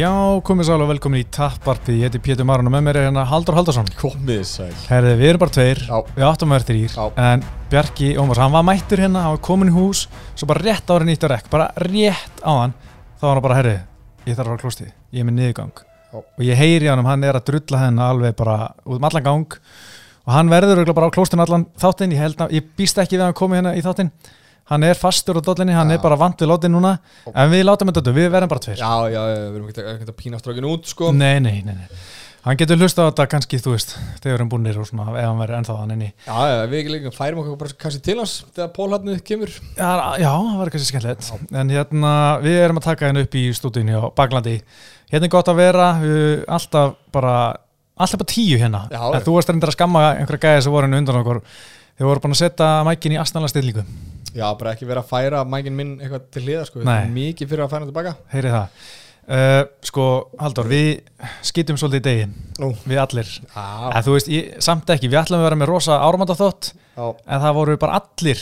[0.00, 3.04] Já, komið sálega og velkomin í Tapparpið, ég heiti Pétur Marun og með mér er
[3.10, 4.70] hérna Haldur Haldarsson Komið sæl.
[4.88, 5.98] Herði, við erum bara tveir, Já.
[6.14, 7.02] við áttum að vera þrýr Já.
[7.20, 10.88] En Bjarki Ómars, hann var mættur hérna, hann var komin í hús Svo bara rétt
[10.88, 12.72] ára nýtt á rekk, bara rétt á hann
[13.20, 13.76] Þá var hann bara, herði,
[14.24, 15.84] ég þarf að fara á klóstið, ég er með niðurgang.
[15.84, 16.18] Já.
[16.24, 19.58] Og ég heyri hann hann er að drulla hennar alveg bara út um allan gang.
[20.24, 23.40] Og hann verður bara á klóstinu allan þáttinn, ég, ég býst ekki við að hann
[23.42, 24.14] komi hérna í þáttinn
[24.70, 25.96] Hann er fastur á dollinni, hann Já.
[25.98, 26.96] er bara vant við látin núna
[27.34, 30.38] En við látum þetta, við verðum bara tveir Já, já, við erum ekki að pína
[30.38, 32.00] strákinu út sko Nei, nei, nei, nei.
[32.40, 33.90] Hann getur hlusta á þetta kannski, þú veist,
[34.24, 36.06] þegar erum búinir og svona, ef hann verður ennþá hann inni.
[36.24, 39.90] Já, já, við ekki líka færum okkur bara kannski til hans þegar pólhatnið kemur Já,
[40.22, 41.28] já, það var kannski skemmtilegt.
[41.60, 44.56] En hérna, við erum að taka henni upp í stúdíunni á Baklandi.
[45.12, 45.90] Hérna er gott að vera,
[46.56, 47.34] alltaf bara,
[48.00, 48.86] alltaf bara tíu hérna.
[48.88, 51.42] Já, en þú varst reyndar að skamma einhverja gæði sem voru henni undan okkur.
[52.00, 53.82] Þið voru búin að setja mækin í astnala stillingu.
[54.32, 57.10] Já, bara ekki vera að færa mækin minn eitthvað til hliða sko Nei.
[57.12, 58.84] Mikið fyrir að færa hann tilbaka Heyrið það.
[59.30, 60.04] Uh, sko,
[60.40, 60.88] Haldur, við
[61.46, 62.30] skýtum svolítið í degi,
[62.62, 63.28] Nú við allir.
[63.52, 67.04] Já, En þú veist, ég, samt ekki, við ætlum að vera með rosa áramandaþótt, já,
[67.04, 68.40] en það voru bara allir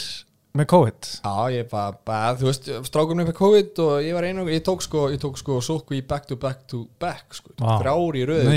[0.56, 1.10] með COVID.
[1.26, 4.64] já, ég bara, bara, þú veist, strákum upp með COVID og ég var einu, ég
[4.64, 7.74] tók sko, ég tók sko sótku í back to back to back sko Vá.
[7.82, 8.56] Þrjár í röðu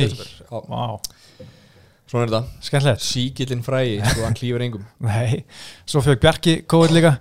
[2.11, 3.05] svona er þetta skemmtilegt.
[3.07, 4.83] Síkillin frægi, sko, hann klífur engum.
[5.07, 5.45] Nei,
[5.89, 7.15] svo fekk Bjarki COVID líka.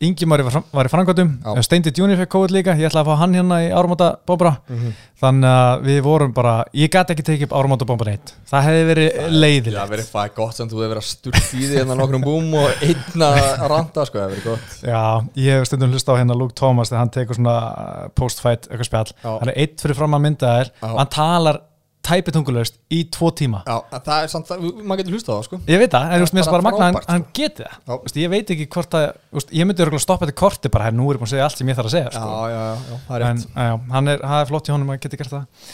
[0.00, 1.60] Ingimari var, í frangöndum Já.
[1.66, 2.72] Steindi Junior fekk COVID líka.
[2.80, 4.54] Ég ætla að fá hann hérna í áramóta bómbra.
[4.72, 4.94] Mhm.
[5.20, 8.32] Þannig að við vorum bara Ég gæti ekki tekið upp áramóta bómbra neitt.
[8.48, 11.60] Það hefði verið Já, leiðilegt verið það gott sem þú hefur verið að sturt í
[11.60, 14.80] því hérna nokkrum búm og einn að randa sko, það hefur verið gott.
[14.88, 15.04] Já,
[15.44, 18.88] ég hef stundum hlusta á hérna Luke Thomas þegar hann tekur svona uh, post-fight eitthvað
[18.88, 19.12] spjall.
[19.28, 20.94] Hann er eitt fyrir fram að mynda þær Já.
[20.96, 21.60] Hann talar
[22.06, 23.60] tæpitungulaust í tvo tíma.
[23.68, 25.58] Já, en það er samt, það, maður getur hlusta á það sko.
[25.68, 27.12] Ég veit það, en þú veist, mér finnst bara magna hann, frábært, sko.
[27.12, 27.76] hann geti það.
[27.90, 29.06] Þú veist, Ég veit ekki hvort að,
[29.36, 31.46] veist, ég myndi örugglega stoppa þetta korti bara, hér, nú er ég búin að segja
[31.48, 32.30] allt sem ég þarf að segja sko.
[32.30, 33.52] já, já, já, það er en rétt.
[33.54, 35.70] já, hann er, það er flott í honum að geta gert það.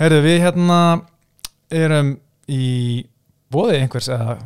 [0.00, 0.80] Heyrðu, við hérna
[1.80, 2.10] erum
[2.50, 2.64] í
[3.52, 4.38] bóði einhvers eða,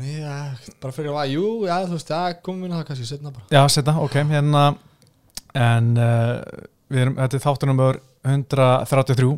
[0.00, 0.36] Nei, já,
[0.80, 3.44] bara fyrir að, jú, já, þú veist, já, komum við það kannski setna bara.
[3.52, 4.62] Já, setna, ok, hérna
[5.60, 6.38] en uh,
[6.88, 7.98] við erum, þetta er þáttunum öður
[8.30, 9.34] 133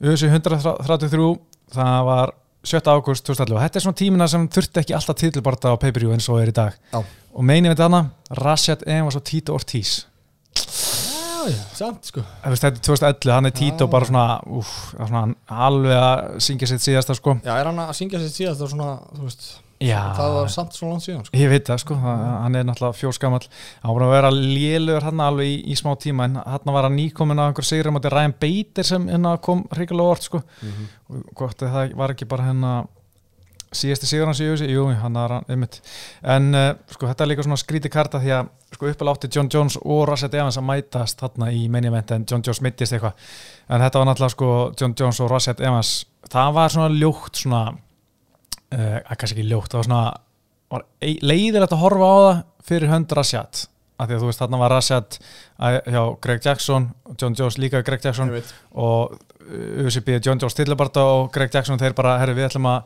[0.00, 1.34] USA 133
[1.74, 2.34] það var
[2.64, 2.80] 7.
[2.92, 6.28] ágúst 2011 og þetta er svona tímina sem þurfti ekki alltaf titilbarta á pay-per-view eins
[6.32, 6.76] og er í dag.
[6.92, 7.00] Já.
[7.30, 8.00] og meinið við þarna,
[8.40, 9.92] Rashad Evans og Tito Ortiz.
[10.60, 12.24] Já, já, samt sko.
[12.44, 14.24] Þetta er 2011, hann er Tito bara svona,
[14.60, 15.22] úf, svona
[15.68, 17.38] alveg að syngja sitt síðasta sko.
[17.44, 19.50] Já, er hann að syngja sér síðast og svona, þú veist
[19.80, 21.36] Já, Það var samt svona langt síðan sko.
[21.40, 23.46] Ég veit það sko, hann er náttúrulega fjórskamall.
[23.80, 26.98] Hann var að vera lélugur hann alveg í, í smá tíma en hann var að
[26.98, 30.42] nýkomin á einhver sigri mátti Ryan Bader sem hérna kom hrikalega orð sko.
[30.60, 30.88] Mhm.
[31.10, 32.74] og gott að það var ekki bara hérna
[33.70, 35.76] síðasti sigur hans í auðvitað, jú, hann er einmitt,
[36.26, 39.76] en uh, sko þetta er líka svona skríti karta því að sko uppalátti John Jones
[39.80, 43.14] og Rashad Evans að mætast þarna í event en John Jones mittist eitthvað,
[43.70, 45.92] en þetta var náttúrulega sko John Jones og Rashad Evans
[46.30, 47.62] það var svona ljótt svona
[48.76, 50.04] uh, kannski ekki ljótt, það var svona
[51.00, 53.64] leiðilegt að horfa á það fyrir hönd Rashad,
[54.00, 55.18] af því að þú veist þarna var Rashad
[55.58, 56.86] að- hjá Greg Jackson
[57.20, 58.30] John Jones líka Greg Jackson
[58.72, 59.18] og
[59.50, 62.82] UCB John Jones Stillabarta og Greg Jackson þeir bara, herri við ætlum að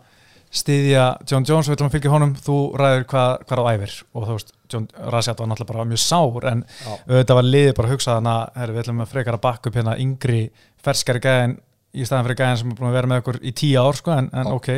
[0.55, 3.95] styðja John Jones, við ætlum að fylgja honum þú ræður hvað, hvað á æfir.
[4.15, 6.93] Og þú veist, John Rashad var náttúrulega bara mjög sár en Já.
[7.11, 9.69] auðvitað var liðið bara að hugsa þannig að herri, við ætlum að frekar að bakka
[9.73, 10.41] upp hérna yngri
[10.85, 11.57] ferskari gæðin
[11.95, 14.15] í staðan fyrir gæðin sem er búin að vera með okkur í tíu ár sko,
[14.15, 14.71] en, en ok,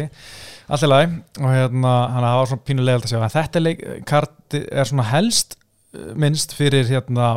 [0.68, 1.08] allt í lagi.
[1.40, 3.20] Og hérna, hann var svona pínulegald að sjá.
[3.22, 7.36] En þetta leik, karti er svona helst eh, minnst fyrir hérna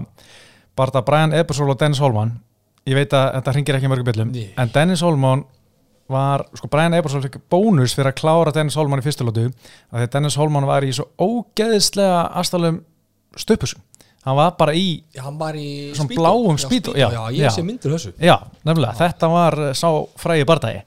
[0.79, 2.37] Barta Brian Ebersol og Dennis Holman.
[2.89, 4.49] Ég veit að þetta hringir ekki mörgum byllum Nei.
[4.57, 5.43] en Dennis Holman
[6.09, 9.99] var, sko Brian Ebersol fikk bónus fyrir að klára Dennis Holman í fyrstu lótu af
[9.99, 12.79] því að Dennis Holman var í svo ógeðislega aðstælum
[13.37, 13.83] stöpusum
[14.25, 17.45] hann var bara í, Já, hann var í Svona bláum Já, Speedo, Já, já, ég
[17.45, 17.51] já.
[17.55, 18.11] sé myndir þessu.
[18.19, 18.35] Já,
[18.67, 18.93] nefnilega.
[18.99, 19.87] Þetta var eh, sá
[20.19, 20.81] frægi bardagi.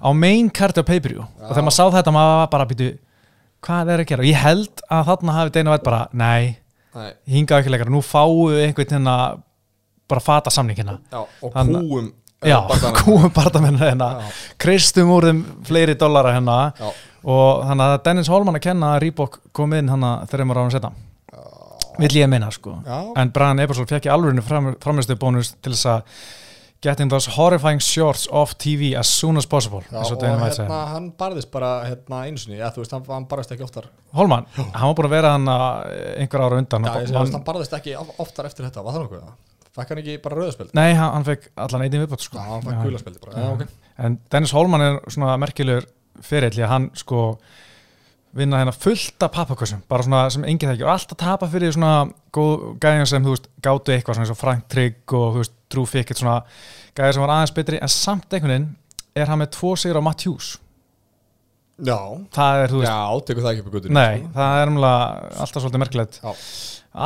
[0.00, 1.22] Á main card á pay-per-view.
[1.24, 2.88] Og þegar maður sá þetta maður var bara býtu
[3.66, 4.22] hvað er að gera?
[4.24, 6.56] Og ég held að þarna hafi Dana White bara, nei,
[6.98, 9.16] Nei, hinga ekki leikar nú fáu einhvern hérna
[10.08, 10.96] bara fata samningina.
[11.12, 12.06] Já, og Hann- kúum
[12.42, 14.08] já, eh, kúum bardamennu hérna.
[14.22, 14.30] Já.
[14.58, 16.72] kristum úr þeim fleiri dollara hérna.
[16.80, 16.88] Já.
[17.28, 20.70] og þannig að Dennis Holman að kenna að Reebok kom inn hann að þreymur árum
[20.72, 20.92] setna
[21.98, 22.76] vill ég meina sko.
[22.86, 22.98] Já.
[23.22, 26.20] en Brian Ebersol fekk í alvörinu fram, framistu bónus til þess að
[26.84, 31.50] getting those horrifying shorts off TV as soon as possible Já, og hérna, hann barðist
[31.50, 33.88] bara hérna já, þú veist, hann, hann barðist ekki oftar.
[34.14, 36.86] Holman, hann var búin að vera hann einhver ára undan.
[36.86, 39.28] Já, hann, að hann barðist ekki of- oftar eftir þetta, var það nokkuð?
[39.78, 40.74] Fækk hann ekki bara rauðaspeld?
[40.74, 42.38] nei, hann, hann fekk allan einnig viðbátt sko.
[42.38, 43.66] Já, hann fækk gulaspeldi bara, já, ok.
[43.98, 45.86] En Dennis Holman er svona merkilegur
[46.22, 47.24] fyrir því að hann sko
[48.38, 50.86] vinna hérna fullt af pappakössum bara svona sem enginn þekkir.
[50.86, 54.40] Og alltaf tapa fyrir svona góð gæðin sem þú veist gátu eitthvað svona eins og
[54.40, 56.38] Frank Trygg og þú veist Drew Fickett svona
[56.96, 57.82] gæði sem var aðeins betri.
[57.82, 58.72] En samt einhvern veginn
[59.18, 60.56] er hann með tvo sigur á Matt Hughes
[61.78, 61.94] Já,
[62.34, 65.02] það er, þú veist, já, tekur það ekki upp á guttur nei, það er umlega
[65.44, 66.16] alltaf svolítið merkilegt.
[66.24, 66.32] Já.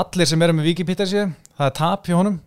[0.01, 2.39] allir sem eru með Wikipedia sér, það er tap hjá honum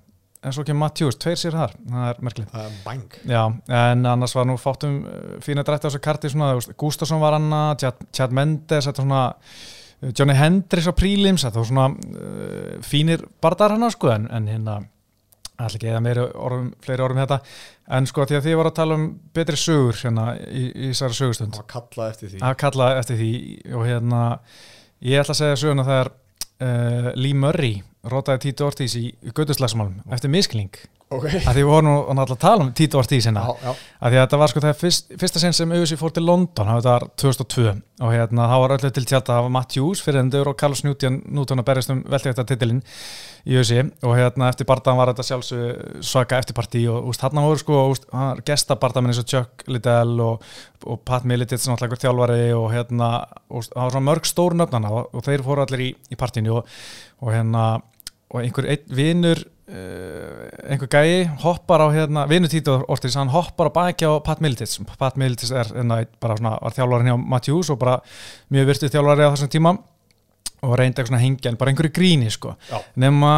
[0.46, 1.76] en svo kemur Hughes, tveir sigur þar.
[1.92, 2.52] Það er merkilegt.
[2.54, 3.20] Það er bang.
[3.32, 3.42] Já,
[3.82, 6.32] en annars var nú fátum uh, fína drætti á þessu karti
[6.78, 7.52] Gustafsson var hann
[7.82, 13.90] Chad, Mendes, svona uh, Johnny Hendricks á prílims þetta var svona uh, fínir bardar hann
[13.92, 14.84] sko, en, en hérna
[15.56, 17.38] allir ekki eða meiri orðum, fleiri orðum þetta
[17.96, 19.06] en sko því að því var að tala um
[19.36, 21.56] betri sögur hérna í, í þessari sögustund.
[21.56, 22.42] Það var kallað eftir því.
[22.44, 23.32] Að kalla eftir því
[23.72, 24.22] og hérna
[25.06, 27.78] ég ætla að segja söguna þegar uh, Lee Murray
[28.12, 30.78] rótaði Tito Ortiz í, göduslagsmálum eftir miskling
[31.14, 31.28] Ok.
[31.30, 33.44] Að því við vorum nú náttúrulega tala um Tito Ortiz hérna.
[33.46, 33.76] Að
[34.10, 36.88] því að þetta var sko það fyrst, fyrsta sinn sem auðvitað fór til London, það
[36.88, 40.24] var 2002 og hérna þá var öllu til tjátt að það var Matt Hughes fyrir
[40.24, 42.82] endur og Carlos Newton, Newton að berjast um veltegta titilinn
[43.46, 47.62] í auðvitað og hérna eftir bardaðan var þetta sjálfsög svaka eftirparti og úst, hann voru
[47.62, 48.10] sko úst,
[48.50, 50.44] gestabardaðmenn eins og Chuck Liddell og,
[50.90, 53.12] og Pat Militits náttúrulega þjálfari og hérna
[53.46, 56.80] það var svona mörg stóru nöfnana og, og þeir fóru allir í, í partíinu og,
[57.22, 57.76] og hérna
[58.34, 63.70] og einhver einn vinur uh, einhver gæi hoppar á hérna, vinur Tito Ortiz, hann hoppar
[63.70, 67.74] á baki á Pat Militits Pat Militits er hérna, bara svona, var þjálfarin hjá Matthews
[67.74, 68.00] og bara
[68.54, 69.76] mjög virtið þjálfari á þessum tíma
[70.66, 72.56] og reyndi eitthvað svona að hengja en bara einhverju gríni sko.
[73.02, 73.32] Nema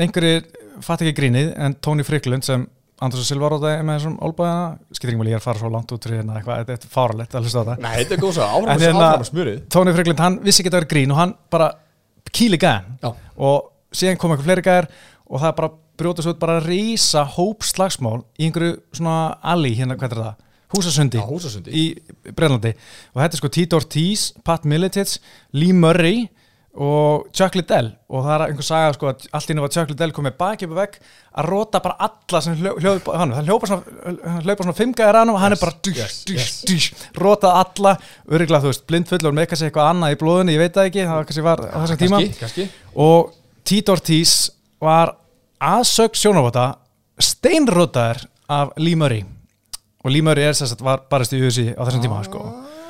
[0.00, 0.40] einhverju
[0.82, 2.64] fatt ekki grínið en Tony Fricklund sem
[3.00, 6.08] Andrés og Silva rótaði með þessum olbæðana mál ég er að fara svo langt út
[6.10, 8.82] hérna eitthvað, þetta er fáralegt að hlusta á þetta Nei, þetta er góð svo Áfram
[8.84, 11.68] hérna- smurið Tony Fricklund, hann vissi ekki að það var grín og hann bara
[12.30, 14.90] kýli gæðan og síðan kom eitthvað fleiri gæðar
[15.30, 19.98] og það bara brjóta svo bara að rísa hóp slagsmál í einhverju svona alley hérna,
[20.00, 20.46] hvað er það?
[20.70, 21.70] Húsasundi Já, húsasundi.
[21.74, 25.18] í Brennlandi og þetta er sko Tito Ortiz, Pat Militits
[25.52, 26.28] Lee Murray
[26.80, 30.12] og Chuck Liddell og það er einhver saga sko að allt inni var Chuck Liddell
[30.14, 30.98] komið baki upp og vegg
[31.42, 34.94] að rota bara alla sem hljó- hljóð hann, hann hljópa svona, hann hljópa svona fimm
[34.94, 36.54] gæðar hann og hann er bara dýr, yes, dýr, yes.
[36.70, 36.86] dýr,
[37.18, 37.96] rotað alla
[38.30, 41.26] öruglega þú veist, blindfullur með kannski eitthvað annað í blóðinu, ég veit það ekki, það
[41.32, 43.34] kannski var á þessum tíma Kannski, kannski og
[43.70, 44.48] Tito Ortiz
[44.82, 45.12] var
[45.62, 46.72] aðsög sjónavota
[47.22, 49.20] steinrotaður af Lee Murray
[50.02, 52.42] og Lee Murray er að var barist í USA á þessum tíma sko.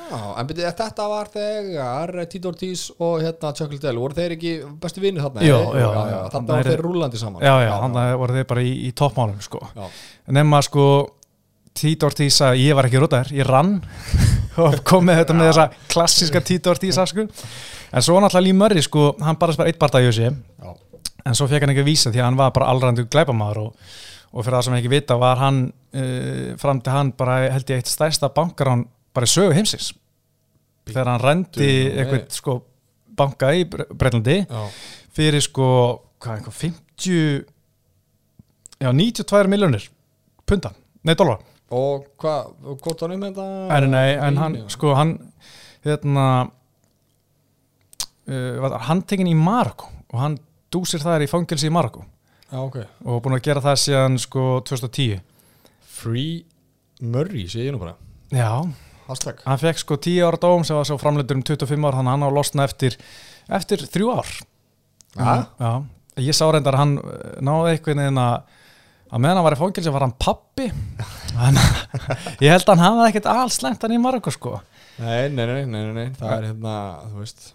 [0.09, 4.55] Já, en byrju, þetta var þegar Tito Ortiz og hérna Chuck Liddell voru þeir ekki
[4.81, 5.45] bestu vinni þarna?
[5.45, 6.17] Já, já, já,
[6.49, 9.61] var er- þeir rúlandi saman já, já, hann voru þeir bara í, í toppmálum sko.
[10.33, 10.87] nema sko
[11.77, 13.77] Tito Ortiz að ég var ekki rotaður, ég rann
[14.61, 17.25] og kom með þetta með þessa klassíska Tito Ortiz sko.
[17.25, 20.31] en svo náttúrulega Lee Murray sko, hann bara eitt barða í Já.
[21.25, 23.93] en svo fekk hann ekki vísa því að hann var bara allrandu glæpamaður og,
[24.31, 27.81] og fyrir það sem ekki vita var hann uh, fram til hann bara held ég
[27.81, 29.91] eitt stærsta bankar hann bara sögu heimsins.
[30.87, 32.61] Þegar hann rendi eitthvað sko
[33.17, 34.41] banka í Breitlandi
[35.15, 35.67] fyrir sko
[36.21, 37.45] hvað, einhver 50
[38.81, 39.87] já 92 miljónir
[40.47, 40.71] punta,
[41.05, 41.41] nei dólar
[41.71, 42.51] Og hvað,
[42.83, 43.45] hvort hann um þetta?
[43.77, 44.65] en, nei, en hann Já.
[44.75, 45.13] sko hann
[45.85, 46.25] hérna
[48.27, 50.37] uh, var handtekinn í Marokko og hann
[50.71, 52.03] dúsir þar í fangelsi í Marokko.
[52.51, 52.77] Já, ok.
[53.07, 55.21] Og búin að gera það síðan sko 2010
[56.01, 56.41] Free
[57.01, 57.95] Murray, sé ég nú bara.
[58.31, 58.67] Já,
[59.11, 59.41] Hashtag.
[59.43, 62.29] Hann fekk sko 10 ára dóm sem var svo framleitur um 25 ár hann á
[62.31, 62.95] losna eftir
[63.51, 64.29] eftir þrjú ár.
[65.17, 65.33] Ja?
[65.59, 65.71] já,
[66.23, 68.21] ég sá reyndar hann eh, náði einhvern veginn
[69.11, 70.67] að meðan hann var í fangelsi var hann pappi
[72.41, 74.57] ég held að hann hafði ekkert alls slengt hann í Marokko sko.
[75.01, 76.75] Nei, nei, nei, nei, nei, nei, það er hérna,
[77.09, 77.49] þú veist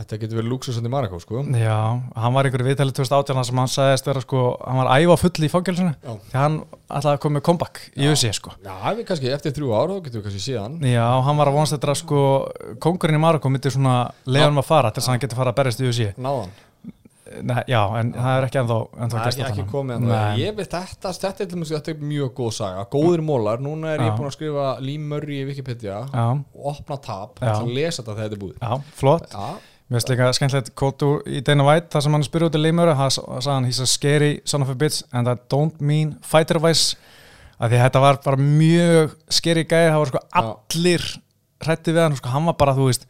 [0.00, 1.40] Þetta getur verið lúksusandi í Marokko, sko.
[1.60, 1.74] Já,
[2.22, 5.44] hann var einhverju viðtæli 2018 þar sem hann sagðist vera sko, hann var æfa full
[5.44, 6.12] í fangelsinu Já.
[6.30, 6.56] því hann
[6.86, 8.54] ætlaði að koma með comeback í USA sko.
[8.64, 11.58] Já, við kannski eftir þrjú ár, þá getur við kannski síðan Já, hann var að
[11.58, 12.22] vonast þetta sko
[12.86, 13.98] kongurinn í Marokko myndi svona
[14.30, 16.54] leiðanum að fara til þess að hann geti fara að berjast í USA Náðan
[17.30, 20.06] Nei, Já, en það er ekki ennþá, ennþá Það er ekki, komið.
[20.40, 22.86] Ég veit þetta, þetta er, þetta er mjög góð saga.
[22.90, 24.14] Góðir mólar, núna er ég Já.
[24.18, 24.64] búin að skrifa
[25.10, 28.56] Murray í Wikipedia Já, og opna tab, að lesa þetta þegar þetta er búið.
[28.58, 29.36] Já, flott.
[29.90, 32.92] Mér finnst líka skemmtilegt kótu í Dana White þar sem hann spyrir út í leimur
[32.94, 36.60] það sagði hann, he's a scary son of a bitch and I don't mean fighter
[36.62, 36.94] wise.
[37.58, 41.08] Að því þetta var bara mjög scary gæði, það var sko allir
[41.60, 43.06] hrætti við hann, sko, hann var bara þú veist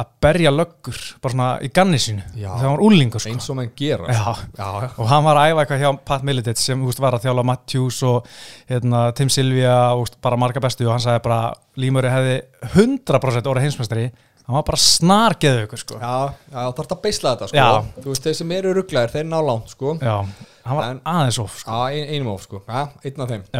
[0.00, 2.22] að berja löggur bara svona í ganni sínu.
[2.34, 3.30] Þegar hann var úlingur sko.
[3.32, 4.32] eins og menn gera Já.
[4.56, 4.88] já, já.
[4.96, 8.00] og hann var að æfa eitthvað hjá Pat Militich sem veist, var að þjála Matthews
[8.08, 8.26] og
[8.70, 11.40] hérna, Tim Sylvia og veist, bara marga bestu og hann sagði bara
[11.80, 12.36] Límuri hefði
[12.74, 14.08] 100% orðið heimsmeistari
[14.50, 15.98] hann var bara snargeðu ykkur sko.
[16.00, 18.02] Já, það er að beisla þetta sko.
[18.08, 19.92] Veist, þeir sem eru rugglaðir, þeir ná langt sko.
[20.00, 21.70] Hann var En- aðeins of sko.
[21.86, 22.62] Ein, einum of sko.
[22.66, 23.44] Einn af þeim.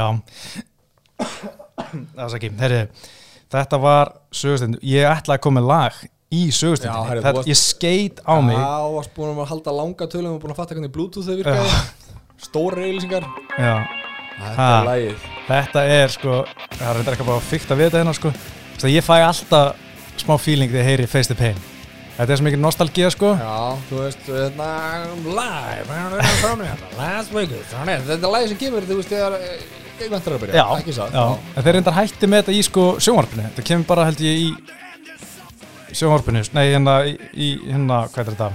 [1.81, 2.81] Það er ekki, herri
[3.51, 5.97] Þetta var sögustund, ég ætlaði að koma með lag
[6.31, 6.41] í
[7.37, 8.57] varst- Ég skeit á mig.
[8.57, 11.81] Já, varst búin að halda langa tölum og búin að fatta hvernig Bluetooth þau virkaði.
[12.41, 13.27] Stóra reyðlýsingar
[13.59, 13.75] Já,
[14.41, 16.37] Þetta er lægið þetta er sko
[16.79, 18.31] það er ekki bara fyrkt að vita hérna sko.
[18.77, 19.75] Þess að ég fæ alltaf
[20.23, 21.59] smá feeling þegar ég heyri Face the Pain.
[22.17, 23.35] Þetta er svo mikið nostalgía sko.
[23.41, 24.71] Já, þú veist, hérna,
[25.25, 26.01] live,
[26.41, 26.89] from hérna,
[28.09, 29.37] Þetta er lægið sem kemur, þú veist, þegar
[30.01, 33.47] ég ventur að byrja, Já, þeir reyndar hætti með þetta í sko sjónvarpinu.
[33.51, 34.51] Þetta kemur bara held ég í
[35.97, 38.51] sjónvarpinu Nei, hérna, í, í hérna, hvað er þetta?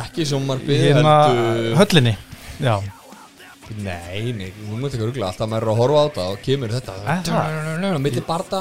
[0.00, 2.14] Ekki Í sjónmarfið, hérna heldur höllinni
[2.62, 2.76] Já,
[3.82, 6.74] Nei, nei, þú mútti ekki rugla Alltaf maður er að horfa á þetta og kemur
[6.76, 7.98] þetta það?
[8.04, 8.60] Milli barda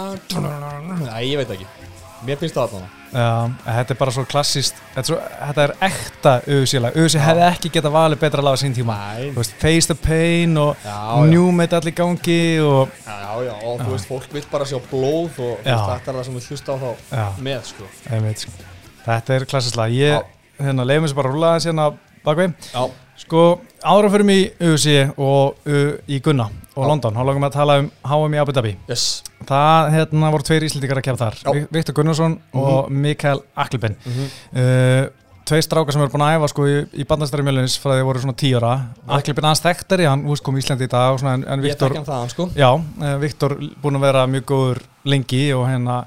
[1.06, 1.85] Nei, ég veit ekki
[2.26, 2.80] Mér finnst það
[3.16, 6.98] Já, þetta er bara svo klassist Þetta er, svo, þetta er ekta auðsílag.
[7.00, 8.98] Auðsí hefði ekki getað valið betra að laga sín tíma.
[9.38, 11.30] Veist, Face the Pain og Já, já.
[11.32, 15.40] New Metal í gangi og Já, já, og þú veist, fólk vil bara sjá blóð
[15.46, 15.78] og Já.
[15.94, 17.26] þetta er það sem við hlusta á þá Já.
[17.48, 17.90] með, sko.
[18.12, 18.68] Einmitt, sko.
[19.06, 19.96] Þetta er klassist lag.
[19.96, 21.90] Ég, hérna, leiðum þessu bara að rúla þessi hérna
[22.26, 23.42] bakveg Já, Sko,
[23.80, 26.88] árum fyrir mig UC og uh, í Gunna og.
[26.88, 28.76] London Há langum við að tala um HM í Abu Dhabi.
[28.90, 29.24] Yes.
[29.46, 31.36] Það hérna, voru tveir íslendingar að kemja þar.
[31.44, 31.52] Já.
[31.54, 34.26] Vi- Viktor Gunnarsson og Mikael Aklben Mhm.
[34.56, 35.06] uh,
[35.46, 38.06] Tvei strákar sem eru búin að æfa sko, í, í bandastæri mjölunins frá því að
[38.08, 38.88] voru svona tíu ára.
[39.08, 41.68] Aklben aðeins þekktari, hann úst, kom í Íslandi í dag og svona, en, en Ég
[41.70, 42.48] Viktor þekki hann þaðan, sko.
[42.58, 43.54] Já, uh, Viktor
[43.84, 46.00] búin að vera mjög góður lengi og hérna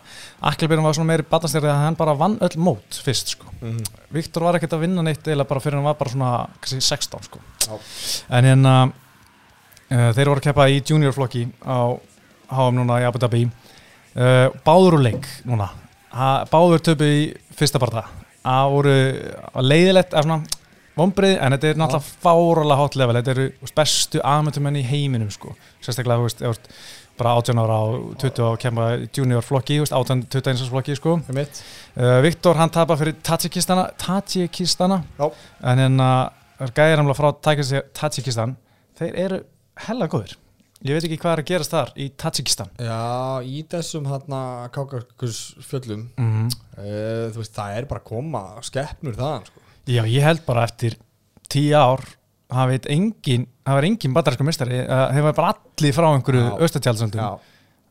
[0.42, 3.46] Aklben var svona meiri bandastæri að hann bara vann öll mót fyrst sko.
[3.62, 3.78] Mhm.
[4.10, 7.22] Viktor var ekkert að vinna neitt eða bara fyrir hann var bara svona kannski 16
[7.30, 7.38] sko.
[8.28, 8.92] En hérna
[9.88, 11.97] þeir voru að keppa í junior flokki á
[12.49, 13.47] HM núna í Abu Dhabi.
[14.18, 15.68] Uh, báður úr leik núna.
[16.12, 17.25] Ha, báður töpu í
[17.57, 18.07] fyrsta parta.
[18.42, 18.95] Það voru
[19.61, 20.38] leiðilegt eða svona
[20.99, 23.18] vombrið en þetta er náttúrulega fáralega hot level.
[23.18, 25.52] Þetta eru bestu aðmyndumenn í heiminum sko.
[25.85, 26.73] Sérstaklega þú veist, þú veist
[27.18, 30.97] bara 18 ára og 20 og kemma í junior flokki, þú veist, 18, 21 flokki
[30.99, 31.18] sko.
[31.26, 31.62] Fyrir mitt
[32.25, 33.88] Viktor hann tapar fyrir Tajikistana
[35.18, 35.30] Já.
[35.66, 36.09] en hérna
[36.75, 38.54] gæðir hamla frá Tajikistan
[38.99, 39.40] þeir eru
[39.87, 40.37] hella góðir.
[40.87, 42.99] Ég veit ekki hvað er að gerast þar í Tajikistan Já,
[43.42, 46.52] í þessum hérna kákarkus fjöllum mm -hmm.
[46.78, 49.64] uh, Þú veist, það er bara að koma skeppnur þaðan, sko.
[49.90, 50.94] Já ég held bara eftir
[51.50, 52.04] tíu ár
[52.49, 56.44] það veit engin það var engin bandarísku mistari uh, þeir var bara allir frá einhverju
[56.44, 56.52] Já.
[56.62, 57.30] austatjálsöndum Já,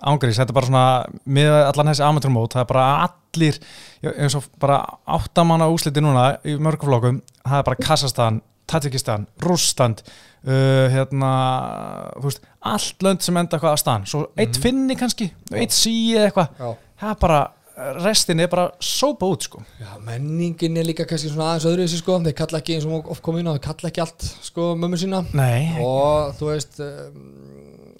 [0.07, 0.85] ángrís, þetta er bara svona
[1.25, 3.59] með allan þessi amatörmót, það er bara allir
[4.01, 4.79] já, eins og bara
[5.17, 11.33] áttamanna úsliti núna í mörguflokkum það er bara Kassastan, Tajikistan, Rússtand uh, hérna
[12.17, 15.95] þú veist, allt lönd sem enda eitthvað að stan, svo eitt finni kannski eitt sí
[16.15, 17.45] eða eitthvað, það er bara
[18.01, 19.61] restin er bara sópa út sko.
[19.77, 23.11] Já, menningin er líka kannski svona aðeins öðru þessi sko, þeir kalla ekki eins og
[23.13, 25.21] oft komið inn á, þeir kalla ekki allt sko mömmu sína.
[25.37, 27.19] Nei, og þú veist um,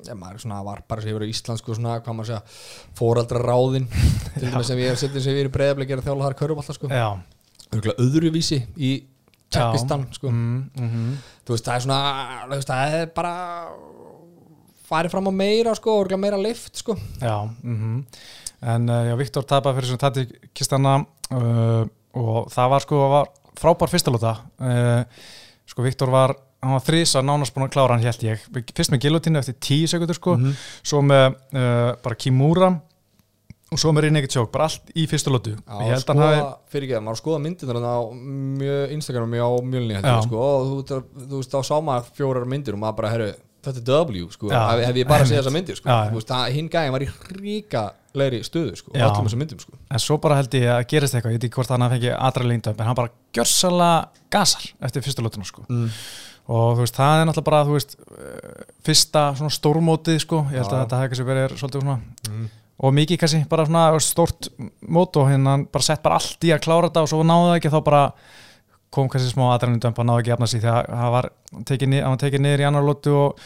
[0.07, 2.57] ja, maður svona varpar sem hefur í Ísland sko svona, hvað maður segja,
[2.97, 3.85] fóraldra ráðin
[4.39, 6.77] til dæmis sem ég er settin sem ég er í breyðabli gera þjálfa þar köruballa
[6.79, 7.07] sko, já.
[7.99, 8.91] Öðruvísi í
[9.53, 11.13] Tjekistan sko, mm, mm
[11.47, 13.35] þú veist, það er svona veist, það er bara
[14.87, 16.97] farið fram á meira sko, örgulega meira lift sko.
[17.21, 18.03] Já, mm
[18.67, 20.93] en uh, já, Viktor tapar fyrir svona Tajikistana
[21.29, 21.83] uh,
[22.17, 23.27] og það var sko var
[23.57, 25.03] frábær fyrstalóta uh,
[25.69, 28.41] sko Viktor var hann var þrís að nánast búin að klára hann held ég.
[28.73, 30.37] Fyrst með gilotinu eftir tíu sekundur sko.
[30.39, 30.55] Mhm.
[30.81, 32.71] svo með uh, bara Kimura
[33.67, 36.43] og svo með Rinegi Tjók, bara allt í fyrstu lótu ég held að hann hafi
[36.71, 38.01] fyrir ekki það, maður skoða myndirnar þarna á
[38.61, 40.13] mjög Instagram á mjölni Já.
[40.23, 43.27] sko, og þú, þú, veist, þá sá maður fjórar myndir og maður bara, herru,
[43.67, 46.45] þetta er W sko, hef, hef ég bara séð þessa myndir sko, Já, veist, það,
[46.55, 47.09] hinn gæðin var í
[47.41, 49.75] ríkalegri stöðu sko, öllum þessum myndum sko.
[49.91, 52.47] En svo bara held ég að gerist eitthvað, ég veit ekki hvort hann fengi aðra
[52.47, 55.65] lindöp, en hann bara gjörsalega gasar eftir fyrstu lótuna sko.
[55.67, 55.89] Mm.
[56.47, 60.71] og þú veist, það er náttúrulega bara veist, eh, fyrsta svona stórmótið sko, ég held
[60.71, 60.77] Já.
[60.77, 61.97] að þetta hefði kannski verið svolítið svona
[62.27, 62.47] Mm.
[62.77, 64.49] Og mikið kannski bara svona stórt
[64.85, 67.57] mót og hérna bara sett bara allt í að klára þetta og svo náðu það
[67.61, 68.01] ekki þá bara
[68.93, 70.61] kom kannski smá aðrænindömp að náðu ekki að jafna sig
[71.67, 73.41] tekið, ni- hann var tekið niður í annar lótu og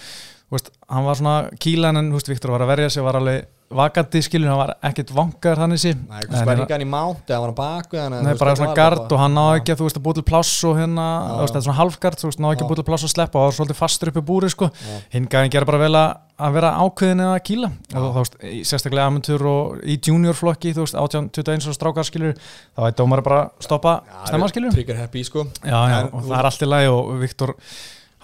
[0.51, 4.21] veist, hann var svona kílan en veist, Viktor var að verja sig, var alveg vakandi
[4.23, 7.51] skilur, hann var ekkert vangar þannig sí Nei, eitthvað spenninga hann í mánt eða var
[7.51, 10.19] hann baku Nei, bara svona gard og hann náði ekki að þú veist að búið
[10.19, 12.71] til pláss og hérna, þú veist, þetta er svona halfgard þú veist, náði ekki að
[12.71, 14.69] búið til pláss og sleppa og það var svolítið fastur upp í búri, sko.
[15.13, 16.11] Hinn gæðin gera bara vel að,
[16.57, 21.71] vera ákveðin eða og þú veist, sérstaklega amuntur og í juniorflokki, þú veist, 18, 21
[21.71, 22.35] og strákar skilur,
[22.75, 25.45] þá er dómari bara stoppa snemma skilur, Trigger happy sko.
[25.61, 27.55] Já, já, og það er allt í lagi og Viktor,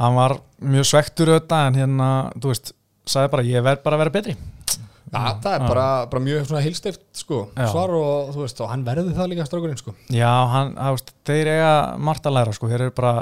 [0.01, 2.75] hann var mjög svektur auðvitað, en hérna, þú veist
[3.07, 4.37] sagði bara, ég verð bara að vera betri
[5.07, 8.81] Já, það er bara, bara mjög svona heilstift sko svar og þú veist, og hann
[8.83, 11.69] verður það líka strákurinn sko Já, hann, það, veist, þeir eiga
[12.09, 13.13] margt að læra sko, þeir eru bara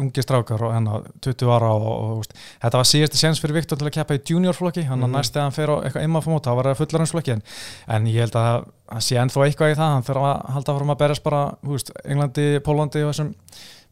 [0.00, 3.80] ungi strákar og hennar 20 ára og, og veist, þetta var síðasti séns fyrir Viktor
[3.80, 5.10] til að keppa í juniorflokki, hann mm.
[5.10, 5.18] Mhm.
[5.18, 7.44] næst eða hann fer á eitthvað imma fór mót, þá var það fullarinsflokki en,
[7.98, 10.94] en ég held að það sé ennþá eitthvað í það hann þarf að halda fórum
[10.94, 13.34] að berjast bara, þú veist, Englandi, Pólandi og þessum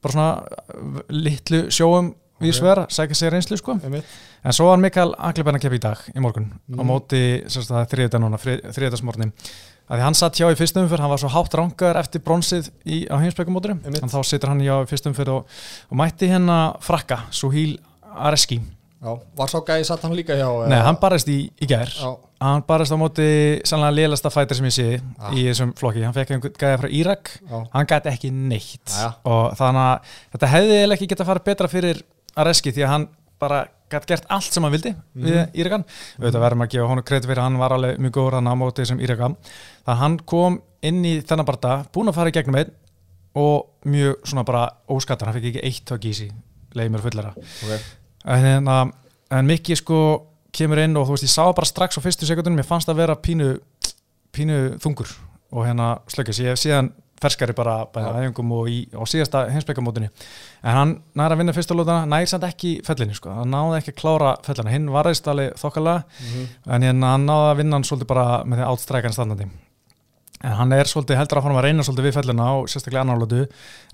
[0.02, 2.59] bara svona litlu sjóum við Ok.
[2.61, 6.21] svera, sækja sér reynslu sko en svo var Mikael Aklebenn að keppa í dag í
[6.23, 6.87] morgun á Mhm.
[6.87, 9.33] móti, þriðjudag núna þriðjudagsmorgni,
[9.90, 12.71] að því hann satt hjá í fyrstum umfyrð, hann var svo hátt rangaður eftir bronsið
[12.87, 14.02] í, á heimsbækumóturum, Einmitt.
[14.02, 15.47] en þá situr hann hjá í fyrstum umfyrð og,
[15.90, 17.78] og mætti hérna frakka, Suhíl
[18.14, 18.61] Areski
[18.99, 21.87] Já, var sá gæði satt hann líka hjá Nei, hann barist í, í gær.
[21.95, 22.09] Já,
[22.43, 23.28] hann barist á móti
[23.69, 24.87] sannlega lélasta fætir sem ég sé
[25.19, 25.31] Ah.
[25.31, 27.31] í þessum flokki, hann fekk einhvern gæði frá Írak.
[27.47, 28.90] Já, hann gæti ekki neitt.
[29.25, 32.02] Og þannig að þetta hefði eiginlega ekki geta farið betra fyrir
[32.37, 35.85] Areski því að hann bara gæti gert allt sem hann vildi við Írakan
[36.19, 38.85] auðvitað verðum að gefa honum kredi fyrir hann var alveg mjög góður hann á móti
[38.87, 42.59] sem Írakan þannig að hann kom inn í þennan barða búin að fara í gegnum
[42.61, 42.75] einn
[43.38, 46.33] og mjög svona bara óskattar hann fekk ekki eitt í sig
[46.75, 47.73] leiði mér fullara ok
[48.25, 48.78] en, hérna,
[49.30, 50.00] en Mikki sko
[50.54, 52.58] kemur inn og þú veist ég sá bara strax á fyrstu sekundunum.
[52.62, 53.58] Ég fannst að vera pínu
[54.34, 55.12] pínu þungur
[55.52, 58.18] og hérna slöggis ég hef síðan ferskari bara bæði Já.
[58.20, 62.76] æfingum og á síðasta heimsbyggamótinu en hann nær að vinna fyrsta lótana nær samt ekki
[62.87, 66.04] fellinni sko, hann náði ekki að klára fellina, hinn varðist alveg þokkalega
[66.76, 69.48] en hérna hann náði að vinna hann svolítið bara með því átstrækan standandi
[70.45, 73.45] en hann er svolítið heldur fara að reyna svolítið við fellina á sérstaklega annar lótu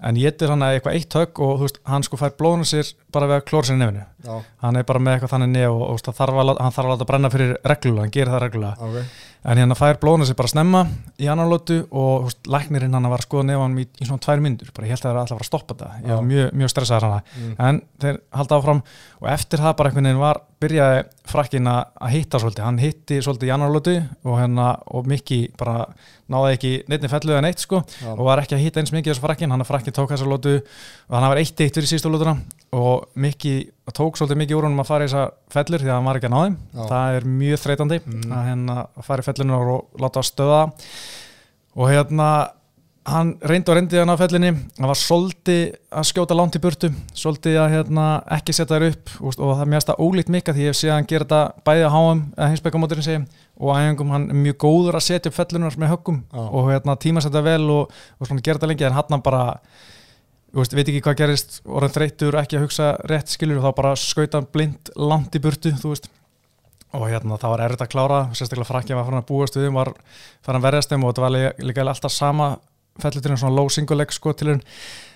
[0.04, 3.30] en getur hann að eitthvað eitt högg og veist, hann sko fær blóðuna sér bara
[3.30, 4.34] við að klóra sér nefnu Já,
[4.64, 6.92] hann er bara með eitthvað þannig nef og, og veist, þarf að, hann þarf að
[6.92, 8.90] láta brenna fyrir reglulega, hann gerir það reglulega.
[8.90, 10.80] Ok en hérna fær blóðuna sér bara snemma
[11.20, 14.40] í annar lótu og veist, læknirinn hann var að skoða nefanum í, í svona tvær
[14.44, 15.90] myndur bara ég held að það er alltaf að stoppa þetta.
[16.04, 17.54] Ég var mjög, mjög stressaður hana Mm.
[17.58, 18.80] en þeir halda áfram
[19.20, 23.48] og eftir það bara einhvern veginn var byrjaði frakkin að hitta svolítið, hann hitti svolítið
[23.48, 25.86] í annar lótu og hérna og Mikki bara
[26.30, 28.12] náði ekki neittni fellu eða neitt sko Já.
[28.14, 30.54] og var ekki að hitta eins mikið þessu frakkin, hann að frakkin tók þessa lótu
[31.08, 32.36] og hann var eitt eitt fyrir síðustu lótuna
[32.74, 33.52] og Mikki
[33.94, 36.30] tók svolítið mikið úr honum að fara í þessa fellur því að hann var ekki
[36.30, 36.82] að ná þeim Já.
[36.90, 38.32] það er mjög þreytandi Mhm.
[38.34, 40.62] að hérna að fara í fellunar og láta að stöða
[41.76, 42.28] og hérna
[43.04, 44.50] hann reyndi og reyndi hann á fellinni
[44.80, 49.10] hann var svolítið að skjóta langt í burtu svolítið að hérna, ekki setja þær upp
[49.20, 51.84] og, og það mjög stað ólíkt mikið því ég hef séð hann gera þetta bæði
[51.84, 53.26] að háum eða hinsbækamóturinn segi
[53.60, 56.40] og æfingum hann er mjög góður að setja upp fellunar með höggum Já.
[56.48, 59.44] og hérna, tíma setja vel og, og gera þetta lengi en hann bara
[60.62, 63.94] veist, veit ekki hvað gerist orðin þreytur ekki að hugsa rétt skilur og þá bara
[63.96, 65.72] skauta hann blind langt í burtu
[66.94, 69.90] og hérna það var erfitt að klára sérstaklega frakkja var farin að búast við var
[70.46, 72.52] farin að verjast þeim og þetta var líka, líka alltaf sama
[73.02, 74.60] felluturinn svona low single leg sko til hún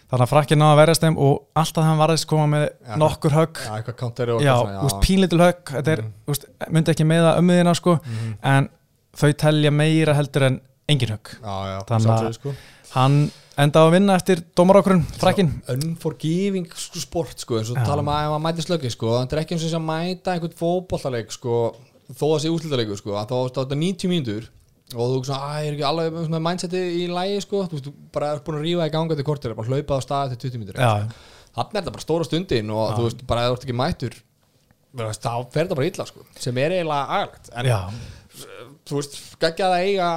[0.09, 2.97] þannig að frakkja náða að verjast þeim og alltaf hann varðist koma með Já.
[2.99, 4.55] nokkur högg Já, eitthvað counter og já,
[4.89, 6.13] úst, pínlitul högg þetta er, Mhm.
[6.35, 8.35] úst, myndi ekki með að ömmuðina sko Mhm.
[8.43, 8.69] en
[9.15, 11.37] þau telja meira heldur en engin högg
[11.87, 12.55] Þannig að- sko.
[12.95, 18.11] hann endaði að vinna eftir dómarákurinn frakkin unforgiving sko, sport sko, eins og tala um
[18.13, 21.35] að maður mæti slöggi sko, þetta er ekki eins og þess að mæta einhvern fótbollaleik
[21.35, 21.57] sko,
[22.13, 24.47] þó að sé úslitalegu sko, að þá er þetta 90 mínútur
[24.95, 28.31] og þú svona, er ekki alveg með mindseti í lægi sko, þú veist, þú bara
[28.33, 30.81] er búin að rífa í ganga til kortir, bara hlaupað á stað til 20 mínútur
[30.81, 30.95] já,
[31.59, 32.95] þannig er þetta bara stóra stundin og Já.
[32.97, 33.77] þú veist, bara þú ert ekki
[35.11, 37.51] veist, þá fer þetta bara illa sko, sem er eiginlega agalegt.
[37.53, 37.81] En já,
[38.89, 40.09] þú veist, geggjað að eiga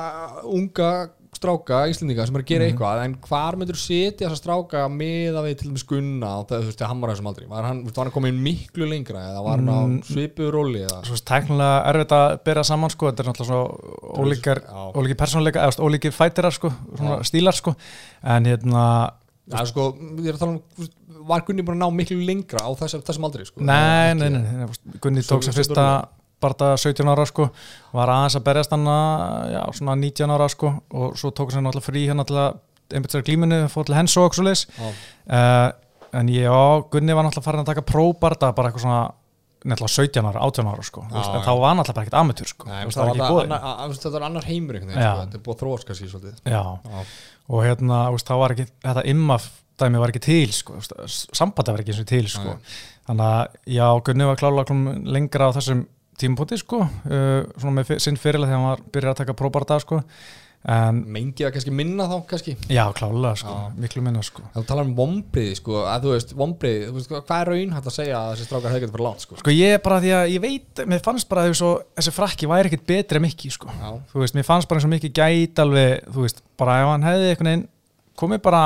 [0.47, 0.91] unga
[1.31, 2.71] stráka íslendinga sem er að gera Mhm.
[2.73, 6.59] eitthvað en hvar myndur setja þessa stráka með að við til dæmis gunna og það,
[6.61, 9.69] þú veist, hann var þessum aldrei var hann, hann komin miklu lengra eða var hann
[9.71, 10.01] á Mm.
[10.03, 13.61] svipuðu róli eða svo tæknilega erfitt að bera saman sko, þetta er náttúrulega svo
[14.19, 14.93] ólíkar Já.
[14.93, 17.23] ólíkir persónleika, eða ólíkir fætirar sko, svona Já.
[17.23, 17.75] stílar sko
[18.23, 19.11] en hérna,
[19.49, 20.61] það er sko, ég er að tala um
[21.27, 24.67] var Gunni búin að ná miklu lengra á þessum, aldrei sko nei, nei, nei,
[24.99, 26.07] Gunni tók Svo- fyrsta
[26.41, 27.47] barða 17 ára sko,
[27.93, 28.85] var aðeins að berjast hann
[29.53, 30.73] já, svona 19 ára sko.
[30.91, 32.59] Og svo tók hann náttúrulega frí hérna til að
[32.91, 34.89] einbætt sér glíminu, fór til hens og svo leis Já.
[35.31, 35.71] uh,
[36.19, 39.03] en ég á, Gunni var náttúrulega farin að taka próbarda bara eitthvað svona
[39.61, 41.45] nefnilega 17 ára, 18 ára sko, Já, já, en já.
[41.45, 44.47] þá var náttúrulega bara ekkert amateur sko, Nei, það var ekki að- þetta er annar
[44.49, 45.11] heimur einhvern veginn, Já.
[45.13, 46.41] sko, þetta er búið að þróast kannski svolítið.
[46.43, 47.05] Já, Já.
[47.47, 49.49] og hérna, þá var ekki þetta immaf
[49.81, 50.73] dæmi var ekki til sko,
[51.07, 52.57] sambandi var ekki eins og til sko.
[53.07, 55.85] Þannig að já, Gunni var klum lengra á þessum
[56.21, 59.99] tímpúti sko, uh, svona með sinn fyrirlega þegar hann var byrjað að taka próbarda sko,
[60.71, 63.71] en mengið að kannski minna þá kannski já, klálega sko, Já.
[63.81, 67.33] miklu minna sko Þú talar um vombriði sko, að þú veist, vombriði, þú veist, hvað
[67.39, 69.39] er raun hægt að segja að þessi strákar hefði getið fyrir langt sko?
[69.41, 72.69] Sko ég er bara því að ég veit, mér fannst bara þessu, þessi frakki væri
[72.69, 73.73] ekkit betri en mikki sko.
[73.73, 73.89] Já.
[74.13, 77.09] Þú veist, mér fannst bara eins og mikki gæt alveg, þú veist, bara ef hann
[77.09, 77.57] hefði
[78.21, 78.63] komið bara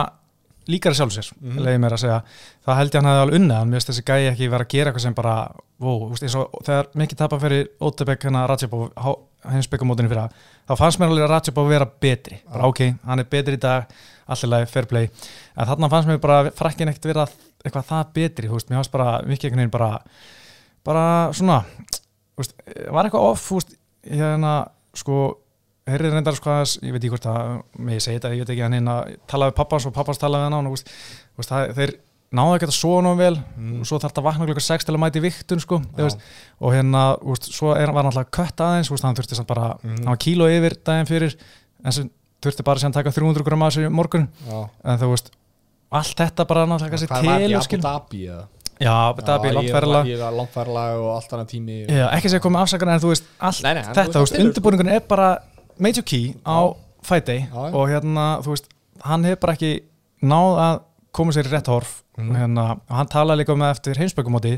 [0.71, 1.63] líkara sjálf sér, mm Mhm.
[1.65, 2.21] leiði mér að segja.
[2.65, 4.71] Það held ég hann hefði alveg unnið, en mér finnst þessi gæi ekki vera að
[4.73, 6.23] gera eitthvað sem bara, wow, veist,
[6.65, 8.89] þegar mikið tapar fyrir Ótebek hérna Ratjabó
[9.51, 10.31] hins byggamótinu fyrir það,
[10.67, 13.85] þá fannst mér alveg að Ratjabó vera betri, bara ok, hann er betri í dag
[14.27, 15.09] allir lagi, fair play.
[15.55, 17.27] En þarna fannst mér bara frakkin ekkert vera
[17.63, 20.01] eitthvað það betri, veist, mér fannst bara mikið einhvern veginn bara
[20.85, 21.63] bara svona
[22.37, 22.53] veist,
[22.91, 23.51] var eitthvað off
[24.05, 25.37] hérna sko
[25.85, 28.63] heyrið reyndar sko aðeins, ég veit ekki hvort að ég segi þetta, ég veit ekki
[28.65, 31.73] hann inn að tala við pappans og pappans tala við hann og þú veist, það,
[31.77, 31.93] þeir
[32.35, 33.75] náðu ekki að sofa nú vel Mm.
[33.79, 36.19] og svo þarf þetta að vakna klukka 6 til að mæti viktun sko, veist,
[36.59, 40.01] og hérna veist, svo er, var hann alltaf kött aðeins hann þurfti samt bara, Mhm.
[40.01, 41.35] hann var kíló yfir daginn fyrir,
[41.85, 42.09] en sem
[42.41, 44.69] þurfti bara sem taka 300 gram að þessu morgun Já.
[44.83, 45.29] en þú veist,
[45.91, 48.45] allt þetta bara náttúrulega kannski Hvað var til ekki og Abu Dhabi eða?
[48.81, 52.61] já, þetta er langferðilega Ég er langferðilega og allt annað tími Já, ekki segja komið
[52.65, 55.29] afsakana en þú veist, allt Nei, nei, þetta, það telur, undirbúningun er bara
[55.81, 57.73] major key á fight day Já, já.
[57.75, 58.69] og hérna, þú veist,
[59.05, 59.73] hann hefur bara ekki
[60.25, 60.79] náð að
[61.15, 64.55] koma sér í rétt horf og hérna, og hann talaði líka með eftir heimsbökumóti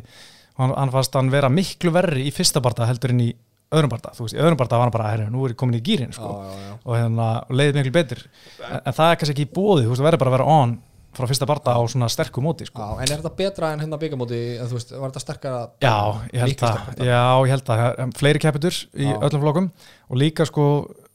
[0.57, 3.31] og hann, hann fannst hann vera miklu verri í fyrsta barda heldur en í
[3.73, 5.75] öðrum barda, þú veist, í öðrum barda var hann bara, herri, nú er ég komin
[5.75, 8.21] í gýrin, Já, sko, já, já og hérna, leiðið miklu betur,
[8.63, 10.53] en, en það er kannski ekki í bóði, þú veist, það verður bara að vera
[10.61, 10.75] on
[11.17, 12.79] frá fyrsta barda á svona sterku móti, sko.
[12.79, 15.61] Já, en er þetta betra en hérna byggamóti, þú veist, var þetta sterkara?
[15.83, 15.95] Já,
[16.31, 17.09] ég held það, sterkara.
[17.11, 19.15] já, ég held það, það er fleiri keppitur í Já.
[19.27, 19.69] öllum flokkum
[20.07, 20.67] og líka sko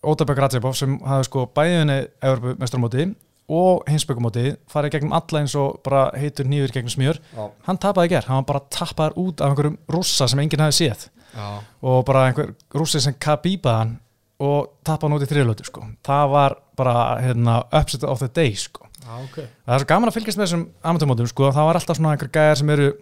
[0.02, 3.06] Ótabæk Ratsipov sem hafði sko bæðinni Evropamestarmóti
[3.52, 8.10] og hinsbökumóti farið gegnum alla eins og bara heitur nýður gegnum smjör, Já, hann tapaði
[8.10, 11.08] í ger hann var bara tappaður út af einhverjum rússa sem enginn hafi séð.
[11.34, 11.48] Já,
[11.82, 13.94] og bara einhver rússi sem kabíbaði hann
[14.42, 15.84] og tappaði hann út í þriðlötu sko.
[16.06, 18.88] Það var bara hérna upset of the day sko.
[19.02, 19.38] Já, ok.
[19.38, 22.30] Það er svo gaman að fylgjast með þessum amatörmótum sko, það var alltaf svona einhver
[22.32, 22.92] gæjar sem eru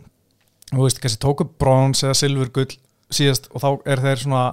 [0.71, 2.71] þú veist, kannski tóku brons eða silfur gull
[3.11, 4.45] síðast og þá er þeir svona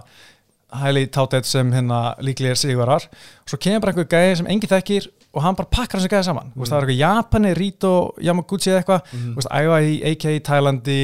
[0.75, 5.08] highly touted sem hérna líklegir sigvarar og svo kemur bara einhver gæjar sem enginn þekkir
[5.38, 6.49] og hann bara pakkar þessi gæjar saman.
[6.49, 6.60] Mm.
[6.60, 7.91] veist, það var eitthvað Japani, Rito,
[8.25, 9.12] Yamaguchi eða eitthvað.
[9.13, 9.36] Mhm.
[9.38, 10.97] veist, æfa í AK í Tælandi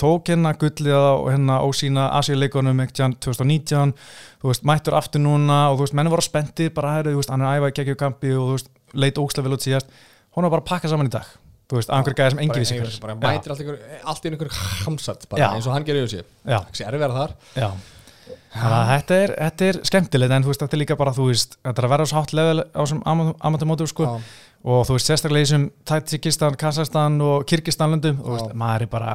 [0.00, 2.82] tók hérna gullið á hérna ósýna Asialeikunum
[3.20, 3.94] 2019
[4.42, 7.48] þú veist, mættur aftur núna og þú veist, menn voru spenntir bara veist, hann er
[7.48, 9.88] að æfa í kekkjukampi og þú veist, leit ókslega vel út síðast.
[10.36, 11.26] Hún var bara að pakka saman í dag.
[11.66, 14.50] Þú veist, að einhver gæði sem engi vissi Bara mætir allt, í einhver
[14.84, 17.32] hamsat eins og hann gerir yfir Já, Þessi er verið þar.
[17.56, 17.70] Já.
[17.70, 17.95] Þannig að
[18.56, 21.82] þetta er, þetta er skemmtilegt en þú veist, þetta er líka bara, þú veist, þetta
[21.82, 23.02] er að vera svo hátt level á þessum
[23.48, 24.14] amatömótu, sko Já.
[24.72, 28.90] og þú veist, sérstaklega í þessum Tajikistan, Kazakstan og Kyrkistan löndum, þú veist, maður er
[28.96, 29.12] bara,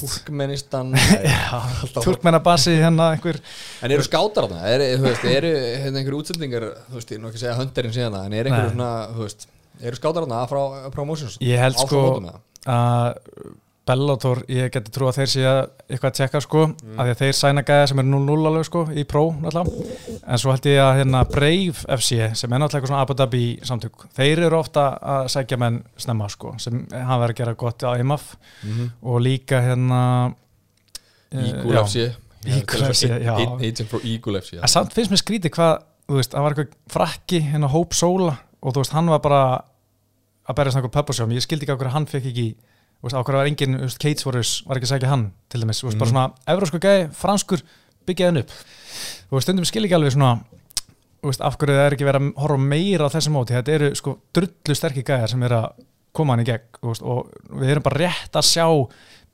[0.00, 0.92] Turkmenistan
[1.30, 1.62] já,
[2.00, 3.40] turkmennabasi hérna einhver,
[3.84, 4.60] En eru skátar þarna?
[4.74, 5.54] Er, þú veist, eru
[5.86, 8.38] hérna einhverju útsendingar þú veist, ég er nú ekki að segja höndarinn síðan það en
[8.40, 11.40] er einhverju svona, þú veist eru skátar þarna frá promotions?
[11.40, 12.04] ég held Á sko
[12.68, 13.14] að
[13.90, 16.60] Bellator, ég geti trú að þeir sé eitthvað að tjekka sko,
[16.94, 20.38] af því að þeir sæna gæða sem er 0-0 alveg sko, í pró náttúrulega, en
[20.42, 24.04] svo held ég að hérna Brave FC, sem er náttúrulega eitthvað svona Abu Dhabi samtök,
[24.16, 24.84] þeir eru ofta
[25.16, 28.30] að sækja menn snemma sko, sem hafa verið að gera gott á IMAF
[28.62, 28.90] Mhm.
[29.02, 30.02] og líka hérna
[31.32, 31.82] já.
[31.84, 31.96] FC
[32.46, 33.34] Eagle FC, já.
[33.36, 34.54] Agent frá Eagle FC.
[34.62, 38.38] En samt finnst mér skrítið hvað, þú veist, það var eitthvað frakki hérna Hope Sola
[38.62, 39.42] og þú veist, hann var bara
[40.48, 42.46] að berjast einhver pöppasjóm, ég skildi ekki á hverju hann fekk ekki,
[43.00, 45.26] þú veist, á hverju var engin, þú veist, Cates Warriors var ekki að segja hann,
[45.48, 46.14] til dæmis, þú veist, bara Mhm.
[46.14, 47.62] svona evrósku gæði, franskur,
[48.06, 50.32] byggja hann upp þú veist, stundum skil ekki alveg svona
[51.22, 53.72] þú veist, af hverju það er ekki verið að horfa meira á þessu móti, þetta
[53.74, 55.72] eru sko drullu sterkir gæðar sem eru að
[56.12, 58.66] koma hann í gegn, þú veist, og við erum bara rétt að sjá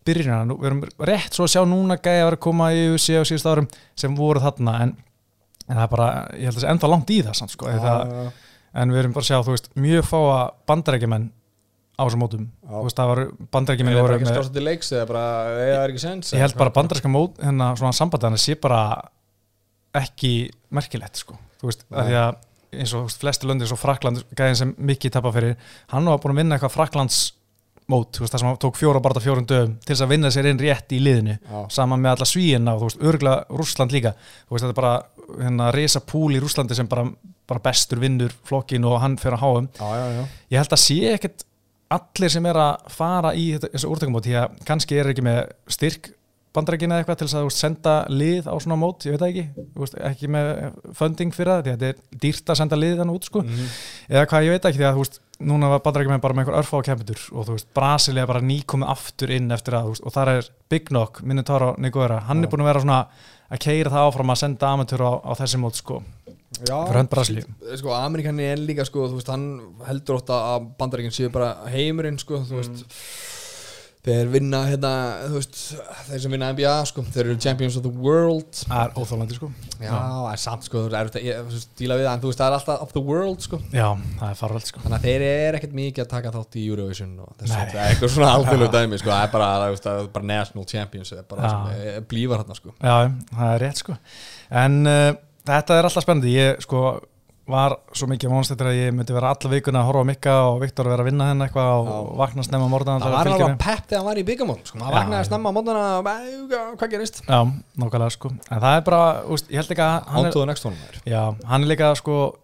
[0.06, 2.82] byrjunina, Nú- við erum rétt svo að sjá núna gæði að vera að koma í
[2.94, 4.96] UFC á síðust árum sem voru þarna en,
[5.68, 7.66] en það er bara, ég held að það sé ennþá langt í það samt, sko,
[7.66, 8.32] Já, það, já.
[8.74, 11.30] en við erum bara að sjá, þú veist, mjög fáa bandarækjumenn
[11.96, 15.22] á þessum mótum, það var Er bandarækjumenn það voru ekki skrása til leiks eða bara,
[15.56, 18.80] eða er ekki sens ég held bara bandarækja mót, hérna, svona sambandana sé bara
[19.96, 20.34] ekki
[20.76, 22.42] merkilegt, sko, þú veist, af því að
[22.76, 25.56] eins og flesti löndi, eins og Frakland, gæðin sem Mikki tappa fyrir,
[25.94, 27.20] hann var búin að vinna eitthvað Fraklands
[27.88, 30.32] mót, þú veist, það sem hann tók fjóra barða fjórum dögum til þess að vinna
[30.34, 31.36] sér inn rétt í liðinu
[31.72, 34.12] saman með alla svíina og þú veist, örgla Rússland líka,
[34.48, 34.94] þú veist, þetta er bara
[35.38, 37.06] hérna, reysa púl í Rússlandi sem bara,
[37.46, 40.24] bara bestur vinnur flokkin og hann fyrir að háum Já, já, já.
[40.50, 41.45] Ég held að sé ekkert
[41.94, 46.12] allir sem er að fara í þessu úrtökumót, því að kannski er ekki með styrk
[46.56, 49.66] bandrækina eða eitthvað til þess að senda lið á svona mót, ég veit það ekki
[49.76, 50.50] veist, ekki með
[50.96, 53.42] funding fyrir það því að þetta er dýrt að senda lið þannig út sko.
[53.44, 53.68] Mhm.
[54.08, 55.20] eða hvað ég veit ekki því að þú veist,
[55.50, 59.34] núna var bandrækina bara með einhver örfá kempitur og þú veist, Brasilia bara nýkomið aftur
[59.36, 62.52] inn eftir að, þú veist, og þar er Big Knock Minotauro Niguera, hann er Já.
[62.54, 63.00] búin að vera svona
[63.52, 66.00] að keira það áfram að senda amatúr á, á þessi mót sko,
[66.64, 67.44] Hönd Brasilíu
[67.76, 69.48] sko, Amerikanni er líka, sko, þú veist, hann
[69.88, 72.86] heldur ótt að bandaríkinn séu bara heimurinn, sko, þú veist.
[74.06, 74.90] Þeir vinna, hérna,
[75.26, 75.56] þú veist
[76.06, 78.52] þeir sem vinna NBA, sko, þeir eru champions of the world.
[78.60, 79.48] Það er óþólandi sko.
[79.82, 82.38] Já, það er samt, sko, þú veist, erfitt að- díla við það, en þú veist,
[82.38, 83.58] það er alltaf of the world, sko.
[83.74, 83.88] Já,
[84.20, 84.84] það er farveld sko.
[84.84, 87.66] Þannig að þeir eru ekkert mikið að taka þátt í Eurovision og þessu, Nei.
[87.74, 90.30] það er eitthvað svona alþjóðlega dæmi, sko, það er bara, það er, það er bara
[90.30, 91.52] national champions, það er bara
[91.98, 92.74] er blífar hérna, sko.
[92.78, 92.96] Já,
[93.34, 93.98] það er rétt sko.
[94.62, 95.12] En uh,
[95.46, 96.34] þetta er alltaf spennandi.
[96.36, 96.82] Ég sko
[97.46, 100.56] var svo mikið vonast eftir að ég myndi vera alla vikuna að horfa Mikka og
[100.64, 104.00] Viktor vera að vinna henni eitthvað og vakna snemma mordan Það var alveg pepp þegar
[104.00, 107.20] hann var í byggamót, sko, maður vaknaði snemma á mótana og bara, "Æ, hvað gerist?
[107.22, 107.38] Já,
[107.78, 108.32] nákvæmlega sko.
[108.50, 111.62] En það er bara, úst, ég held ekki að hann er, Ántóðu þær Já, hann
[111.62, 112.36] er líka sko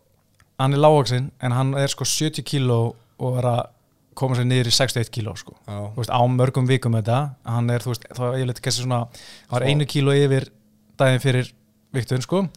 [0.61, 3.67] Hann er lágvaksinn en hann er sko 70 kíló og er að
[4.15, 5.55] koma sér niður í 61 kíló sko.
[5.97, 7.35] Veist, á mörgum vikum þetta.
[7.45, 9.09] Hann er, þú veist, þá ég leti svona hann
[9.51, 10.49] var Svo- einu kíló yfir
[10.97, 11.51] daginn fyrir
[11.93, 12.49] viktun, sko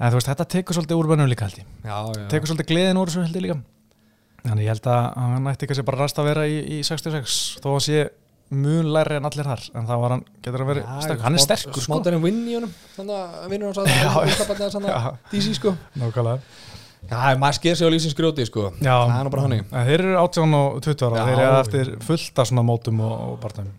[0.00, 1.68] en þú veist, þetta tekur svolítið úr mönnum líka held ég.
[2.32, 3.58] Tekur svolítið gleðin úr þessu held ég líka.
[4.40, 7.68] Þannig ég held að hann ætti kannski bara rast að vera í, í 66 þó
[7.74, 8.00] að sé
[8.50, 11.22] mun læri en allir þar en þá var hann, getur hann verið sterkur.
[11.26, 11.82] hann er sterkur, sko.
[11.84, 15.10] Smátarinn vinn í honum Þannig að vinnur hans að.
[15.34, 15.74] DC sko.
[16.00, 16.40] Nákvæmlega.
[17.10, 18.66] Já, maður sker sig á lífsins grjóti sko.
[18.80, 21.60] Já, Það er nú bara hannig En þeir eru 18 og 20 ára þeir eru
[21.60, 23.72] eftir fullt af svona mótum og, og barndæmi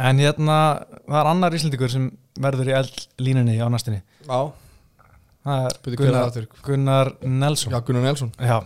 [0.00, 0.56] en hérna,
[1.04, 2.06] það er annar íslendingur sem
[2.40, 4.40] verður í eldlínunni á næstinni Já,
[5.96, 6.30] Gunnar?
[6.62, 7.72] Gunnar Nelson.
[7.72, 8.30] Já Gunnar Nelson.
[8.38, 8.58] Já,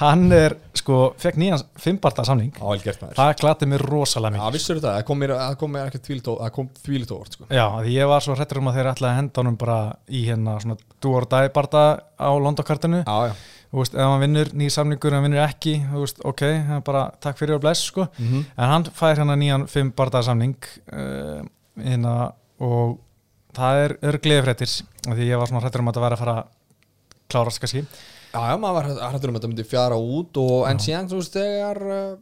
[0.00, 4.56] hann er sko, fekk nýjan fimmbarta samning Já, það klati mér rosalega Já, mikið.
[4.56, 5.04] Vissur þetta, það?
[5.06, 7.46] Kom mér, það kom mér ekki þvílit það kom þvílit óvart sko.
[7.54, 9.78] Já, því ég var svo hrættur um að þeir ætlaði að henda honum bara
[10.10, 11.84] í hérna svona do or die barta
[12.18, 13.36] á Londokartinu Já, já.
[13.66, 16.76] Þú veist, ef hann vinnur nýj samningur en hann vinnur ekki, þú veist, ok það
[16.80, 18.06] er bara takk fyrir og bless, sko.
[18.18, 18.44] Mhm.
[18.56, 20.54] en hann fær hérna nýjan fimm barta samning
[20.90, 21.42] uh,
[21.78, 22.14] hérna
[22.62, 22.98] og
[23.56, 24.72] það er örgleði fréttir
[25.06, 26.36] því ég var svona hrættur um að þetta væri að fara
[27.32, 27.82] klárast kannski.
[28.36, 31.20] Já, já, maður var hrættur um að þetta myndi fjara út og en síðan, þú
[31.22, 32.16] veist, þegar uh,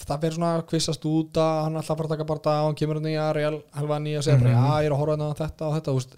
[0.00, 3.10] það verður svona kvissast út að hann fara að taka bara og hann kemur hann
[3.12, 4.66] í Ariel Helvani og segir bara, Mhm.
[4.66, 6.16] já, ég er að horfa hérna þetta og þetta, þú veist,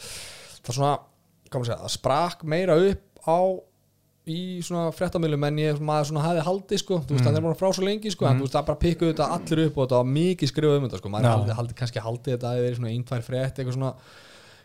[0.63, 0.93] það svona
[1.53, 3.39] maður segja, það sprakk meira upp á
[4.33, 6.99] í svona fréttamilum en ég maður svona hafði haldið sko.
[7.03, 7.33] Þú veist, Mhm.
[7.35, 9.67] það er bara frá svo lengi sko en þú veist, það bara pikkuðu þetta allir
[9.67, 11.35] upp og þetta var mikið skrifað um þetta sko, maður Já.
[11.37, 13.95] haldið, haldið kannski haldið þetta að það er svona ein, tvær frétt eitthvað svona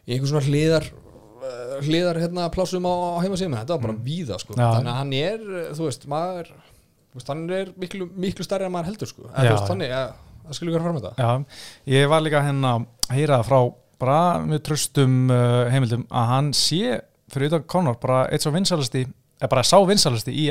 [0.08, 4.40] í einhver svona hliðar uh, hliðar hérna plásum á, á heimasíðum þetta var bara víða
[4.42, 4.56] sko.
[4.56, 4.68] Já.
[4.78, 8.68] þannig að hann er, uh, þú veist, maður þú veist, hann er miklu, miklu stærri
[8.68, 9.28] en maður heldur sko.
[9.28, 9.34] Já.
[9.34, 10.06] eða, þú veist, þannig, ja,
[10.46, 11.28] það skulle vera fram með þetta.
[11.28, 11.62] Já,
[11.98, 13.60] ég var líka hérna að heyra það frá
[13.98, 17.00] bara með tröstum uh, heimildum að hann sé
[17.34, 20.48] fyrir utan Conor bara eitt svo vinsalasti eða bara sá vinsalasti í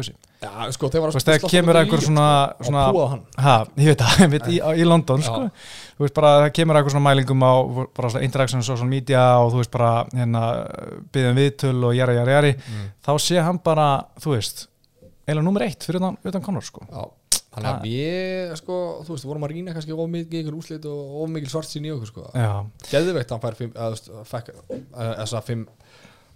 [0.00, 2.24] veist Já, sko, þeir var veist, þegar kemur einhver svona,
[2.60, 3.22] svona að púa hann.
[3.40, 5.38] Ha, ég veit það, ég veit, í, í London sko.
[5.96, 7.52] þú veist bara, það kemur einhver svona mælingum á
[7.96, 10.42] bara svona interaction social media og þú veist bara, hérna,
[11.14, 12.88] byggðum viðtöl og jæra, jæra, jæri, Mm.
[13.06, 13.86] þá sé hann bara,
[14.20, 14.66] þú veist
[15.26, 16.84] eiginlega nummer eitt fyrir utan, utan Conor, sko.
[16.92, 17.06] Já,
[17.56, 21.16] þannig að við, sko, þú veist, vorum að rýna kannski of mikið ykkur úslit og
[21.24, 22.26] of mikil svart sín í okkur, sko.
[22.36, 22.52] Já,
[22.92, 24.12] Geðveikt að hann fær fimm, eða, þú veist,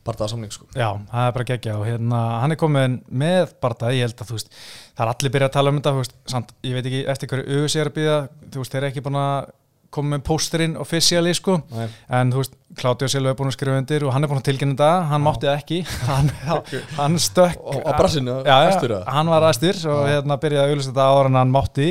[0.07, 0.67] partaða samning, sko.
[0.75, 4.31] Já, það er bara geggja og hérna, hann er komin með Barta, ég held að
[4.33, 6.89] þú veist það er allir byrjað að tala um þetta, þú veist samt, ég veit
[6.91, 8.19] ekki eftir hverju auðvitað er að býða
[8.55, 9.51] þú veist, þeir eru ekki búin að
[9.91, 11.87] koma með pósterinn officially, sko, Nei.
[12.15, 14.47] en þú veist Claudio Silva er búin að skrifa undir og hann er búin að
[14.47, 16.31] tilkynna þetta hann mátti það ekki, hann,
[17.01, 20.13] hann stökk Og á brassinu, Já, já, það hann var aðstyr og Já.
[20.15, 21.89] hérna byrjaði að auðvitað áður en hann mátti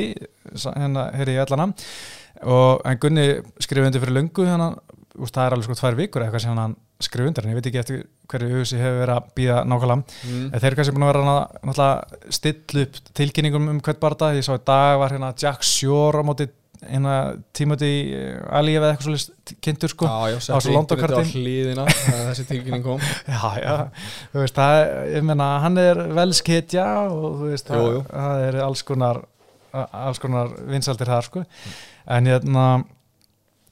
[0.64, 1.68] hérna, hér í öllana
[2.40, 3.26] og en Gunni
[3.60, 4.80] skrifa undir fyrir löngu þannig
[5.20, 7.68] að það er alveg sko tvær vikur eitthvað sem hann skrifa undir en ég veit
[7.70, 10.20] ekki eftir hverju auðvitað hefur verið að býða nákvæmlega.
[10.30, 10.46] Mm.
[10.54, 11.36] Þeir eru kannski búin að vera hana,
[11.66, 16.20] náttúrulega still upp tilkynningum um hvert barða ég sá í dag var hérna Jack Shore
[16.20, 16.48] á móti
[16.80, 17.14] hérna
[17.56, 17.90] Timothy
[18.48, 20.08] Ali eða eitthvað svolítið kynntur sko.
[20.08, 20.84] Já, já, á svo
[21.34, 23.02] hlýðina þessi tilkynning kom.
[23.28, 23.74] Já, já,
[24.32, 24.78] þú veist, það,
[25.16, 28.02] ég meina, hann er velsketja og þú veist, Jú, það, jú.
[28.14, 29.22] það er alls konar,
[29.74, 31.44] alls konar vinsaldir þar, sko.
[32.16, 32.66] En hérna,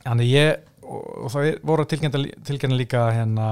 [0.05, 3.49] hann er ég, og, og það voru tilkynna líka hérna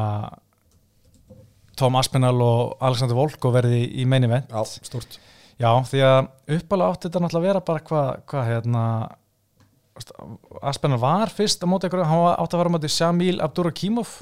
[1.76, 4.48] Tom Aspinall og Alexander Volko verði í main event.
[5.56, 6.18] Já, því að
[6.56, 8.84] uppalega átti þetta náttúrulega að vera bara hvað, hvað hérna,
[10.68, 14.18] Aspinall var fyrst á móti einhverju, hann átti að vera á móti Shamil Abdurakimov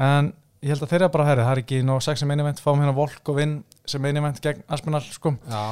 [0.00, 0.30] en
[0.64, 2.80] ég held að þeirra bara herri, það er ekki nóg sex sem main event, fáum
[2.80, 5.34] hérna Volk og vinn sem main event gegn Aspinall sko.
[5.48, 5.66] Já,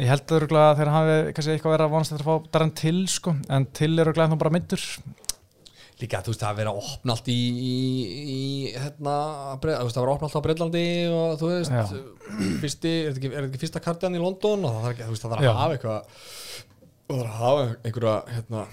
[0.00, 2.48] ég held að örugglega að þeir hafi kannski eitthvað verið að vonast eftir að fá
[2.56, 4.88] Darren Till sko, en Till er örugglega ennþá bara myndur
[6.02, 7.74] líka þú veist það að vera að opna allt í, í,
[8.34, 8.38] í
[8.74, 9.12] hérna,
[9.62, 11.76] breið, þú veist það að vera að opna allt á Breitlandi og þú veist
[12.64, 14.64] fyrsti, er þetta ekki, þetta ekki fyrsta kartan í London?
[14.66, 16.00] Og það þarf veist það þarf að hafa eitthvað
[17.04, 18.64] það þarf að hafa einhverja hérna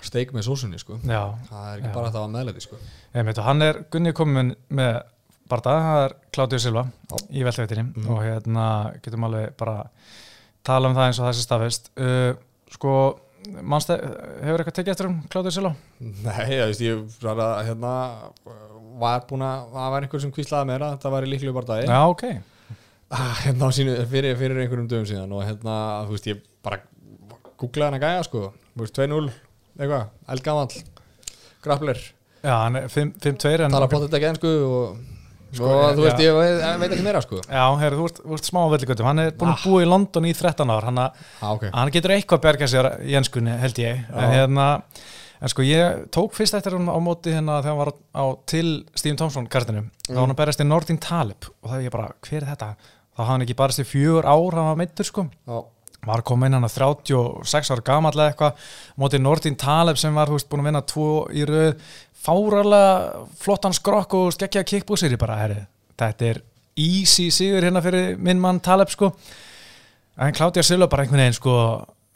[0.00, 0.96] steik með sósunni sko.
[1.04, 1.94] Það er ekki Já.
[1.96, 2.78] bara að það var meðleiti sko.
[3.20, 5.00] Og hann er Gunni komin með
[5.50, 7.16] barða, það er Claudio Silva Já.
[7.36, 8.06] í veltaveitinni Mhm.
[8.14, 8.66] og hérna
[9.02, 9.74] getum alveg bara
[10.64, 12.32] tala um það eins og þessi stafist uh,
[12.70, 12.94] sko,
[13.48, 13.96] mannstu,
[14.44, 15.72] hefur eitthvað tekið eftir um Claudio Silva?
[16.00, 17.92] Nei, ég veist, ég var að hérna
[19.00, 21.70] var búin að, það var einhver sem kvíslaði mér að það var í líklu bara
[21.70, 22.24] dagi Já, ok,
[23.16, 25.76] ah, hérna á sínu, fyrir, fyrir einhverjum dögum síðan og hérna,
[26.08, 26.80] þú veist, ég bara
[27.60, 28.42] googlaði hann að gæja, sko.
[28.74, 29.30] Þú veist, 2-0,
[29.78, 30.82] eitthvað, eldgamall
[31.64, 32.02] grappler,
[32.44, 35.00] já, hann er 5-2 en tala plottet ekki ennsku og,
[35.52, 36.06] Sko, og þú já.
[36.06, 37.40] veist, ég veit, ekki meira, sko.
[37.48, 39.64] Já, heyrðu, þú þú ert smá á velligötum, hann er búin að Ah.
[39.64, 42.90] búa í London í 13 ár, hann, að- ah, ok, hann getur eitthvað berga sér
[43.02, 44.30] í ennskunni, held ég, en Já.
[44.36, 44.82] hérna
[45.42, 48.84] en sko ég tók fyrst eftir hann á móti hérna þegar hann var á til
[48.94, 51.44] Stephen Thompson kartinu, þá var hann að berjast í Nordin Talib.
[51.64, 52.76] Og það er ég bara, hver er þetta?
[53.16, 55.26] þá hafði hann ekki barist í fjögur ár hann var meittur sko.
[56.06, 58.54] Var komin hann að 36 ára gamall eða eitthvað.
[58.98, 61.76] Mótið Nordin Taleb sem var þú veist, búin að vinna tvo í röð
[62.20, 65.62] fárarlega flottan skrokk og skekkja kickbúsir ég bara, herri,
[66.00, 66.42] þetta er
[66.80, 69.12] easy sigur hérna fyrir minn mann Taleb sko.
[70.20, 71.54] En Claudia Silva bara einhvern veginn sko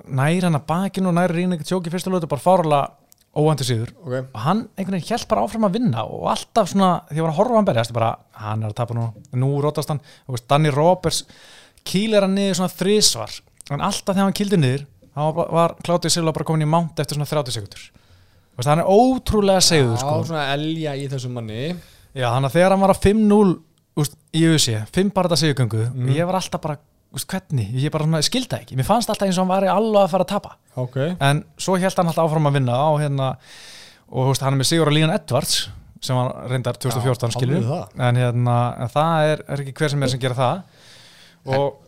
[0.05, 2.93] nær hann að bakinu og nær rýna ekki tjóki fyrsta lötu bara fárarlega
[3.35, 3.90] óvæntu sigur.
[4.05, 4.29] Ok.
[4.35, 7.37] Og hann einhvern veginn held bara áfram að vinna og alltaf svona, því að að
[7.40, 8.12] horfa hann berjast bara,
[8.45, 9.09] hann er að tapa nú,
[9.40, 10.03] nú rótast hann.
[10.29, 11.25] Og Danny Roberts
[11.88, 13.40] kýlir hann niður svona þrísvar
[13.73, 17.19] en alltaf þegar hann kýldi niður þá var, Claudia Silva bara komin í mount eftir
[17.19, 17.85] svona 30 sekundur
[18.57, 20.17] veist, hann er ótrúlega segður Já, sko.
[20.29, 21.75] svona elja í þessum manni.
[22.14, 23.55] Já, hann að þegar hann var að 5-0
[24.03, 26.09] úst, í USA, 5 barða sigurgöngu Mm.
[26.14, 26.77] ég var alltaf bara,
[27.14, 27.71] úst, hvernig?
[27.75, 30.25] Ég bara svona, skilda ekki, mér fannst alltaf eins og hann var alveg að fara
[30.25, 30.57] að tapa.
[30.77, 30.97] Ok.
[31.21, 33.37] En svo held hann alltaf áfram að vinna á hérna
[34.11, 35.69] og veist, hann er með Sigur og Línan Edwards
[36.05, 40.03] sem hann reyndar 2014 Já, skilur en hérna, en það er, er ekki hver sem
[40.03, 40.62] er sem gera það.
[41.47, 41.81] Og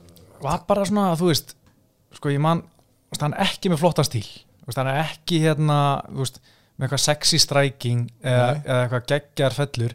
[0.43, 1.55] var bara svona, þú veist
[2.17, 4.27] sko ég man, þú veist, hann er ekki með flottan stíl.
[4.75, 6.41] Hann er ekki hérna þú veist,
[6.77, 9.95] með eitthvað sexy striking eða, eða eitthvað geggjar fellur.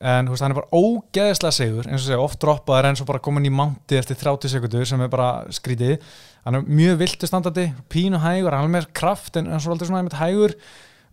[0.00, 3.06] En þú veist, hann er bara ógeðslega segur eins og segja, oft droppaður en svo
[3.10, 5.98] bara komin í mánti eftir 30 sekundur sem er bara skrítið.
[6.46, 9.90] Hann er mjög viltu standandi pínu hægur, hann er með kraft en, en svo aldrei
[9.90, 10.56] svona hægur.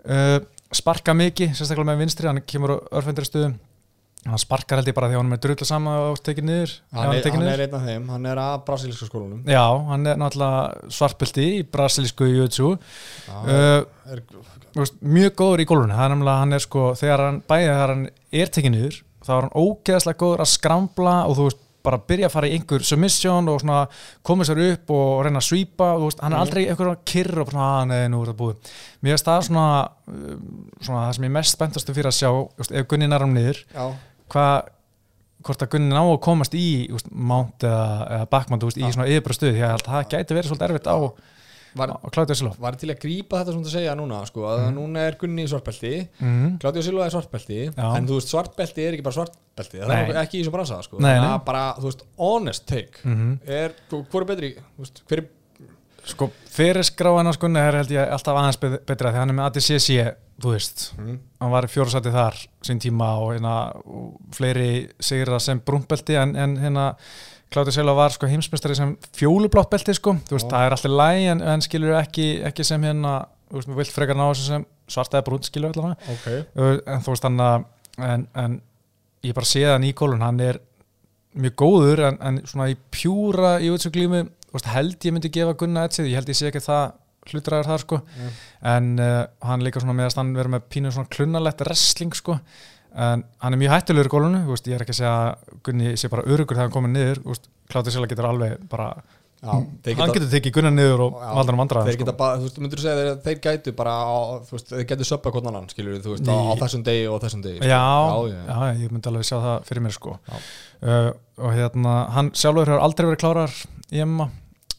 [0.08, 0.38] Uh,
[0.76, 3.58] sparka mikið, sérstaklega með vinstri hann kemur á örfendri stöðum
[4.28, 6.74] hann sparkar held ég bara því að hann er með drullu sama og tekið niður,
[6.96, 10.20] Hann er, hann er einn af þeim, hann er að brasilíska skólanum Já, hann er
[10.20, 14.24] náttúrulega svartbylti í brasilísku Já, uh, er,
[15.02, 15.94] mjög góður í gólfinu.
[15.98, 19.32] Það er nefnilega, hann er sko, þegar hann bæði þegar hann er tekið niður, þá
[19.38, 22.84] er hann ógeðslega góður að skramla og þú veist bara byrja að fara í einhver
[22.84, 23.88] submission og svona
[24.28, 26.44] koma sér upp og reyna að svípa og þú veist, hann er Mhm.
[26.44, 28.56] aldrei einhver kyrr og svona, að nei, nú er það búið.
[29.04, 32.72] Mér finnst það svona, um, svona það sem ég mest spenntastu fyrir að sjá, veist,
[32.72, 33.64] ef Gunni nærum niður,
[34.30, 34.68] hvað
[35.48, 39.08] hvort að Gunni ná að komast í veist, mount eða, eða backmount veist, í svona
[39.08, 40.98] yfirbara stuði, því að það gæti verið svolítið erfitt á,
[41.78, 41.94] var,
[42.64, 45.52] var til að grípa þetta sem þú segja núna sko, að núna er Gunni í
[45.52, 46.58] svartbelti mm.
[46.64, 47.88] Claudio Silva er svartbelti Já.
[47.98, 50.02] en þú veist svartbelti er ekki bara svartbelti það Nei.
[50.10, 51.00] er ekki í þessum bransa sko.
[51.04, 51.46] Nei, það nei.
[51.48, 55.34] bara, þú veist, honest take Mm er, hvor er betri veist, hver er,
[56.08, 59.36] Sko, fyrir skráin á skunni er held ég alltaf aðeins bet- betra því hann er
[59.36, 59.88] með ADCC,
[60.40, 64.70] þú veist mm, hann var í fjórsæti þar sín tíma og, hérna, og fleiri
[65.04, 66.86] sigra sem brúntbelti en, en hérna
[67.54, 70.52] Kláti Selva var sko heimsmestari sem fjólublátt belti sko, þú veist, Já.
[70.52, 73.14] það er alltaf læg en, en skilur ekki, ekki sem hérna
[73.48, 76.28] þú veist, við vilt frekar ná þessu sem svarta eða brúnt skilur allavega, ok.
[76.92, 77.66] En þú veist hann að
[78.08, 78.58] en, en
[79.26, 80.60] ég bara sé það Níkólun, hann er
[81.38, 85.56] mjög góður en, en svona í pjúra í glímu, þú veist, held ég myndi gefa
[85.60, 86.88] Gunna Etsið, ég held ég sé ekki það
[87.28, 88.36] hlutræður þar sko, Mm.
[88.72, 92.38] en uh, hann líka svona með að hann verið með pínu svona klunnalegt wrestling sko,
[92.98, 95.56] en hann er mjög hættulegur í gólunu, þú veist, ég er ekki að segja að
[95.68, 98.88] Gunni sé bara örugur þegar hann komið niður, þú Kláti Sela getur alveg bara,
[99.44, 102.06] já, hann getur tekið Gunna niður og valda hann vandræðum þeir sko.
[102.08, 105.10] geta bara, þú veist, myndur segja þeir, þeir gætu bara á, þú veist, þeir gætu
[105.12, 107.70] söppa hvort annan skilur þú veist, á, á þessum degi og þessum degi sko.
[107.70, 107.84] já,
[108.32, 108.82] já, já.
[108.82, 113.10] ég myndi alveg sjá það fyrir mér sko uh, og hérna, hann sjálfur hefur aldrei
[113.12, 113.62] verið klárar
[113.94, 114.32] í Emma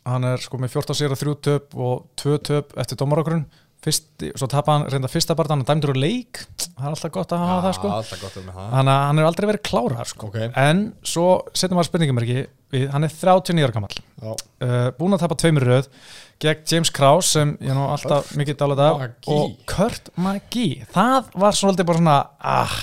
[0.08, 3.46] hann er sko með 14 sigra, 3 töp og 2 töp eftir dómarokkurinn
[3.84, 7.34] fyrst, svo tapa hann reynda fyrsta hann er dæmdur úr leik, það er alltaf gott
[7.34, 7.90] að hafa það sko.
[7.96, 8.70] Alltaf gott með það.
[8.74, 10.30] Hann, hann hefur aldrei verið klárar sko.
[10.32, 12.40] Ok, en svo setjum maður spurningamerki
[12.74, 15.88] við, hann er 39 ára gammal uh, búin að tapa tveimur röð
[16.42, 21.56] gegn James Krause sem ég nú alltaf mikið dálit af og Kurt Magee það var
[21.58, 22.76] svolítið bara svona ah,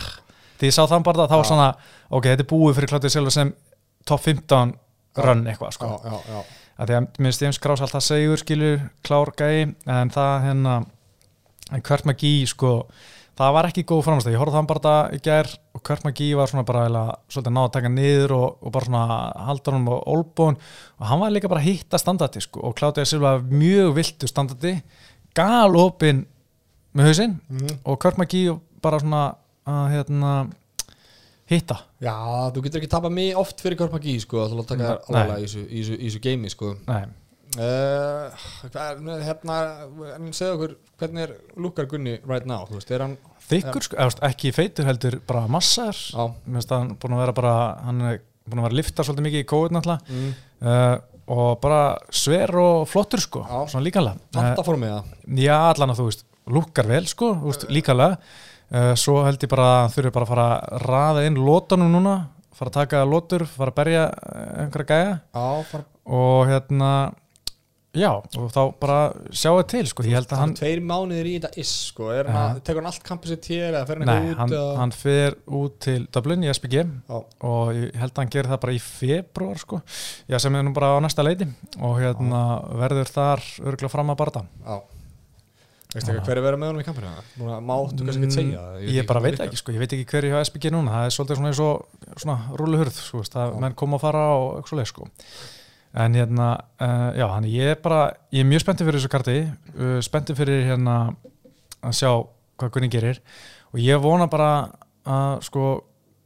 [0.60, 1.70] því ég sá þann bara það var svona
[2.10, 3.54] ok, þetta er búið fyrir Claudia Silva sem
[4.06, 4.76] top 15
[5.26, 5.94] run eitthvað sko.
[5.96, 6.62] já, já, já.
[6.76, 10.80] Að því að minnst James Krause alltaf segur skilur klár gæi en það hérna
[11.74, 12.74] en Kurt Magee sko
[13.36, 16.52] það var ekki góð framstæð, ég horfði þann bara í gær og Kurt Magee var
[16.52, 19.96] svona bara eiginlega svolítið náða að taka niður og, og bara svona halda honum á
[20.14, 20.60] olbún
[21.00, 24.78] og hann var líka bara að hitta standardi sko og Claudia Silva mjög viltu standardi
[25.36, 26.24] gal opinn
[26.96, 27.40] með hausinn.
[27.52, 27.82] Mhm.
[27.84, 29.26] og Kurt Magee bara svona
[29.68, 30.32] að hérna
[31.50, 31.78] hitta?
[32.02, 32.16] Já,
[32.56, 35.22] þú getur ekki tapað mig oft fyrir Korpagi sko, að þú láta taka Nei.
[35.22, 36.76] alveg í þessu- geimi sko.
[36.88, 37.06] Nei,
[37.56, 38.34] Uh,
[38.68, 39.58] hvað hérna,
[40.18, 41.34] en segðu okkur hvernig er
[41.64, 43.14] lukkar Gunni right now, þú veist, er hann
[43.48, 46.90] þykkur sko, eða, þú veist, ekki feitur heldur bara massar já, mér finnst að hann
[47.00, 47.54] búin að vera bara
[47.86, 50.18] hann er búin að vera að lifta svolítið mikið í COVID náttúrulega.
[50.18, 50.34] Mm,
[50.68, 50.98] uh,
[51.38, 51.80] og bara
[52.14, 53.56] sver og flottur sko Já.
[53.72, 55.16] svona líkanlega vanta fór mig það.
[55.24, 56.28] Uh, já allan að þú veist,
[56.60, 57.32] lukkar vel sko
[57.72, 58.20] líkanlega
[58.98, 62.16] svo held ég bara að hann þurfi bara að fara að raða inn lótanum núna
[62.56, 65.14] fara að taka lótur, fara að berja eh, einhverja gæja.
[65.36, 66.92] Já, fara, og hérna
[67.96, 68.96] já, og þá bara
[69.36, 72.28] sjáu til sko, ég held að hann hann tveir mánuðir í þetta is sko, er
[72.32, 72.46] hann Ja.
[72.56, 74.74] að, tekur hann allt kampið sér til eða fer hann Nei, eitthvað hann, út eða?
[74.82, 77.20] hann fer út til Dublin í SPG Já.
[77.52, 79.82] og ég held að hann gerir það bara í februar sko,
[80.32, 81.48] já sem er nú bara á næsta leiti.
[81.84, 82.42] Og hérna
[82.84, 84.80] verður þar örgulega fram að barða Já
[85.96, 87.12] hver er verið með honum í kampinu?
[87.40, 90.08] Núna Máttu kannski ekki segja það, Mm, ég, bara veit ekki sko, ég veit ekki
[90.12, 93.36] hver er hjá SPG núna það er svolítið svona eins og svona rúluhurð sko, veist,
[93.40, 93.60] að Já.
[93.64, 95.08] menn koma að fara og eitthvað svoleið sko
[95.96, 96.48] en hérna,
[96.84, 98.02] uh, já, hann ég er bara
[98.36, 99.38] ég er mjög spenntið fyrir þessu karti
[99.80, 100.96] uh, spenntið fyrir hérna
[101.86, 102.10] að sjá
[102.60, 103.22] hvað Gunni gerir
[103.72, 104.50] og ég vona bara
[105.08, 105.70] að sko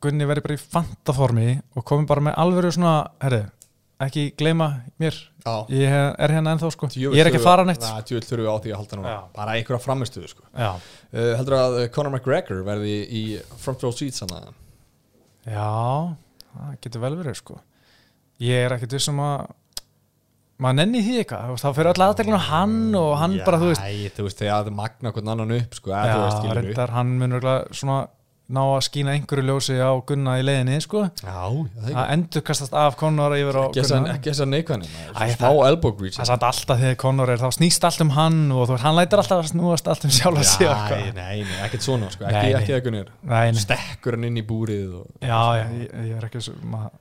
[0.02, 3.44] Gunni verði bara í fantaformi og komi bara með alvöru svona, herri
[4.06, 4.68] ekki gleyma
[5.02, 5.54] mér, Já.
[5.72, 6.88] Ég er hérna ennþá sko.
[6.94, 7.84] Djöfull ég er ekki að fara neitt.
[7.84, 9.14] Na, Djöfull þurfum við á því að halda núna.
[9.14, 9.20] Já.
[9.36, 10.44] Bara einhverja framistuðu sko.
[10.54, 13.24] Já, uh, Heldur að Conor McGregor verði í
[13.60, 14.52] front row seats hann að
[15.50, 15.70] Já,
[16.54, 17.58] það getur vel verið sko.
[18.44, 19.50] Ég er ekkert vissum að
[20.60, 21.56] maður nenni því eitthvað.
[21.60, 24.78] Þá fyrir öll aðteglinu hann og hann bara, þú veist Æ, þú veist, þegar það
[24.80, 28.00] magna hvern annan upp sko, Já, reyndar, hann mun örugglega svona
[28.50, 31.04] ná að skína einhverju ljósi á Gunna í leiðinni sko.
[31.22, 34.14] Það endur kastast af Conor yfir á ekki að- Gunna.
[34.18, 35.78] ekki þess að neikvæðin það- er
[36.50, 39.52] alltaf þegar Conor er, þá snýst allt um hann og veist, hann lætur alltaf að
[39.54, 40.50] snúast allt um sjálf að
[41.44, 42.26] nei, ekkert svona sko.
[42.26, 42.76] Ekki, ekki
[43.22, 45.08] Nei, nei, Stekkur hann inn í búrið og...
[45.22, 46.92] já, já, ég, ég er ekki svo maður,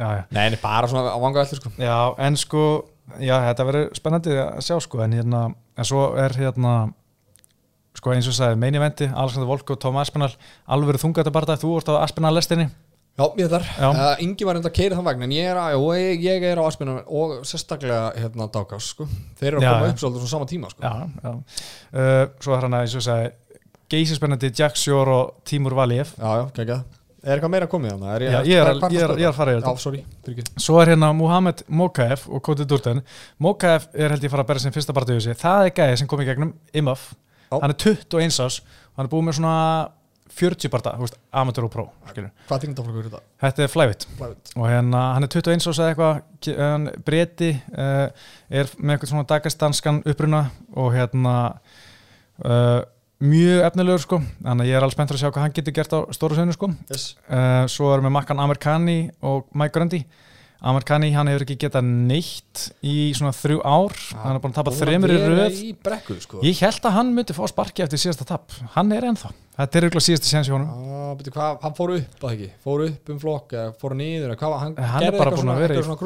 [0.00, 0.24] já, já.
[0.32, 1.70] Nei, nei, bara svona á vanga öllu sko.
[1.76, 2.64] Já, en sko,
[3.20, 5.44] já, þetta verður spennandi að sjá sko, en hérna,
[5.76, 6.76] en svo er hérna,
[7.96, 10.34] sko eins og sagði, meini vendi, Alexander Volko, Tom Aspinall,
[10.68, 12.68] alveg þungatabarta, þú ert á Aspinall lestinni,
[13.16, 13.62] Já, ég þar.
[13.80, 13.86] Já.
[13.96, 16.42] uh, Ingi var enda að keira þann vagn en ég er, að, og ég, ég
[16.50, 19.06] er á Aspinum og sérstaklega hérna Dákás sko.
[19.40, 20.82] Þeir eru að Já, koma upp svolítið svona sama tíma sko.
[20.84, 21.32] já, já,
[21.96, 23.30] uh, svo er hann að, eins og sagði,
[23.88, 26.84] geysi spennandi Jack Shore og Tímur Valíef, já, já, geggjað.
[27.26, 28.10] Er eitthvað meira komið þannig?
[28.12, 30.02] Er Já, ég er að- ég er að- ég er að fara í þetta.
[30.30, 30.44] Ekki.
[30.62, 33.00] Svo er hérna Muhammed Mokaev og Koti Durden,
[33.40, 36.06] Mokaev er held ég fara að berja sin fyrsta barndöðu sig, það er gæði sem
[36.06, 37.14] kom í gegnum IMAF,
[37.50, 37.60] Já.
[37.62, 39.54] hann er 21 ás, og hann er búið með svona
[40.36, 42.30] 40 barnda, þú veist, amateur og pro, skilur.
[42.48, 43.20] Hvað þingdaflokkur er þetta?
[43.44, 44.06] Þetta er Flævitt.
[44.56, 48.08] og hérna, hann er 21 og sagði eitthvað hann breyti uh,
[48.50, 50.42] er með eitthvað svona dagastanskan uppruna
[50.76, 51.36] og hérna
[52.44, 52.82] uh,
[53.24, 55.94] mjög efnilegur sko þannig að ég er alveg spenntur að sjá hvað hann getur gert
[55.96, 57.06] á stóru sögnu sko Yes.
[57.30, 60.02] uh, svo erum við makkan Amerikani og Mike Grundy
[60.66, 63.96] Amerikani, hann hefur ekki getað neitt í svona þrjú ár.
[64.22, 65.58] Hann er búin að tapa Búin þremur í röð.
[65.60, 66.40] í brekku sko.
[66.42, 68.52] ég held að hann myndi fá sparki eftir síðasta tap.
[68.74, 70.70] Hann er ennþá, þetta er ykkur síðasta honum.
[71.36, 72.48] Ah, hann fór upp að ekki?
[72.64, 73.52] Fór upp um flokk
[73.82, 76.00] fór niður eða hvað, hann, Hann er bara eitthvað búinn að vera í- eitthvað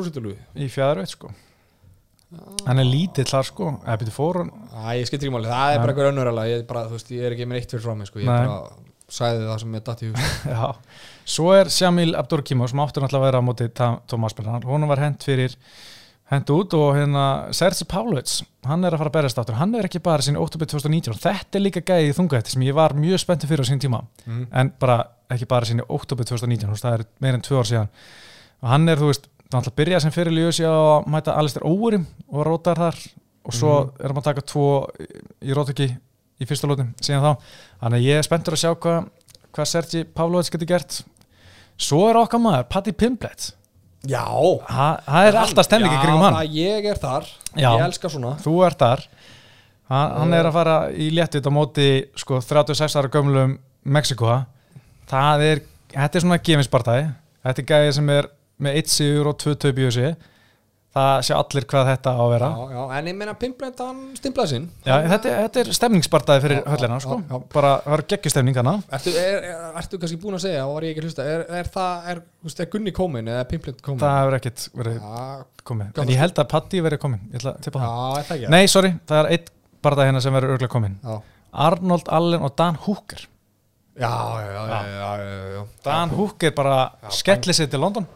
[0.57, 1.31] í fjæðar veit sko
[2.67, 3.71] hann er lítill þar sko.
[4.39, 4.53] Hann?
[4.71, 7.35] Æ, ég skiptir ekki máli, það er bara eitthvað önnur ég, bara, veist, ég er
[7.35, 8.23] ekki með eitt fyrir frá mig sko.
[8.23, 8.61] ég bara
[9.11, 10.69] sagði það sem ég datt í hús Já,
[11.31, 13.69] svo er Shamil Abdurkimo sem áttur náttúrulega að vera á móti
[14.11, 15.55] Tómas Spillan, hún var hent fyrir
[16.31, 17.25] hent út og hérna
[17.57, 20.77] Sergi Pavlovic, hann er að fara að berjast áttur hann er ekki bara sinni óttúbið
[20.77, 23.83] 2019 þetta er líka gæði í þungahætti sem ég var mjög spenntið fyrir á sín
[23.83, 24.45] tíma, mm.
[24.55, 24.99] en bara
[25.31, 27.91] ekki bara sinni óttúbið 2019, þú veist, það er meir en tvö ár síðan.
[28.61, 31.67] Og hann er, þú veist, hann ætla að byrja sem fyrir ljósi að mæta Alistair
[31.71, 32.99] Óurim og rótar þar.
[33.47, 33.93] Og svo Mhm.
[34.01, 34.67] er hann að taka tvo
[35.43, 35.87] í rótöki
[36.41, 37.33] í fyrsta lótum síðan þá,
[37.83, 39.09] þannig ég er spenntur að sjá hvað
[39.55, 41.03] hva Sergi Pavlovic getur gert
[41.81, 43.51] svo er okkar maður, Patti Pimblet
[44.09, 44.25] Já,
[44.73, 46.39] Ha- það er alltaf stemning í kringum hann.
[46.49, 47.69] Já, ég er þar, Já.
[47.77, 48.31] ég elska svona.
[48.41, 49.03] Þú ert þar.
[49.91, 54.39] Hann, hann er að fara í léttut á móti sko 36 ára gömlum Mexikoa
[55.11, 55.61] það er,
[55.91, 57.09] þetta er svona gefinspartæði
[57.45, 58.29] þetta er gæði sem er
[58.63, 60.13] með 1 sigur og 2 töp í þessi
[60.91, 62.49] það sé allir hvað þetta á að vera.
[62.51, 64.65] Já, já, En ég meina Pimblend, hann stimplaði sinn.
[64.87, 67.19] Já, þetta, þetta er stemningspartæði fyrir Já, já, höllina sko.
[67.21, 67.43] já, já.
[67.55, 70.89] bara, það er geggjustemning hana Ertu, er, er, ertu kannski búin að segja, og var
[70.89, 74.03] ég ekki að hlusta Er, er það, er, Gunni komin eða Pimblend komin?
[74.03, 75.25] það hefur ekkert verið Já,
[75.71, 75.93] Gaman.
[76.03, 78.93] en ég held að Patti verið komin ég ætla að tippa já, það Nei, sorry,
[79.07, 79.53] það er eitt
[79.85, 81.21] barða hérna sem verður örglega komin Já,
[81.71, 83.25] Arnold Allen og Dan Hooker.
[84.01, 85.63] Já, já, já, já, já, já, já.
[85.85, 88.07] Dan Hooker bara Já, skellir sig til London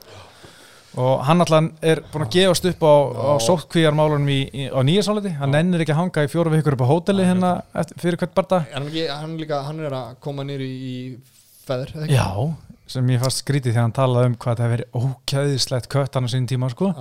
[1.00, 4.28] og hann alltaf er búin að gefast upp á, á sótkvíjarmálunum
[4.70, 7.98] á nýjasáleiti hann nennir ekki að hanga í fjóru vikur upp á hóteli hérna eftir,
[8.02, 9.34] fyrir hvert barða Hann, er hann,
[9.68, 10.94] hann er að koma nýri í
[11.66, 11.94] feður?
[12.10, 12.28] Já,
[12.86, 16.28] sem ég fast skrítið þegar hann talaði um hvað það hefur verið ókæðislegt kött hann
[16.28, 16.92] á sín tíma sko.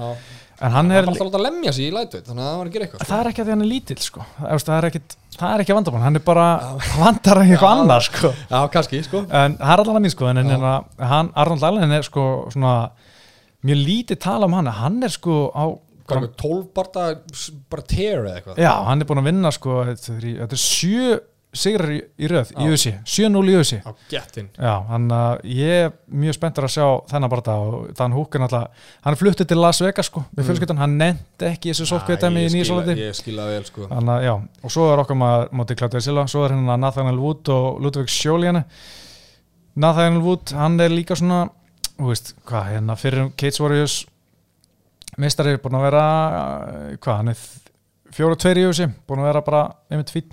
[0.63, 2.67] En hann Hann er er alltaf að lemja sig í lætut Þannig að það var
[2.69, 3.09] að gera eitthvað sko.
[3.09, 4.25] það er ekki að því hann er lítill sko.
[4.39, 5.01] það, er ekki
[5.49, 6.45] er ekki vandamál, hann er bara
[7.03, 8.31] vandar ekki eitthvað annað sko.
[9.09, 11.31] Sko en það er mín sko hann,
[13.63, 15.65] mjög lítið tala um hann hann er sko á
[16.03, 17.03] Hvað 12 barða,
[17.71, 18.57] bara tear eða eitthvað.
[18.59, 20.25] Já, hann er búin að vinna sko, þetta er,
[20.59, 21.13] sjö
[21.53, 22.65] sigrar í, röð í.
[22.67, 23.55] USA, 7-0 í
[24.57, 28.43] Já, hann að ég er mjög spenntur að sjá þennan bara og þann húk er
[28.43, 30.47] náttúrulega hann fluttið til Las Vegas sko, með Mm.
[30.49, 33.87] fjölskyldan, hann nefndi ekki þessu sótkvæðdæmi í Nýjasólandi ég skila vel sko.
[33.87, 34.33] Þannig að já,
[34.63, 38.09] og svo er okkar maður mótið Claudia Silva, svo er hérna Nathaniel Wood og Ludvig
[38.11, 38.65] Sjóliana
[39.75, 41.45] Nathaniel Wood, hann er líka svona
[41.97, 43.97] þú veist, hvað, hérna fyrir Cage Warriors
[45.21, 46.05] meistari búin að vera
[46.97, 47.43] hvað, hann er
[48.13, 49.61] fjóru tveir í þessi, búin að vera bara
[49.93, 50.31] einmitt fín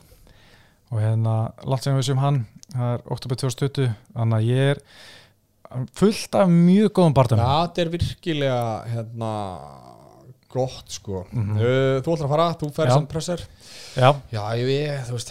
[0.91, 1.35] og hérna
[1.69, 2.43] látt sem við sem hann,
[2.75, 4.83] það er oktober 2020 þannig að ég er
[6.01, 9.31] fullt af mjög góðum barndum Já, þetta er virkilega hérna
[10.51, 11.57] gott sko Mhm.
[11.61, 12.95] uh, Þú ætlar að fara, þú ferð Já.
[12.97, 13.45] sem presser
[13.95, 15.31] Já, Já, ég þú veist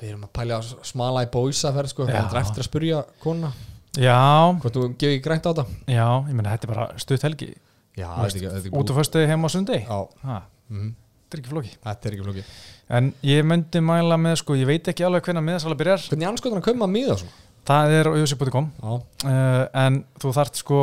[0.00, 2.06] Við erum að pælja að smala í bóisa ferð sko.
[2.08, 3.50] Það er eftir að spurja kona
[3.98, 4.18] já,
[4.62, 5.64] Hvort þú gefið ekki grænt á þetta?
[5.90, 7.50] Já, ég meina þetta er bara stutt helgi.
[7.98, 10.92] Já, þetta er ekki- út og föstu heim á sundi Já, ha, mhm.
[11.26, 12.44] þetta er ekki flóki þetta er ekki flóki
[12.90, 16.02] en ég myndi mæla með sko, ég veit ekki alveg hvernig miðasala byrjar.
[16.10, 17.32] Hvernig anskotan að koma að miða svona?
[17.70, 18.92] það er á usi.com Já,
[19.30, 20.80] uh, en þú þarft sko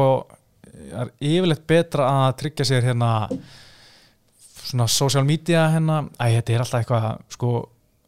[0.93, 3.09] er yfirleitt betra að tryggja sér hérna
[4.67, 7.51] svona social media hérna, æ, þetta er alltaf eitthvað sko,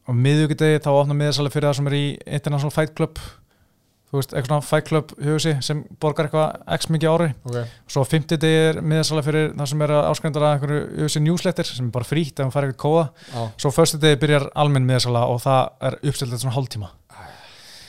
[0.08, 3.20] á miðugudegi þá opna miðasala fyrir það sem er í International Fight Club
[4.10, 7.28] þú veist, eitthvað svona Fight Club hugsi sem borgar eitthvað x mikið ári.
[7.46, 7.60] Ok.
[7.94, 11.70] Svo á 50 degi er miðasala fyrir það sem er áskrændur að einhverju hugsi newsletter
[11.70, 13.06] sem er bara frítt ef hún fær eitthvað kóða
[13.36, 16.90] Já, svo fyrstu degi byrjar almenn miðasala og það er uppstildið svona hálftíma.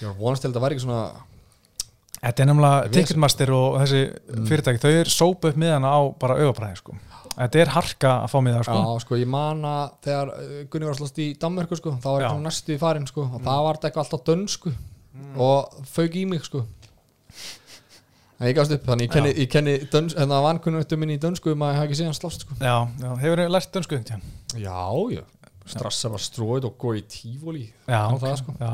[0.00, 1.02] Ég var vonast til að þetta væri ekki svona
[2.20, 4.00] Þetta er nefnilega Ticketmaster og þessi
[4.30, 4.44] Mm.
[4.50, 6.92] fyrirtæki, þau er sópa upp miðana á bara augabræði sko.
[7.38, 8.76] Þetta er harka að fá miða sko.
[8.76, 12.08] Já, sko, ég man að þegar uh, Gunni var að slast í Danmörku, sko, þá
[12.12, 14.24] var ég komin næstu í farin, sko, og það var þetta eitthvað alltaf
[15.14, 16.64] dönsku og fauk í mig, sko.
[18.40, 21.20] En ég gafst upp, þannig ég kenni, ég kenni döns, en það vankunnum minni í
[21.20, 22.56] dönsku um að ég hafa ekki séð hann slást, sko.
[22.61, 23.98] Já, já, hefur þið lært dönsku?
[24.56, 24.78] Já,
[25.12, 25.22] já.
[25.70, 27.66] Strassa var stróið og góð í tífóli.
[27.84, 28.22] Já, Á ok.
[28.24, 28.54] það, sko.
[28.58, 28.70] Já,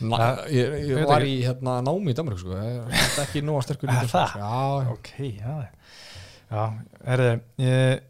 [0.00, 2.54] Ja, ég, ég var í hérna, námi í Danmörku, sko.
[2.56, 4.14] Ég er ekki nóga sterkur í dönsku.
[4.14, 4.38] það?
[4.38, 4.94] Já, já.
[4.94, 5.10] ok,
[5.42, 5.56] já
[6.50, 6.62] Já,
[7.06, 7.26] herri
[7.62, 8.00] ég,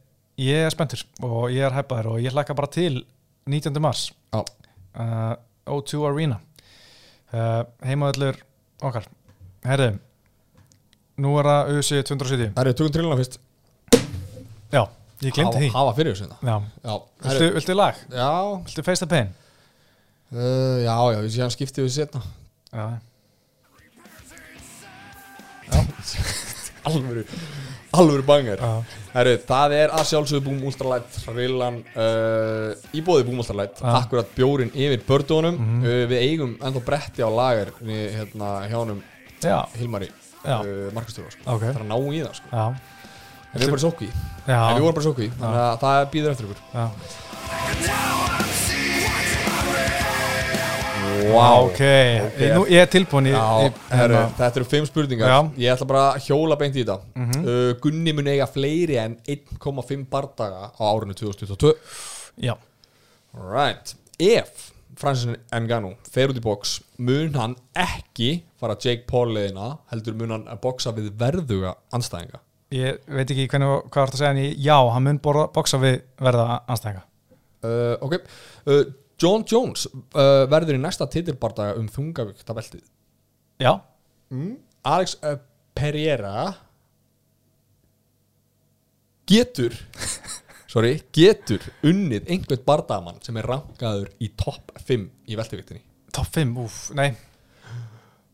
[0.41, 3.03] ég er spenntur og ég er hæpaður og ég hlakka bara til
[3.51, 3.75] 19.
[3.85, 4.41] mars Já.
[4.97, 5.35] uh,
[5.69, 6.39] O2 Arena
[7.33, 8.39] uh, heimaðallur
[8.83, 9.05] okkar
[9.69, 9.91] herri
[11.21, 13.35] nú er það USA 270 Það eru tökum trillina fyrst.
[14.73, 14.83] Já,
[15.27, 16.29] ég glemdi því Hafa fyrir þessu.
[16.47, 16.55] Já,
[16.87, 16.95] Já,
[17.27, 17.99] viltu, viltu lag?
[18.15, 18.31] já,
[18.65, 19.29] Viltu face the pain?
[20.33, 22.23] uh, já, já, ég sé hann skiptið við setna.
[22.73, 22.87] Já,
[26.89, 27.25] alvöru
[27.97, 28.61] alvöru bangar
[29.15, 33.89] Heru, það er að sjálfsögðu Boom Ultralight Rillan uh, í bóði Boom Ultralight Já.
[33.99, 35.59] akkurat bjórin yfir bördunum.
[35.59, 35.83] Mhm.
[35.85, 39.03] uh, við eigum ennþá bretti á lager hérna, hjá honum
[39.43, 40.11] já, Hilmari
[40.45, 41.43] uh, Markastjóra sko.
[41.47, 41.67] ok.
[41.67, 42.65] Það er að ná í það sko.
[43.51, 44.11] Við erum bara sókví.
[44.47, 46.61] Við vorum bara sókví þannig að það býður eftir ykkur.
[46.79, 48.70] Já.
[51.33, 51.67] Wow.
[51.69, 55.29] Ok, Ég- Nú, ég er tilbúin í, Já, í herru, hérna- þetta eru fimm spurningar.
[55.29, 55.39] Já.
[55.65, 56.99] Ég ætla bara að hjóla beint í þetta.
[57.15, 57.45] Mhm.
[57.45, 61.75] uh, Gunni mun eiga fleiri en 1,5 bardaga á árinu 2022
[62.41, 62.55] Já,
[63.35, 63.95] Right.
[64.19, 70.17] Ef Francis Ngannou fer út í box mun hann ekki fara Jake Paul leðina heldur
[70.19, 72.41] mun hann að boxa við verðuga anstæðinga
[72.75, 75.79] ég veit ekki hvernig, hvað vart að segja en ég, já, hann mun borða, boksa
[75.83, 77.03] við verða anstæðinga
[77.65, 78.19] uh, Ok.
[78.67, 78.83] Uh,
[79.21, 82.85] John Jones uh, verður í næsta titilbardaga um þungavíkta beltið
[83.61, 83.75] Já,
[84.33, 84.55] mm.
[84.89, 85.37] Alex uh,
[85.77, 86.49] Pereira
[89.29, 89.77] getur
[90.71, 95.83] sorry, getur unnið einhvern bardagamann sem er rankaður í topp 5 í velteviktinni.
[96.15, 97.11] Topp 5, úf, nei.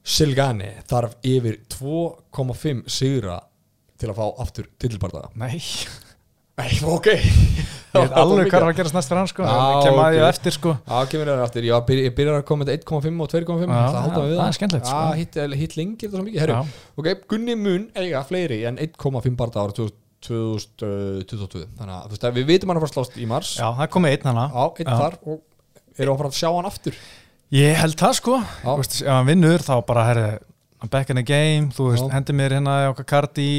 [0.06, 3.40] Silgani þarf yfir 2,5 sigra
[3.96, 5.32] til að fá aftur titilbardaga.
[5.40, 5.58] Nei,
[6.56, 7.06] Nei, ok.
[7.12, 9.44] Ég veit alveg hvað er að gerast næst fyrir hann sko.
[9.44, 10.72] Já, Kem að ég eftir sko.
[10.88, 13.98] Já, kemur það ég, byrja, ég byrjar að koma með 1,5 og 2,5 Já, Það
[14.06, 15.02] halda við það er skemmtilegt, sko.
[15.20, 16.72] Hitt, lengir það svo mikið.
[16.96, 22.40] Ok, Gunni mun eiga fleiri en 1,5 barða ára 2022 Þannig að þú veist, að
[22.40, 23.52] við vitum hann að fara slást í mars.
[23.60, 25.38] Já, það komið einn hana Já, einn þar og
[26.00, 26.98] erum að fara að sjá hann aftur.
[27.52, 28.40] Ég held það sko.
[28.64, 30.55] Ef hann vinnur þá bara herri I'm
[30.92, 33.50] back in the game, þú veist, hendi mér hérna okkar kart í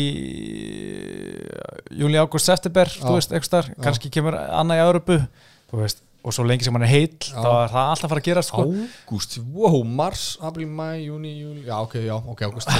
[1.97, 5.19] júli, ágúst, september, þú veist, eitthvað starf, kannski kemur annað í Európu,
[5.71, 8.22] þú veist, og svo lengi sem hann er heill, þá er það alltaf að fara
[8.22, 8.63] að gerast, sko.
[9.07, 12.72] Ágúst, wow, mars, april, mæ, júni, júli Já, ok, já, ok, ágúst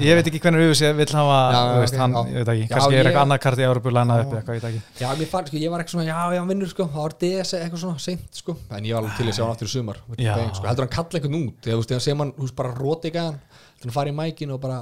[0.00, 3.10] ég veit ekki hvernig við sér vill hafa, Já, hann, ég veit ekki, kannski er
[3.10, 5.02] eitthvað annað kart í Európu lænað upp, eitthvað, ég veit ekki.
[5.02, 7.54] Já, mér fann, sko, ég var ekki svona, já, já, vinnur, sko, það var DS
[7.60, 10.00] eitthvað svona seint, sko, en ég var alveg til að sjá hann aftur í sumar,
[10.16, 13.20] sko, heldur hann kalla einhvern út, þegar þú sem hann, þú veist, bara róti að
[13.24, 13.40] hann,
[13.76, 14.80] heldur hann fara í mækin og bara,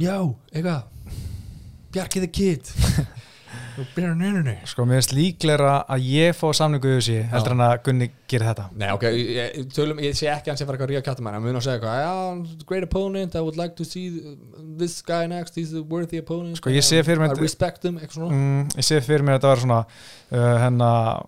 [0.00, 0.16] já,
[0.54, 0.86] eitthvað,
[1.96, 2.72] Bjarki the Kid,
[4.70, 8.48] Sko, mér finnst líklega að ég fá samningu í þessi heldur en að Gunni gerir
[8.50, 8.64] þetta.
[8.80, 11.36] Nei, ok, ég, tölum, ég sé ekki að hann sé fara eitthvað að ríða kjáttamæn,
[11.36, 14.06] hann mun að segja eitthvað, great opponent, I would like to see
[14.80, 17.98] this guy next, he's a worthy opponent Sko, ég sé fyrir mér- I respect him,
[18.00, 18.36] eitthvað svona.
[18.36, 21.26] Mm, Ég sé fyrir mér að þetta var svona uh, hennar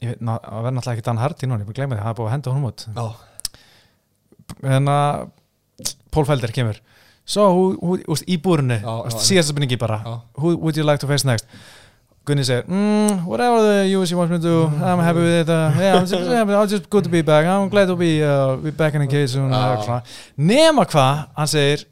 [0.00, 2.04] ég veit, ná, að verða náttúrulega ekki Dan Hardy núna, ég búið að gleyma því,
[2.06, 2.86] það er búið að henda honum út.
[2.94, 3.08] Já,
[4.64, 5.28] hennar
[6.10, 6.78] Pól Felder kemur.
[7.30, 8.80] So, who, who, úst, í búrunni,
[9.22, 10.00] síðasta spurningi bara.
[10.40, 11.46] who would you like to face next
[12.30, 15.70] Gunni segir, mm, whatever the UFC wants me to do, I'm happy with it uh,
[15.76, 18.56] yeah, I'm just, yeah, I'll just good to be back I'm glad to be, uh,
[18.56, 20.02] be back in the cage soon, uh, svona.
[20.38, 21.84] nema hvað, hann segir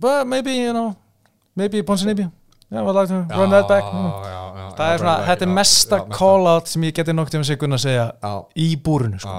[0.00, 0.96] but maybe, you know
[1.56, 2.30] maybe Ponsinibia
[2.70, 3.84] yeah, I would like to run that back.
[3.86, 7.78] Já, það er svona, þetta er mesta call-out sem ég geti nokt um sig Gunni
[7.78, 8.06] að segja
[8.58, 9.36] í búrunu sko.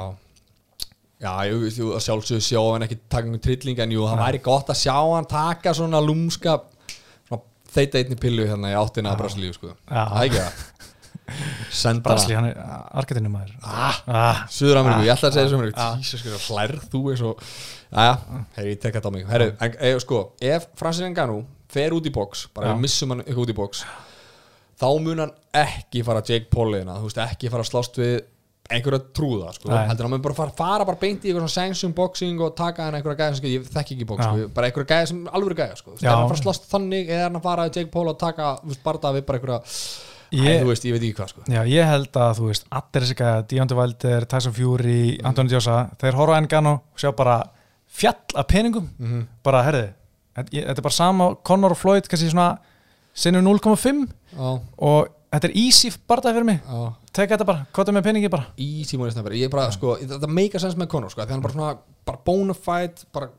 [1.21, 1.33] já.
[1.49, 4.79] Jú, að sjálfsögðu sjá hann ekki taka einhvern trilling en jú, það væri gott að
[4.85, 6.59] sjá hann taka svona lúmska
[7.77, 9.73] þeita einni pillu hérna í áttina að Brasilíu, sko.
[12.05, 13.55] Brasli, hana hann er arketinu maður.
[13.61, 15.83] Ah, ah, Suður-Ameríku, ég ætla að segja Ah, Suður-Ameríku.
[15.83, 15.97] Ah.
[15.99, 17.33] Jesus, sko, hlærð þú er svo
[17.87, 18.15] Jæja,
[18.57, 19.25] herri, ég tek þetta á mig.
[19.27, 23.23] Herri, en, e, sko, ef Francis Ngannou fer út í box, bara við missum hann
[23.27, 23.83] út í box
[24.77, 28.17] þá mun hann ekki fara Jake Paul-ina, þú veist, ekki fara að slást við
[28.69, 29.69] einhverja trúða, sko.
[29.71, 32.83] Heldur hann mun bara fara, fara bara beint í eitthvað svona sanctum boxing og taka
[32.87, 34.29] hann einhverja gæða sem ég þekki ekki box, Já.
[34.33, 37.07] sko, bara einhverja gæða sem alveg gæða, sko, er hann að fara að slást þannig
[37.09, 38.51] eða er hann að fara að Jake Paul og taka,
[38.83, 39.59] bara við bara einhverja,
[40.27, 41.41] Æ, ég, þú veist, ég veit ekki hvað, sko.
[41.47, 45.77] Já, ég held að þú veist, allir þessi gæða, Deontay Wilder, Tyson Fury, Anthony Joshua,
[46.01, 47.37] þeir horfa á Engano og sjá bara
[47.87, 49.27] fjall af peningum, Mhm.
[49.43, 49.85] bara, herði,
[50.35, 52.57] þetta er bara sama Conor og Floyd, kannski svona
[53.15, 54.03] sinnum 0,5
[54.35, 58.29] Já, og þetta er easy barndað fyrir mig, já tek þetta bara, kota með peningi
[58.33, 58.45] bara.
[58.61, 61.47] Easy money snapper, ég bara, sko, þetta meika sens með Conor, sko, því hann er
[61.47, 61.73] bara svona,
[62.07, 63.29] bara bona fide, bara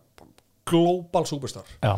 [0.68, 1.64] global superstar.
[1.82, 1.94] Já,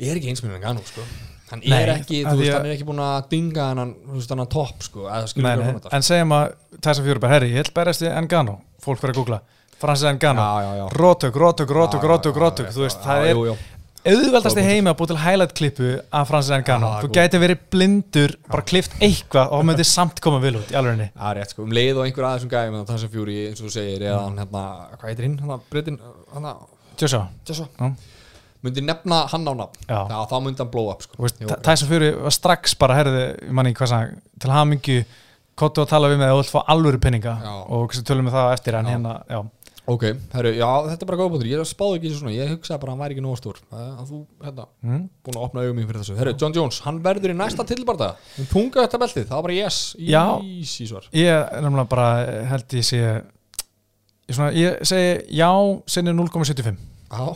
[0.00, 1.04] ég er ekki eins með hann Gano, sko.
[1.50, 3.94] Hann Nei, er ekki, þú því veist, að- hann er ekki búin að dinga hann,
[4.06, 7.18] þú veist, hann topp, sko eða skilur nei, nei, að en segjum að Tyson Fury
[7.24, 8.54] bara, herri, ég held berjast í Engano,
[8.84, 9.40] fólk verður að googla,
[9.80, 10.86] Francis Engano, Já, já, já.
[10.94, 13.42] rótök, rótök, rótök, rótök, rótök, þú veist, það er
[14.06, 16.90] auðveldast í Góð heimi að búið til highlight klippu af Francis Ngannou.
[16.90, 20.78] Já, þú gæti verið blindur, bara klift eitthvað og myndi samt koma vil út í
[20.80, 23.36] alvegni Það er rétt, sko, um leið og einhver aðeins um með það sem fjúri,
[23.50, 24.64] eins og þú segir, eða hann hérna,
[24.96, 26.00] hvað heitir hinn, hann að breytin,
[26.34, 26.64] hann að,
[27.00, 27.90] Joshua, Joshua,
[28.64, 30.00] myndi nefna hann á nafn, Já.
[30.32, 31.20] þá myndi hann blow up, sko.
[31.20, 31.48] Jú.
[31.48, 34.98] Ty- Tyson Fury var strax bara herði, manni hvað sagði, til hamingju
[35.60, 37.54] kottu að tala við mig að þú vilt fá alvöru peninga Já.
[37.68, 39.40] og tölum við það eftir en hérna, já,
[39.90, 42.92] Ok, herru, já, þetta er bara góð búintur, ég spáði ekki svona, ég hugsaði bara
[42.92, 45.00] að hann væri ekki nóg stór, að að þú, hérna, mm?
[45.26, 46.16] búin að opna augum mín fyrir þessu.
[46.20, 49.56] Herru, John Jones, hann verður í næsta tilbarda, um punga þetta beltið, það var bara
[49.56, 50.22] yes, Já.
[50.46, 50.86] easy
[51.16, 52.06] ég er nefnilega bara
[52.52, 53.26] held ég sé ég,
[54.30, 55.50] svona, ég segi já
[55.90, 57.26] sinni 0,75 Já,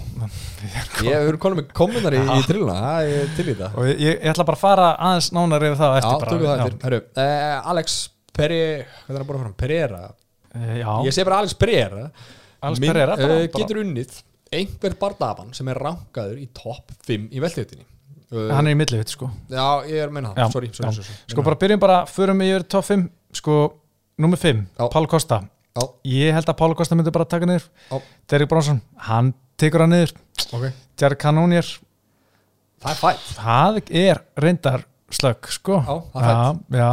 [1.09, 3.71] ég hefur konum með kommentar í, í trilluna, það er til í þetta.
[3.75, 6.47] og ég, ég, ætla bara að fara aðeins nánar yfir það Já, eftir bara, tökum
[6.47, 6.67] það já.
[6.69, 6.85] eftir.
[6.87, 7.97] Herru, uh, Alex
[8.35, 8.61] Peri,
[9.07, 9.57] hvað er það bara fram?
[9.59, 10.01] Pereira.
[10.55, 12.05] Eh, já, Ég segi bara Alex Pereira.
[12.73, 14.15] Eh, bara, getur unnið
[14.55, 17.87] einhver barndafan sem er rankaður í topp 5 í veltjöðinni.
[18.35, 21.17] Uh, hann er í millivitt sko Já, ég er meina það, sorry, sorry, sorry.
[21.31, 23.05] Sko bara byrjum bara, förum við yfir top 5
[23.37, 23.57] Sko,
[24.19, 24.87] nummer 5, Já.
[24.95, 25.41] Pál Kosta
[25.75, 27.67] Já, Ég held að Pál Kosta myndi bara taka niður.
[28.31, 30.15] Derek Bronson, hann tekur hann niður
[30.55, 30.67] ok.
[31.01, 31.67] Jared Cannonier,
[32.85, 33.31] Það er fætt.
[33.39, 34.85] það er reyndar
[35.15, 36.91] slögg, sko Já, það er já, já.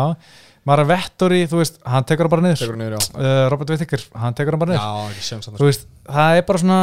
[0.69, 2.75] Mara Vettori, þú veist, hann tekur hann bara niður.
[2.77, 5.23] Niður, uh, Robert Whittaker, hann tekur hann bara niður.
[5.23, 5.47] Já.
[5.57, 6.81] Þú veist, það er bara svona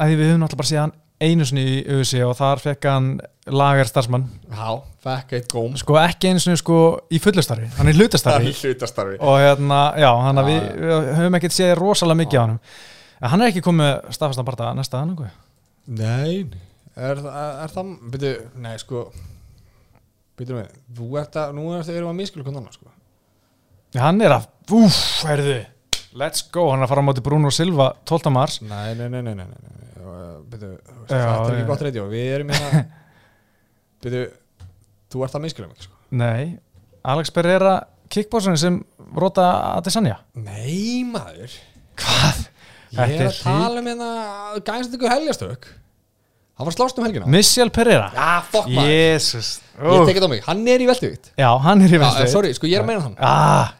[0.00, 3.08] að við höfum náttúrulega bara séð hann einu sinni í USA og þar fekk hann
[3.50, 4.70] lagar starfsmann Já,
[5.04, 5.74] fekk eitt góm.
[5.76, 6.78] sko ekki einu sinni sko
[7.12, 9.18] í fullustarfi hann er hlutastarfi.
[9.20, 13.32] Og hérna, já, hann að við, við höfum ekkert séð rosalega mikið á hann en
[13.34, 15.28] hann er ekki komið staðfastan bara næsta aðnangu
[15.90, 16.46] Nei,
[16.94, 19.04] er, er, það, byrju, nei, sko,
[20.38, 22.92] byrju með, þú ert að, nú er erum við að miskjölu annar, sko.
[23.98, 25.58] Hann er að, úf, heyrðu.
[26.20, 28.30] Let's go, hann er að fara á móti Bruno Silva 12.
[28.34, 28.60] mars.
[28.66, 30.10] Nei, nei, nei, nei, nei, nei, nei,
[30.50, 30.70] byrju,
[31.06, 32.82] þetta er ekki gott reyndjó, við erum hérna,
[34.04, 34.24] byrju,
[35.12, 35.94] þú ert að miskjölu mig, sko.
[36.18, 36.58] nei,
[37.10, 37.74] Alex Pereira
[38.10, 38.80] kickbossun sem
[39.16, 39.44] rota
[39.78, 40.18] Adesanya.
[40.34, 41.54] Nei, maður,
[42.02, 42.40] hvað?
[42.98, 44.08] ég er að tala um hérna,
[44.66, 45.68] gæðast ykkur helgjastök,
[46.58, 47.28] hann var slást um helgina.
[47.30, 48.10] Michel Pereira.
[48.16, 49.52] Já, fokk maður, Jesus.
[49.80, 51.30] Ég tekið á mig, hann er í velduvikt.
[51.38, 53.14] já, hann er í vestu sorry, sko, ég er að meina hann.
[53.22, 53.70] ah,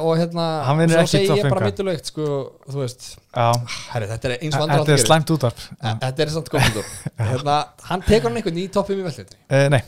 [0.00, 0.44] og hérna,
[0.90, 2.26] svo segi ég bara mittulegt sko,
[2.70, 5.64] þú veist, herri, þetta er eins vandrar þetta er slæmt útvarp.
[5.82, 6.78] Þetta er samt góð
[7.30, 7.56] hérna,
[7.88, 9.82] hann tekur hann einhvern í topp 5 í vellinni uh, nei,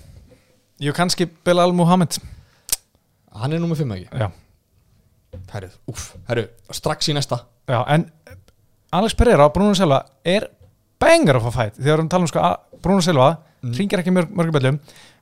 [0.82, 2.18] jú kannski Bilal Muhammed
[3.37, 4.28] hann er nummið 5 ekki, já,
[5.55, 7.43] herri, uff herri, strax í næsta.
[7.70, 8.09] Já, en
[8.97, 10.49] Alex Pereira, Bruno Silva er
[11.03, 13.34] bengar a fight, þegar við tala um sko að Bruno Silva,
[13.66, 13.72] Mm.
[13.74, 14.76] ringir ekki mörg, mörgum bellum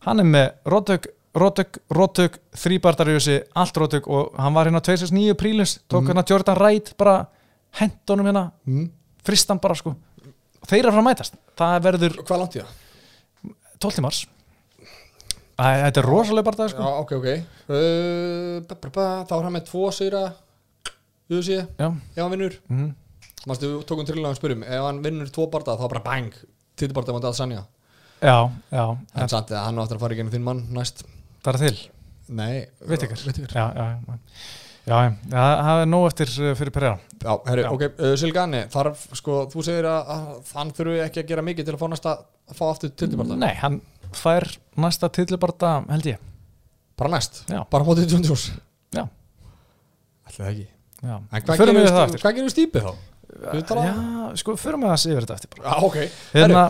[0.04, 5.78] hann er með Rodvögg rótök, rótök, þrýbardarjösi allt rótök og hann var hérna 2009 prílus,
[5.90, 7.26] tók hérna Jordan Wright bara
[7.80, 8.86] hendunum hérna mm.
[9.26, 9.94] fristan bara sko.
[10.64, 12.80] Þeir eru að fara að mætast, það verður Hvað langt ég það?
[13.84, 14.04] 12.
[14.04, 14.24] mars.
[15.54, 16.82] Þetta er rosalega barndað sko.
[16.82, 17.28] Já, ok, ok.
[17.68, 18.88] Uh,
[19.28, 20.24] Þá er hann með tvo sigra
[21.30, 22.56] UFC, ef já, hann vinnur.
[22.70, 22.90] Mm,
[23.48, 26.36] Mástu, við tókum trillega um spyrum Ef hann vinnur tvo barða, þá bara bang
[26.78, 27.64] Tittubarða mútið að sannja
[28.24, 28.36] já,
[28.72, 28.84] já.
[29.20, 31.04] En samt, eh, hann á eftir að fara í genið þinn mann næst
[31.44, 31.82] það er til,
[32.34, 32.52] Nei,
[32.88, 33.20] Veit ykkur.
[33.52, 33.86] Já, já
[34.84, 34.96] já,
[35.28, 36.98] já, það er nóg eftir uh, fyrir Pereira.
[37.20, 37.70] Já, herru, Já.
[37.72, 41.68] ok, uh, Silgani Þarf, sko, þú segir að, að hann þurfi ekki að gera mikið
[41.68, 42.14] til að fá næsta
[42.44, 43.80] að fá aftur tittubarða nei, hann
[44.16, 44.48] fær
[44.80, 46.28] næsta tilbarda held ég.
[47.00, 47.62] Bara næst, Já.
[47.72, 48.46] bara mótið Jones
[48.94, 49.04] já,
[50.28, 50.68] Ætli það ekki.
[51.04, 52.92] Já, En hvað við stípið þá?
[53.34, 55.64] Já, sko, förum við það yfir þetta eftir bara.
[55.70, 55.96] Já, ok.
[56.34, 56.64] Hérna,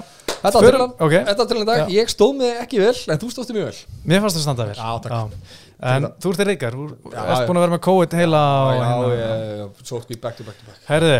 [0.45, 1.85] Þetta var förum, til ok, Þetta til en dag, Já.
[1.95, 3.79] ég stóð með ekki vel En þú stóðst mjög vel.
[4.11, 4.77] Mér fannst það standa vel.
[4.77, 5.39] Já, takk.
[5.85, 7.47] en þú ert í reykar, þú Já, ert já.
[7.49, 10.59] búin að vera með COVID heila og Já, hérna- ég sótt við back to back
[10.61, 10.79] to back.
[10.89, 11.17] Herði,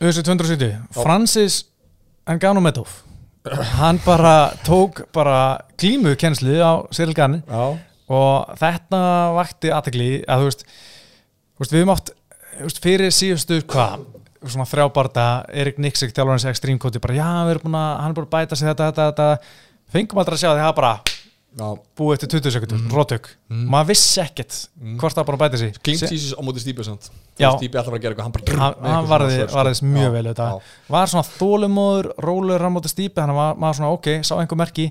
[0.00, 1.56] USA 270 Francis
[2.26, 2.88] Ngannou-Medov.
[3.78, 4.34] Hann bara
[4.66, 7.78] tók bara klímu kennslu á Cyril Gane Já,
[8.08, 9.00] og þetta
[9.36, 10.64] vakti aðtegli að þú veist,
[11.56, 12.10] þú veist við höfum átt
[12.58, 14.04] þú veist, fyrir síðustu hvað
[14.52, 15.26] svona þrjábarda,
[15.62, 18.34] Erik Niksik þjálfarins Extreme Code, bara já, við erum búin að hann er búin að
[18.36, 19.62] bæta sig þetta, þetta, þetta.
[19.94, 21.66] Fengum aldrei að sjá að það bara já.
[22.00, 22.94] búið eftir 20 sekundur, mm.
[22.96, 23.28] rótök
[23.74, 24.58] maður vissi ekkert
[25.00, 25.78] hvort það bara bæta sig.
[25.86, 26.62] Jesus á móti
[27.36, 27.50] Já.
[27.52, 29.56] Stípið alltaf var að gera eitthvað Hann bara hann, með hann eitthvað varði, sko.
[29.58, 30.46] varðist mjög Já, vel þetta.
[30.48, 30.76] Já.
[30.94, 34.60] var svona þólumóður, rólur hann móti stípi þannig að maður, maður svona ok, sá einhver
[34.62, 34.86] merki.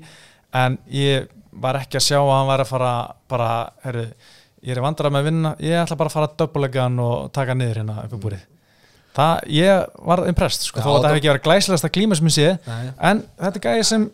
[0.56, 1.26] En ég
[1.66, 2.91] var ekki að sjá að hann væri að fara
[3.32, 3.49] bara,
[3.82, 4.06] herru
[4.66, 7.32] ég er vandrað með að vinna, ég ætla bara að fara að döpulega hann og
[7.36, 8.45] taka niður hérna upp í búrið
[9.16, 12.16] það, ég var impressed sko, Já, þó að það- það hef ekki verið glæsilegasta klíma
[12.20, 12.93] sem ég sé, Nei.
[13.11, 14.07] en þetta er gæði sem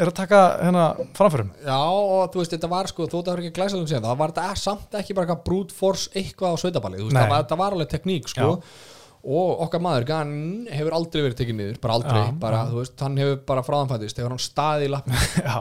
[0.00, 1.50] er að taka hérna framförum.
[1.66, 4.56] Já, og þú veist, þetta var sko, þetta var ekki glæsalum síðan, það var þetta
[4.56, 7.20] samt ekki bara eitthvað brute force eitthvað á sveitaballi, þú veist, Nei.
[7.22, 8.62] það var, þetta var alveg tekník, sko,
[9.20, 10.32] og okkar maður, Gann,
[10.72, 14.16] hefur aldrei verið tekið niður, bara aldrei, Já, bara, þú veist, hann hefur bara fráðanfættist,
[14.22, 15.58] hefur hann staðið í lappinu já,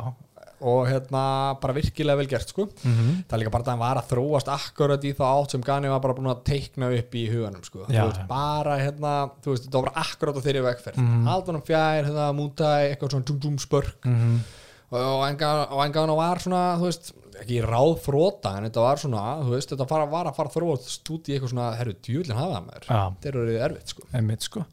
[0.61, 1.23] og hérna,
[1.61, 3.23] bara virkilega vel gert, sko, Mhm.
[3.29, 5.87] það er líka bara að hann var að þróast akkurat í þá átt sem Ganni
[5.89, 8.05] var bara búin að teikna upp í huganum, sko, Já.
[8.07, 11.07] veist, bara, hérna, þú veist, þetta var akkurat á þeirri vegferð, mm.
[11.25, 11.27] -hmm.
[11.27, 14.39] aldunum fjær, hérna, mútæ, eitthvað svona dum dum spörk, mm
[14.91, 15.25] og
[15.85, 17.11] engan var svona þú veist,
[17.43, 21.11] ekki ráð þróta en þetta var svona, þú veist, þetta fara, var að fara þróast
[21.13, 23.03] út í eitthvað svona, herru, djúlinn hafa það með þér Já.
[23.13, 24.65] þetta eru erfitt, sko einmitt sko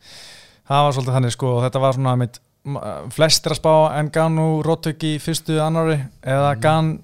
[0.67, 2.46] það var svolítið þannig sko og þetta var svona einmitt, m-
[3.15, 6.97] flestir að spá en Ganu Róttök í fyrstu annari eða Gan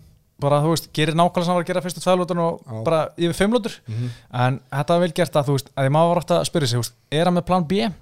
[0.42, 2.78] bara þú veist, gerir nákvæmlega saman að gera fyrstu tvælútur og Já.
[2.82, 6.20] bara yfir fimmlútur en þetta var vel gert að þú veist að ég maður var
[6.22, 7.92] aftur að spyrja sig, er hann með plan B?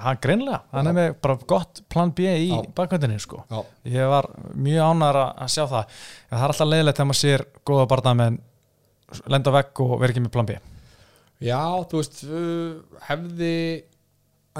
[0.00, 3.42] hann greinlega, hann er með bara gott plan B í bakvöndinni sko.
[3.50, 3.60] Já,
[3.92, 5.96] ég var mjög ánæður að að sjá það.
[6.28, 8.38] En það er alltaf leiðilegt þegar maður sér góða barða með
[9.34, 10.58] lenda vekk og vera ekki með plan B.
[11.42, 13.54] Já þú veist, uh, hefði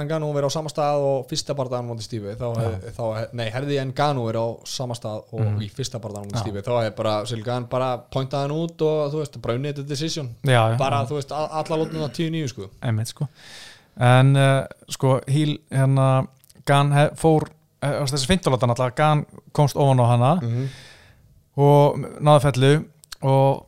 [0.01, 3.45] Engano verið á sama stað og fyrsta bardaðan mútið stífi þá, hef, þá hef, nei,
[3.53, 6.39] hefði Engano verið á sama stað og í fyrsta bardaðan mútið.
[6.39, 6.45] Já.
[6.47, 9.89] stífi þá hefði bara Silgan bara pointað hann út og þú veist, bara unnið þetta
[9.91, 10.31] decision.
[10.41, 12.69] Já, já, bara, þú veist, alla lótnum á 10-9 sko.
[12.81, 13.29] Einmitt sko.
[14.01, 16.07] En uh, sko Híl hérna
[16.65, 20.73] Gan hef, fór uh, þessi fintulótan alltaf Gan komst ofan á hana mm
[21.59, 22.71] og náði fellu
[23.29, 23.65] og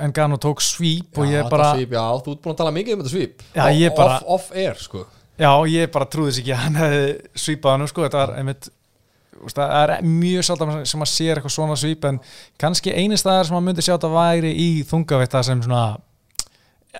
[0.00, 2.96] en Gan tók svíp og ég bara svip, já, þú ert búin að tala mikið
[2.96, 3.62] um þetta svip Já,
[3.96, 5.06] bara- off, off air, sko.
[5.38, 8.02] Já ég bara trúði þess ekki að hann hefði svípað hann sko.
[8.06, 8.68] Þetta var einmitt
[9.52, 12.20] það er mjög sjaldan sem að sér eitthvað svona svíp en
[12.58, 15.98] kannski eini staðar sem að myndi sjá þetta væri í þungavitta sem svona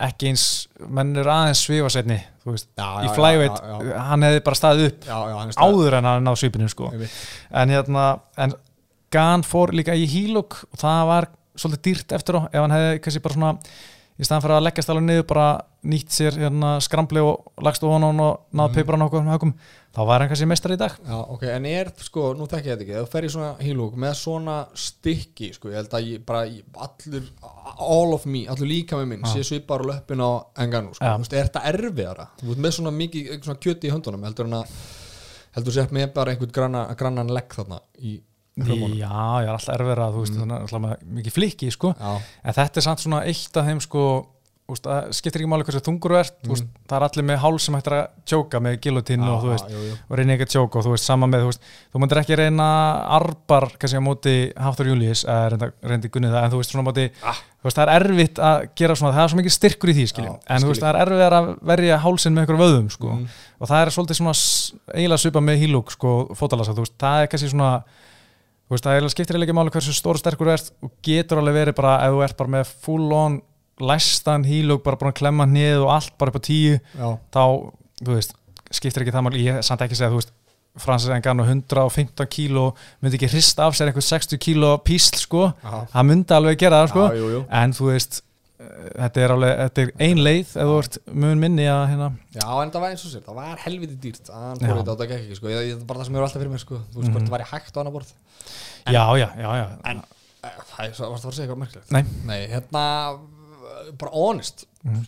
[0.05, 0.44] ekki eins,
[0.92, 1.62] menn er aðeins
[2.47, 3.62] veist, Já, í flyweight.
[3.97, 6.68] hann hefði bara staðið upp já, já, hann er stað- áður en hann náð svipinu
[6.70, 6.92] sko.
[7.51, 8.53] En hérna, en
[9.11, 11.28] Gan fór líka í hílug og það var
[11.61, 13.52] svolítið dýrt eftir á, ef hann hefði kannski bara svona,
[14.16, 15.46] í staðan fyrir að leggjast alveg niður bara
[15.86, 18.76] nýtt sér hérna skrambli og lagst ofan hann og náð mm.
[18.76, 19.52] peiparan okkur með högum,
[19.92, 22.78] þá var hann kannski meistar í dag Já, ok, en er, sko, nú þekki ég
[22.78, 26.24] þetta ekki þú fer í svona hílúk með svona stykki, sko, ég held að ég
[26.28, 27.26] bara ég, allur,
[27.76, 30.30] all of me, allur líka með minn sé svipar og löppin á
[30.64, 31.12] enganu, sko, Já.
[31.12, 34.48] þú veist, er þetta erfiðara þú veist, með svona mikið, svona kjöti í höndunum heldur
[34.48, 34.78] en að,
[35.59, 38.16] heldur sér með bara einhvern granna, grannan legg þarna í
[38.57, 42.57] Já, ég er alltaf erfir að þú veist, þannig að mikið flikki sko, já, en
[42.57, 44.04] þetta er samt svona eitt af þeim sko,
[44.72, 46.70] úst, skiptir ekki máli hversu þungur þú ert, mm.
[46.88, 49.82] það er allir með háls sem hættir að tjóka með gilotínu og þú veist jú,
[49.90, 49.98] jú.
[50.09, 52.38] og reyna ekki að tjóka og þú veist sama með þú veist, þú myndir ekki
[52.40, 52.66] reyna
[53.18, 55.22] arbar kannski á móti Hafþór Július
[55.86, 57.38] reyndi gunnið það en þú veist svona á móti Ah.
[57.61, 60.09] þú veist það er erfitt að gera svona það er svo mikið styrkur í því
[60.11, 63.14] skiljum en þú veist það er erfitt að verja hálsinn með einhverjum vöðum sko
[68.67, 70.73] þú veist það skiptir eiginlega máli hversu stóru sterkur þú ert.
[70.83, 73.39] Og getur alveg verið bara ef þú ert bara með full on
[73.87, 77.43] læstan hílug, bara búin að klemma hnið og allt bara upp á tíu, Já, þá
[78.01, 78.35] þú veist,
[78.73, 79.45] skiptir ekki það máli.
[79.45, 80.33] Ég er samt ekki að segja, þú veist
[80.77, 82.67] Francis Ngannou 115 kíló,
[83.01, 85.51] myndi ekki hrista af sér einhver 60 kíló písl sko.
[85.64, 87.05] Það myndi alveg gera það sko.
[87.07, 87.43] Já, jú, jú.
[87.61, 88.21] en þú veist
[88.97, 92.09] þetta er alveg, þetta er ein leið ef þú ert mun minni að hérna.
[92.37, 94.97] Já, en það var eins og sér, það var helviti dýrt að hann fór þetta
[95.03, 95.53] þetta ekki, sko.
[95.53, 96.81] Ég, bara það sem er alltaf fyrir mér, sko.
[96.93, 98.12] Þú veist, hvort það væri hægt á annar borð.
[98.87, 100.03] Já, já, já, já, En,
[100.47, 101.95] eh, það varstu að fara að segja eitthvað merkilegt?
[101.97, 102.85] Nei, Nei, hérna,
[104.01, 104.67] bara honest.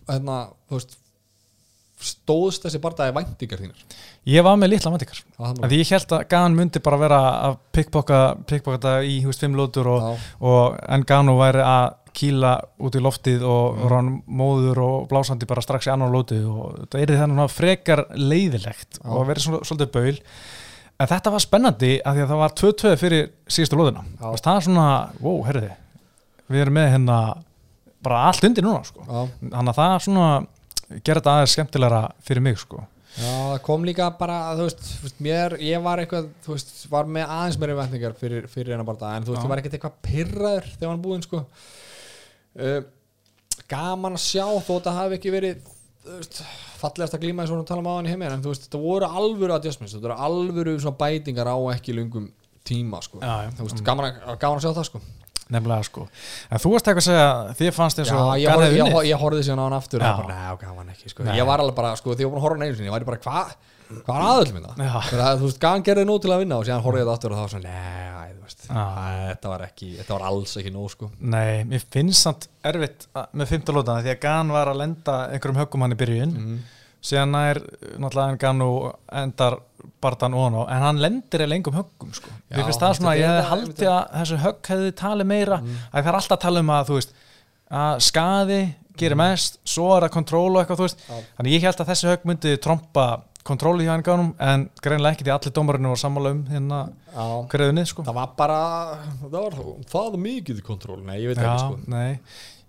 [0.08, 0.98] Hérna, þú veist
[1.98, 3.96] stóðst þessi bardaði væntingar þínar
[4.28, 7.56] ég var með litla vendingar var Því ég held að Gan myndi bara vera að
[7.74, 12.52] pickpocka pickpocka í húst fimm lótur og, og Ngano væri að kýla
[12.84, 13.88] út í loftið og mm.
[13.92, 19.00] rann móður og blásandi bara strax í annar lótu og það er þannig frekar leiðilegt
[19.00, 19.10] Já.
[19.10, 20.16] og verið svona, svolítið baul
[20.98, 24.30] en þetta var spennandi af því að það var 2-2 fyrir síðustu lóðuna Já.
[24.42, 24.88] það er svona,
[25.22, 25.76] wow, herriði
[26.48, 27.18] við erum með hérna
[28.04, 29.02] bara allt undir núna sko.
[29.04, 29.18] Já,
[29.50, 30.28] þannig að það er svona
[31.04, 32.84] gera þetta aðeins skemmtilegra fyrir mig sko.
[33.18, 37.32] Já, það kom líka bara, þú veist, mér, ég var eitthvað, þú veist, var með
[37.34, 40.68] aðeins meiri væntingar fyrir, fyrir hennar bardaði, en þú veist, ég var ekkert eitthvað pyrraður
[40.74, 41.42] þegar hann búinn, sko
[42.58, 42.80] uh,
[43.68, 45.62] gaman að sjá þó þetta hafi ekki verið
[46.08, 46.42] þú veist,
[46.78, 49.08] fallegasta glíma eins og við tala um hann í heiminn en þú veist, þetta voru
[49.22, 52.30] alvöru adjustments þetta voru alvöru bætingar á ekki lungum
[52.68, 53.22] tíma, sko.
[53.22, 53.54] Já, já.
[53.56, 55.00] þú veist, gaman að, gaman að sjá það, sko.
[55.48, 56.04] Nefnilega sko.
[56.52, 59.62] En þú varst eitthvað að segja, þið fannst ég Gan horfði, hefði ég, horfði síðan
[59.62, 60.10] á hann aftur Já.
[60.18, 61.24] bara, gaman ekki, sko.
[61.24, 63.54] Ég var alveg bara, sko, því ég var að horfa sinni ég var bara, hvað,
[63.88, 65.00] hvað var aðöld minna Já.
[65.10, 67.38] þú veist, Gan gerði nóg til að vinna og síðan horfði ég þetta aftur og
[67.38, 71.10] það var svona, neða, þú veist þetta var ekki, þetta var alls ekki nóg, sko.
[71.20, 75.14] Nei, mér finnst samt erfitt að- með 15 lótana því að Gan var að lenda
[75.32, 76.34] einhverjum höggum hann í byrjun.
[76.34, 76.58] Mhm.
[77.08, 77.58] síðan nær
[78.02, 79.54] náttúrulega en Gan og endar
[80.02, 82.28] bardan og hann en hann lendir eða lengum höggum sko.
[82.50, 85.60] Já, mér finnst það svona, ég hefði haldið að þessu högg hefði talið meira.
[85.62, 87.12] Að það er alltaf að tala um að þú veist
[87.70, 91.04] að skaði gerir mest svo er það kontról og eitthvað þú veist.
[91.38, 93.06] Þannig ég held að þessi högg myndi trompa
[93.48, 96.82] kontróli hjá hann Ganum en greinlega ekki því allir dómarinu var sammála um hérna
[97.50, 98.04] hverjuðinni sko.
[98.06, 98.60] það var bara,
[99.22, 99.58] það var
[99.92, 101.78] það mikið kontról, nei, ég veit ekki, sko.
[101.90, 102.20] nei,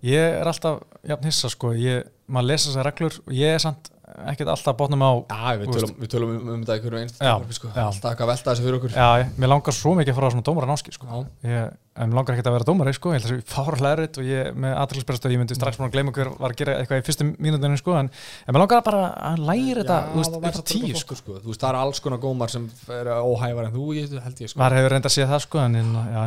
[0.08, 3.92] ég er alltaf jafn hissa sko, ég, maður lesa þessar reglur og ég er samt
[4.30, 7.00] ekkert alltaf bótnum á Já, við Þú tölum, við tölum um, um þetta í hverju
[7.00, 7.70] einst Já, sko.
[7.74, 7.84] já.
[7.86, 10.30] alltaf eitthvað að velta þessu fyrir okkur Já, ég- mér langar svo mikið að fara
[10.30, 11.06] á svona dómara náski sko.
[11.10, 11.18] Já.
[11.50, 13.12] ég, mér langar ekkert að vera dómari sko.
[13.14, 15.94] ég held að þessu fárlega erfitt og ég með aðrilsberðstöð, ég myndi strax búin að
[15.96, 17.96] gleyma hver var að gera eitthvað í fyrstu mínútinu sko.
[18.00, 18.10] en,
[18.46, 20.84] en mér langar bara að læra þetta þú veist, það upp var á það tíu
[20.90, 21.18] tíu sko.
[21.20, 21.38] sko.
[21.40, 24.52] Þú veist, það er alls konar gómar sem er óhæfar en þú, ég, held ég
[24.52, 24.60] sko.
[24.60, 26.22] maður hefur reynda að sé það en, en, já,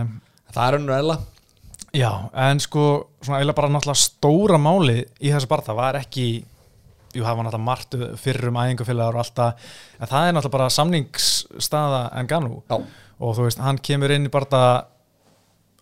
[0.53, 1.17] Það er
[1.93, 2.83] já, en sko
[3.21, 6.25] svona eiginlega bara náttúrulega stóra máli í þessu barða var ekki
[7.13, 12.31] jú, var náttúrulega margt fyrrum æðingafélagar og alltaf, en það er náttúrulega bara samningsstaða en
[12.31, 12.77] gannu Já,
[13.23, 14.63] og þú veist, hann kemur inn í barða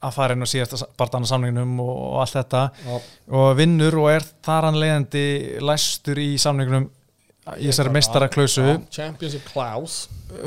[0.01, 2.63] að fara inn á síðasta barðan á samningnum og, og allt þetta.
[2.85, 2.95] Já,
[3.37, 5.25] og vinnur og er þar hann leiðandi
[5.61, 6.89] læstur í samningnum
[7.57, 8.65] í þessari mestaraklausu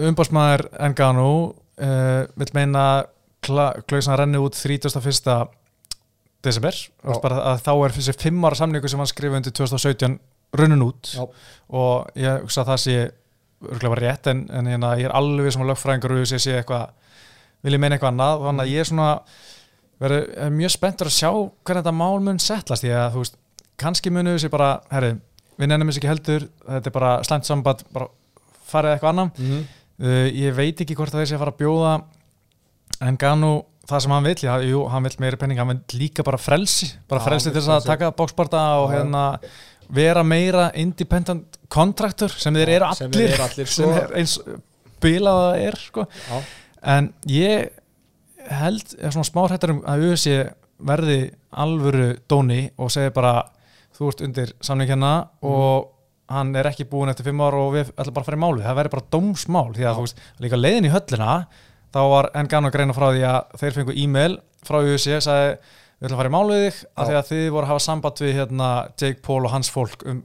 [0.08, 2.84] umbásmaður Engano uh, vil meina
[3.44, 5.50] klausan renni út 31.
[6.44, 6.78] desember.
[7.04, 7.24] Og
[7.64, 10.16] þá er þessi fimm ára samningu sem hann skrifa undir 2017
[10.60, 11.24] runnun út Já,
[11.74, 12.96] og ég hugsa að það sé
[13.64, 16.56] örgulega var rétt en, en hérna, ég er alveg sem að lögfræðingur og ég sé
[16.58, 16.90] eitthvað
[17.64, 19.10] vil ég meina eitthvað annað þannig að ég er svona
[20.04, 23.38] verið er mjög spenntur að sjá hvernig þetta mál mun settlast því að þú veist,
[23.80, 25.14] kannski munu þessi bara, herri,
[25.56, 28.10] við nefnum þessi ekki heldur þetta er bara slæmt samband bara
[28.68, 29.64] farið eitthvað annan mm
[30.02, 31.94] uh, ég veit ekki hvort það þessi að fara að bjóða
[33.04, 36.24] en Ganu það sem hann vill, já, jú, hann vill meiri penning hann vill líka
[36.24, 38.94] bara frelsi, bara Já, frelsi hann til þess að taka bóksparta og Já.
[38.96, 39.24] hérna
[39.92, 43.96] vera meira independent kontraktur sem þeir eru sem allir þeir eru allir, sem sko.
[44.02, 44.38] er eins
[45.04, 46.06] bilaða er sko.
[46.84, 47.70] En ég
[48.50, 50.38] held er svona smá hrættar um að USA
[50.84, 51.18] verði
[51.54, 53.38] alvöru dóni og segi bara
[53.94, 55.12] þú ert undir samning hérna
[55.44, 55.50] Mm.
[55.52, 55.90] og
[56.28, 58.64] hann er ekki búin eftir fimm ár og við ætlum bara að fara í málið,
[58.64, 61.34] það verður bara dómsmál því að veist, líka leiðin í höllina
[61.94, 65.50] þá var enn gana að greina frá því að þeir fengu e-mail frá USA sagði
[65.98, 68.22] við ætlum að fara í málið þig af því að þið voru að hafa samband
[68.24, 68.70] við hérna,
[69.00, 70.22] Jake Paul og hans fólk um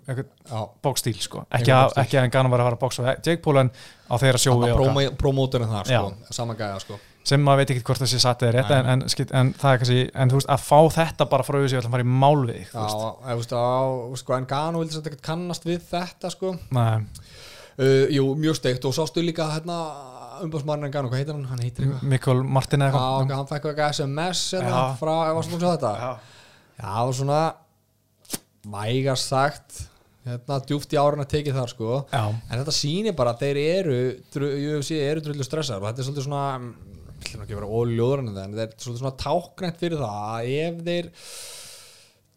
[0.83, 1.43] bókstíl sko.
[1.53, 3.71] ekki, að, ekki að enn gana var að fara að bóksa við Jake Paul en
[4.09, 5.13] á þeirra hvað.
[5.19, 6.33] promóturinn þar, sko.
[6.35, 6.99] Sama gæja, sko.
[7.29, 9.01] Sem maður veit ekki hvort þessi satt eða rétt en, en,
[9.37, 11.91] en það er kannski, en þú veist að fá þetta bara frá USA, við ætlum
[11.91, 13.77] að fara í mál við þig, þú Já, þú veist, á,
[14.23, 16.55] sko, en Gano vildi ekkert kannast við þetta, sko.
[17.79, 18.83] Uh, Jú, mjög steikt.
[18.89, 19.77] Og sástu líka hérna
[20.93, 21.45] Gano, hvað heitir hann?
[21.49, 24.97] Hann heitir eitthvað Mikkel Martin eða eitthvað hann fekk eitthvað SMS hérna, Já.
[24.99, 25.15] frá,
[25.65, 25.93] þetta?
[25.99, 26.11] Já.
[26.79, 27.39] Já, það var svona
[28.69, 29.81] vægast sagt
[30.27, 32.23] hérna, djúft í árun að tekið þar sko Já.
[32.27, 33.99] en þetta sýnir bara að þeir eru
[34.39, 36.67] UFC eru drullu stressaður og þetta er svolítið svona mm,
[37.19, 41.11] ætlum ekki vera óljóður en það er svolítið svona táknætt fyrir það að ef þeir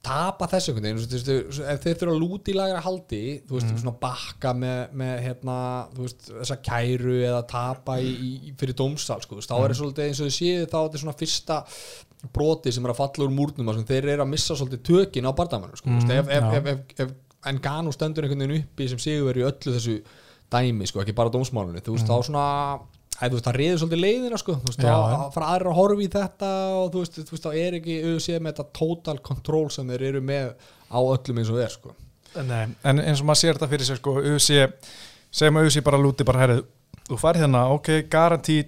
[0.02, 3.94] tapa þessu einhvern veginn, ef þeir þurfa að lúti í lagra haldi, þú veist, svona
[4.02, 5.58] bakka með, með hérna,
[5.92, 10.08] þú veist, þessa kæru eða tapa í, í, fyrir dómsal, sko, þá er það svolítið
[10.08, 11.58] eins og þið séu þá þetta er svona fyrsta
[12.34, 15.32] broti sem er að falla úr múrnum, sem þeir eru að missa svolítið tökin á
[15.38, 16.58] barndamannum, sko, mm, ef, ef, já.
[16.58, 19.96] ef, ef, ef Engano stendur einhvern veginn uppi sem sigur í öllu þessu
[20.52, 22.46] dæmi, sko, ekki bara dómsmálunni, þú veist, þá svona
[23.20, 24.92] Æ, veist, það reyður svolítið leiðina sko, þú veist, já.
[25.34, 28.40] fara aðra að horfa í þetta og þú veist, þú veist, þá er ekki auðvitað
[28.42, 30.54] með þetta total control sem þeir eru með
[30.90, 31.94] á öllum eins og þeir sko.
[32.48, 34.58] Nei, en eins og maður sér þetta fyrir sér sko, UFC,
[35.30, 36.64] segjum að UFC bara lúti bara herrið,
[37.10, 38.58] þú færð hérna, ok, garantí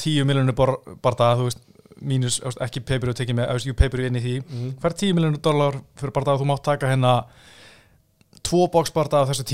[0.00, 0.56] 10 miljonur
[1.04, 1.62] barða, þú veist,
[2.04, 2.82] mínus, ekki
[3.12, 4.72] og tekið með, jú paper inn í því, Mhm.
[4.82, 7.24] færð 10 miljonur dólar fyrir barða þú mátt taka hérna
[8.44, 9.44] tvo boxbarða á þessu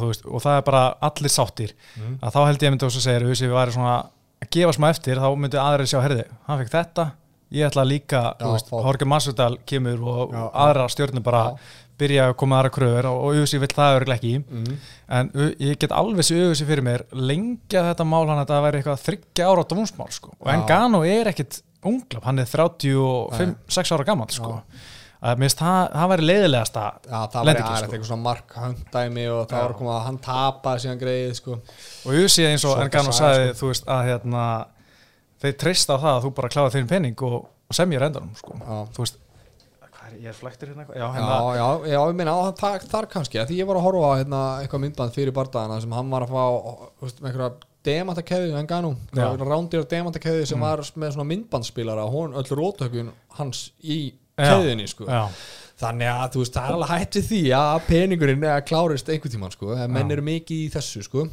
[0.00, 2.18] þú veist, og það er bara allir sáttir Mhm.
[2.22, 3.94] að þá held ég að myndi þess að segja UFC væri svona
[4.42, 7.10] að gefa smá eftir, þá myndi aðrir sjá herði, hann fekk þetta,
[7.52, 8.22] ég ætla líka
[8.84, 11.58] Jorge Masvidal kemur og Já, aðra stjórnir bara Já.
[11.98, 14.76] byrja að koma aðra kröfur og, og UFC vill það örglega ekki Mhm.
[15.08, 15.30] en
[15.60, 19.04] ég get alveg sér UFC fyrir mér lengja þetta mál hann að það væri eitthvað
[19.06, 20.32] þryggja ára dómsmál sko.
[20.40, 20.48] og.
[20.48, 24.62] Engano er ekkit unglap, hann er 35-6 ára gammal sko.
[25.22, 27.92] Að mér finnst það, það væri leiðilegasta Já, það var Lendingin, aðeins sko.
[27.96, 31.58] eitthvað svona mark höndæmi og það var að koma að hann tapaði síðan greið sko.
[32.06, 34.42] og UFC eins og Engano saga, sagði þú veist að hérna
[35.44, 38.58] þeir treysta á það að þú bara kláða þeirn penning og, og semja endanum sko.
[38.60, 38.76] Já.
[38.96, 39.22] þú veist
[39.96, 40.98] hvað er ég er flæktur hérna eitthvað?
[41.00, 43.80] já, Já, hérna, já, já, ég meina á, það, þar kannski að því ég var
[43.80, 46.44] að horfa á hérna, eitthvað myndband fyrir barndagana sem hann var að fá
[47.02, 47.50] veist, með einhverja
[47.86, 49.26] demantakeðu en ganu, Já.
[49.40, 54.22] rándir demantakeðu sem var með svona myndbandspilara hún öll rótökun hans í Já.
[54.36, 55.06] Keðinni sko.
[55.08, 55.22] já,
[55.80, 59.34] þannig að þú veist, það er alveg hætt við því að peningurinn eða klárist einhvern
[59.36, 61.26] tímann sko, en menn eru mikið í þessu sko.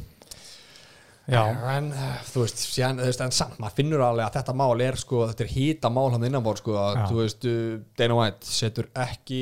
[1.28, 1.42] já,
[1.76, 1.86] en
[2.28, 5.22] þú veist, síðan, þú veist en samt, maður finnur alveg að þetta mál er sko,
[5.30, 7.06] þetta er hýta mál hann innanbór sko, að Já.
[7.08, 9.40] þú veist, uh, Dana White setur ekki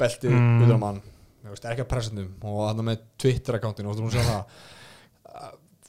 [0.00, 0.60] beltið Mm.
[0.64, 1.00] utan á mann
[1.48, 4.44] veist, ekki að presendum og hann með Twitter-akkántin og þú veist, það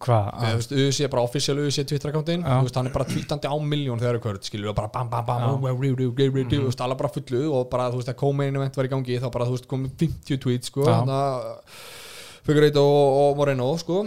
[0.04, 0.30] hvað
[0.68, 4.47] þú er bara official UFC Twitter-akkántin hann er bara tweetandi á miljón þegar er kvörð
[4.49, 8.01] skilur, og bara bam, bam, bam, rí, þú veist, alla bara fullu og bara, þú
[8.01, 10.86] veist, að Comain event var í gangi þá bara, þú veist, komið 50 tweets, sko
[10.89, 11.49] þannig að
[12.43, 12.93] Fugureit og,
[13.24, 14.01] og Moreno, sko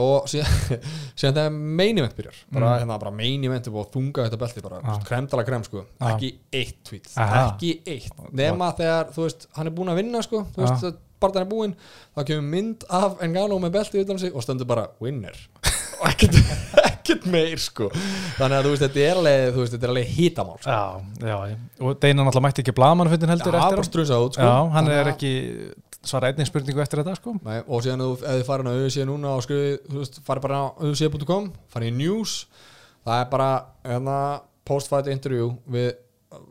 [0.00, 0.78] og síðan,
[1.20, 2.78] síðan þegar main event byrjar bara, Mm.
[2.80, 4.94] hérna, bara main event er að þunga þetta belti bara, Já.
[5.04, 6.06] kremdala krem, sko Já.
[6.14, 6.30] ekki
[6.62, 7.42] eitt tweet, Aha.
[7.50, 10.86] ekki eitt nema þegar, þú veist, hann er búinn að vinna, sko þú veist,
[11.30, 11.74] Það er búinn
[12.16, 15.36] þá kemur mynd af Engano með belti utan sig og stendur bara winner.
[16.02, 16.34] Og ekkert,
[16.88, 17.86] ekkert meir sko.
[18.34, 20.72] Þannig að þú veist þetta er alveg veist þetta er alveg hitamál sko.
[20.74, 23.82] Já, já, og Deina náttúrulega mætti ekki blaman fundin heldur Já, eftir
[24.18, 24.48] út sko.
[24.48, 25.32] Já, hann er að- ekki
[26.02, 27.36] svara einnig spurningu eftir þetta sko.
[27.46, 30.18] Nei, og síðan ef þú- ef þið farin á auðvitað núna og skrifið, þú veist,
[30.26, 32.34] farið bara á auðvitað.com farið í news.
[33.06, 33.50] Það er bara
[33.86, 34.18] hérna,
[34.66, 35.92] post-fight interview við
[36.34, 36.42] uh,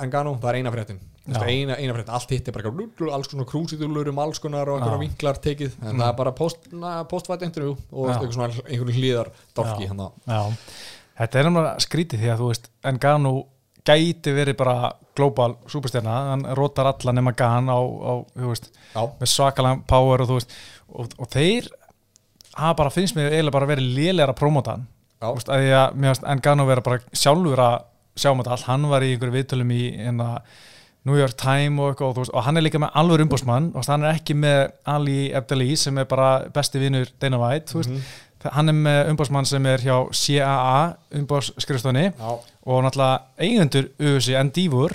[0.00, 3.46] Engano, það er eina fréttin Eina, eina fréttin, allt hitt er bara eitthvað alls konar
[3.46, 5.76] krúsitúlur um alls konar og vinklar tekið.
[5.84, 9.90] En það er bara post, na, post-fight interview og einhverjum hlýðar dorki Já.
[9.92, 10.08] hérna.
[10.24, 10.40] Já,
[11.20, 13.34] þetta er náttúrulega skrítið því að þú veist Engano
[13.90, 19.02] gæti verið bara global superstjarna, hann rotar alla nema Gan á, á þú veist, Já,
[19.20, 20.56] með svakalega power og þú veist
[20.88, 21.68] og, og þeir
[22.56, 24.88] hafa bara finnst mér eiginlega bara verið lélegra að promota hann.
[25.20, 25.28] Já.
[25.28, 27.78] Þú veist, að því að mér finnst Engano vera bara sjálfur að
[28.20, 30.30] sjá um þetta allt, hann var í einhverju viðtölum í hérna,
[31.08, 33.86] New York Time og, eitthvað, og, veist, og hann er líka með alveg umbósmann og
[33.88, 37.94] hann er ekki með Ali Abdali sem er bara besti vinur Dana White mm
[38.40, 38.50] Mhm.
[38.56, 44.94] hann er með umbósmann sem er hjá CAA umbósskrifstofunni já, og náttúrulega eigendur UFC Endeavor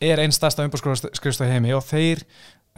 [0.00, 2.22] er einn stærsta umbósskrifstofu heimi og þeir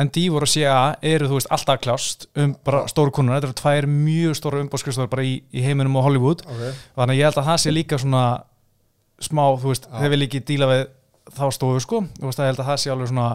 [0.00, 3.86] Endeavor og CAA eru þú veist alltaf kljást um bara stóru kunnuna, þetta eru tvær
[3.86, 6.42] mjög stóru umbósskrifstofur bara í, í heiminum og Hollywood.
[6.46, 6.62] Ok.
[6.96, 8.22] Þannig að ég held að það sé líka svona
[9.20, 10.86] smá, þú veist, þeir vil ekki díla við
[11.30, 13.28] þá stofu sko, þú veist að ég held að það sé alveg svona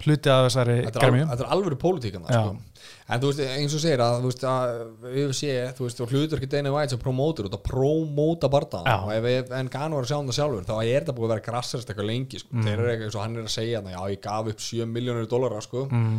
[0.00, 2.40] hluti af þessari al, þetta er alvöru pólitíkan Já.
[2.40, 2.86] sko.
[3.10, 4.70] En þú veist, eins og segir að þú veist að
[5.10, 9.52] UFC, þú veist, og hlutur ekki Dana White sem promótur út að promóta og ef
[9.58, 11.90] en Gano var að sjá um það sjálfur þá er þetta búið að vera grassast
[11.90, 12.54] eitthvað lengi sko.
[12.54, 12.64] Mm.
[12.68, 14.88] þeir eru eitthvað eins og hann er að segja þarna, já ég gaf upp 7
[14.94, 15.84] miljónir dólara sko.
[15.90, 16.16] mm,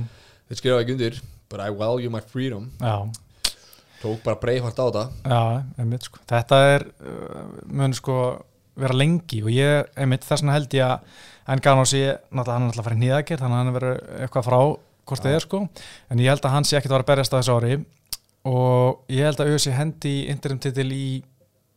[0.50, 2.96] þeir skrifa ekki undir but I value my freedom Já,
[4.04, 5.42] tók bara breifart á þetta já,
[5.82, 8.18] einmitt sko þetta er, uh, mun sko
[8.80, 11.20] vera lengi og ég, einmitt þess vegna held ég að
[11.52, 14.22] Engano sé, náttúrulega hann er náttúrulega að fara í nýðagjert þannig að hann er verið
[14.22, 14.60] eitthvað frá
[15.12, 15.60] hvort þið er sko,
[16.14, 17.78] en ég held að hann sé ekkert að vera að berjast á þessu ári
[18.52, 21.06] og ég held að UFC hendi interim titil í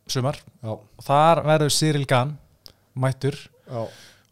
[0.09, 0.37] sumar.
[0.61, 2.35] Já, og þar verður Cyril Gann
[3.01, 3.81] mættur já,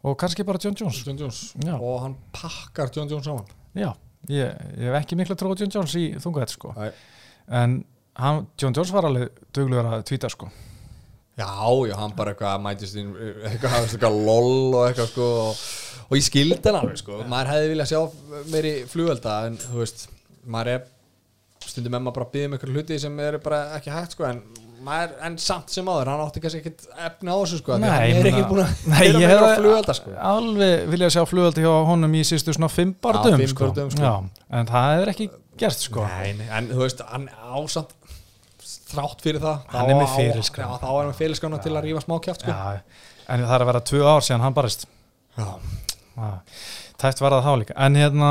[0.05, 1.01] og kannski bara John Jones.
[1.05, 1.41] John Jones.
[1.75, 3.49] Og hann pakkar John Jones saman.
[3.75, 3.89] Já,
[4.29, 6.75] ég, ég hef ekki miklu trú á John Jones í þunguðet sko.
[6.77, 6.91] Nei.
[7.49, 7.81] en
[8.21, 10.51] hann, John Jones var alveg duglegur að tvíta sko
[11.33, 11.49] Já,
[11.89, 13.13] já, hann bara eitthvað mætist inn,
[13.49, 15.61] eitthvað, eitthvað lol og eitthvað sko og,
[16.05, 18.01] og ég skildi hann alveg sko maður hefði viljað sjá
[18.53, 20.03] meiri flugvelda en þú veist,
[20.45, 20.83] maður er
[21.63, 24.27] stundum með maður bara að byggja um eitthvað hluti sem eru bara ekki hægt sko
[24.29, 24.43] en
[24.83, 28.17] maður, en samt sem áður, hann átti kannski ekkit efni á þessu sko, því hann
[28.19, 31.73] er ekki búin að Nei, vera eitthvað hef flugvelda sko alveg viljað sjá flugveldi hjá
[31.89, 33.69] honum í sístu svona fimm bardum, fimm sko.
[33.71, 34.03] bardögum, sko.
[34.05, 35.29] Já, en það er ekki
[35.63, 37.95] gert sko Nei, nei, en þú veist, hann ásamt
[38.91, 42.51] þrátt fyrir það er þá er hann með fyrirskrána til að rífa smá kjátt sko.
[43.33, 44.87] En það er að vera tvö ár síðan hann barist
[47.03, 47.75] Tæft var það þá líka.
[47.85, 48.29] En hérna,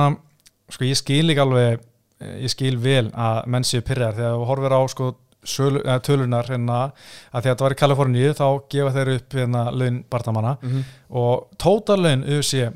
[0.72, 1.80] sko ég skil líka alveg
[2.22, 5.09] ég skil vel að menn séu pyrrar þegar þú horfir á sko
[5.43, 6.93] eða, tölunar hérna að
[7.32, 10.53] því að þetta var í Kaliforníu þá gefa þeir upp hérna laun bardamanna.
[10.62, 10.84] Mhm.
[11.11, 12.68] og total laun UFC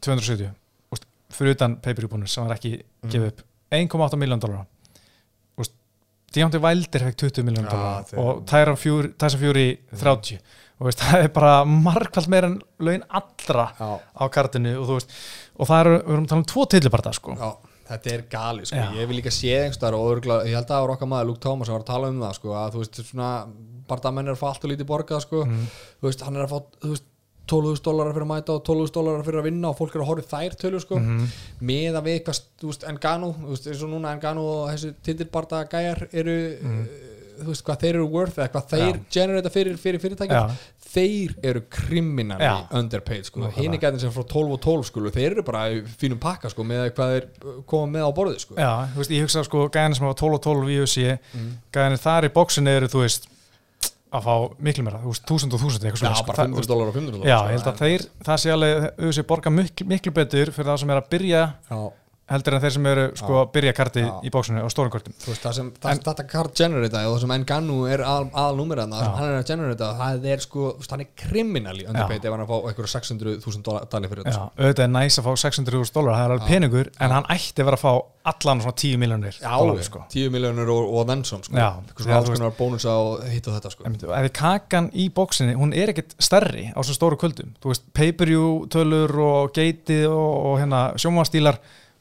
[0.00, 0.52] 270
[0.94, 1.04] úst,
[1.34, 3.10] fyrir utan pay-per-view-búnus sem var ekki Mhm.
[3.10, 3.42] gefið upp
[3.72, 4.66] 1,8 miljón dólar
[6.34, 10.38] Deontay Wilder fekk 20 miljón Já, dólar og Tyson Fury, Tyson Fury 30
[10.74, 15.14] og veist, það er bara markvælt meira en laun allra já, á kartinu og veist
[15.54, 17.36] og það eru, við erum að tala um tvo tilliparta sko.
[17.38, 17.52] já
[17.84, 20.84] Þetta er gali, sko, ég vil líka sé einhverstaðar og örugglega- ég held að það
[20.86, 23.00] var okkar maður Luke Thomas að var að tala um það, sko, að þú veist
[23.10, 23.26] svona,
[23.90, 25.42] bardamenn er að fá allt og lítið borgað, sko.
[26.00, 27.04] Þú veist, hann er að fá, þú veist
[27.50, 30.10] 12.000 dólarar fyrir að mæta og 12.000 dólarar fyrir að vinna og fólk er að
[30.12, 31.00] horfa þær tölur sko.
[31.60, 32.86] Með að við eitthvað, veist,
[33.68, 36.38] eins og núna Engano og þessi titilbarda gæjar eru
[37.40, 40.56] þú veist, hvað þeir eru worth eða hvað þeir generata fyrir, fyrir fyrirtækjum Já.
[40.94, 42.54] þeir eru kriminali Já.
[42.78, 45.64] underpaid sko, hini gætin sem frá 12 og 12 sko, þeir eru bara
[46.00, 48.58] fínum pakka sko með hvað þeir uh, koma með á borðið sko.
[48.58, 51.52] Já, þú veist, ég hugsa sko gæðin sem var 12 og 12 í UFC mm.
[51.74, 53.30] gæðin þar í bóksinni eru, þú veist
[54.14, 54.34] að fá
[54.68, 56.26] miklu meira, þú veist, 1000 og 1000 eitthvað Já, svoleiðis.
[56.28, 59.04] bara Það- 500 dólar og 500 dólar Já, ég held að þeir, það sé alveg
[59.08, 61.80] UFC borga miklu, miklu betur fyrir það sem er að byrja Já,
[62.30, 64.12] heldur en þeir sem eru sko að byrja karti Já.
[64.24, 67.24] í bóksinu og stórum kortum þú veist, það sem það, þetta kart generata og það
[67.24, 70.70] sem Engano er al, aðal númer það sem hann er að generata, það er sko
[70.88, 74.38] hann er kriminali underpaid ef hann er að fá eitthvað 600.000 dali fyrir þetta Já,
[74.40, 74.48] sko.
[74.56, 77.68] auðvitað er næs að fá 600.000 dólar það er alveg peningur, en hann ætti að
[77.70, 77.92] vera að fá
[78.24, 80.00] allan svona 10 miljonir Já, dólar sko.
[80.14, 81.58] 10 miljónur og, og þennsson sko.
[81.60, 81.76] Já.
[81.76, 83.84] Já, svona alls konar bónusa og hitt og þetta sko.
[83.84, 87.52] Einmitt, ef þið kakan í bóksinni, hún er ekkit stærri á svona stóru kvöldum,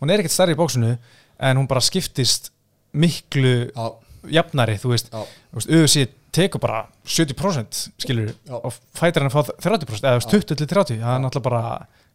[0.03, 0.97] og og, og hún er ekkit stærri í bóksinu
[1.39, 2.51] en hún bara skiptist
[2.93, 3.87] miklu Já,
[4.39, 5.09] jafnari þú veist,
[5.53, 8.57] UFC tekur bara 70% skilur Já.
[8.57, 11.63] og fætir hann að fá 30% eða 20 til 30, það er náttúrulega bara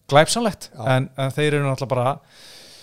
[0.08, 2.14] glæpsanlegt, en, en þeir eru náttúrulega bara,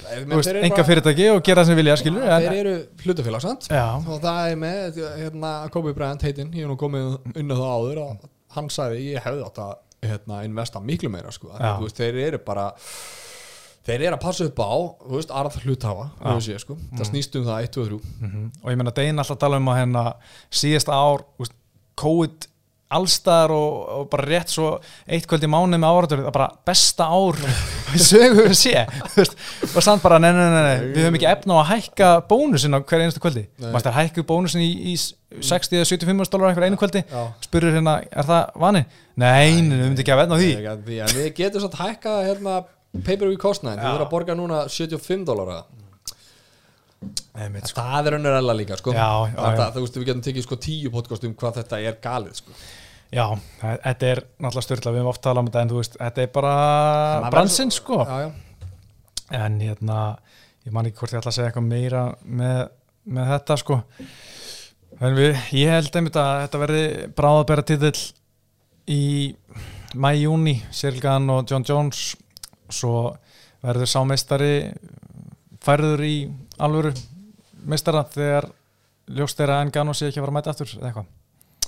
[0.05, 3.67] þeir enga fyrirtæki og gera það sem vilja skilur, þeir en, eru hlutafélag, sant?
[3.73, 7.73] já, og það er með, hérna, Kobe Bryant heitinn, ég hef nú komið unna það
[7.79, 9.73] áður að hann sagði, ég hefði átt að
[10.05, 11.51] hérna, investa miklu meira, sko.
[11.97, 12.69] Þeir eru bara
[13.85, 14.73] þeir eru að passa upp á,
[15.05, 18.01] þú veist, arð hluthafa þú sé, sko, það snýst um það 1, 2 og 3
[18.25, 18.51] Mhm.
[18.63, 20.03] og ég meina Dein alltaf tala um að hérna
[20.51, 21.53] síðasta ár, úst,
[21.95, 22.47] COVID
[22.95, 24.67] allstaðar og, og bara rétt svo
[25.09, 27.39] eitt kvöld í mánuð með áratur það er bara besta ár
[28.09, 29.33] sögum við sé þú veist,
[29.73, 32.77] og samt bara, nei, nei, nei, nei við höfum ekki efna á að hækka bónusin
[32.77, 33.43] á hverja einstu kvöldi.
[33.63, 34.95] Maður það hækku bónusin í, í
[35.41, 37.01] 60 eða 75 dólar einhver einu kvöldi.
[37.09, 37.23] Já.
[37.43, 38.85] spurur hérna, er það vani?
[39.17, 40.51] Nei, nei, við myndum ekki að veðna á því.
[41.09, 42.55] Að við getum satt hækka hérna
[43.03, 43.89] pay-per-view kostnæðin, Já.
[43.91, 45.59] þurfa að borga núna 75 dólara
[47.65, 47.81] sko.
[47.81, 49.71] það er önnur ella líka, sko Já, já, þetta, já.
[49.75, 52.51] þú veist, við getum tekið sko 10 podcast um hvað þetta er galið, sko
[53.15, 53.25] Já,
[53.61, 56.23] þa- þetta er náttúrulega styrla, við höfum oft talað um þetta en þú veist, þetta
[56.25, 57.99] er bara bransinn verður sko
[59.35, 59.99] en hérna
[60.65, 62.59] ég man ekki hvort ég ætla að segja eitthvað meira með,
[63.05, 63.79] með þetta sko
[65.01, 66.83] en við, ég held einmitt að þetta verði
[67.19, 68.03] bráðabæra titill
[68.95, 69.03] í
[69.95, 72.15] mæjúni Sirgan og John Jones
[72.75, 72.95] svo
[73.65, 74.51] verður sá meistari
[75.65, 76.15] færður í
[76.61, 76.91] alvöru
[77.65, 78.49] meistara þegar
[79.15, 81.09] ljóst er að Engano sé ekki að fara að mæta aftur eða eitthvað.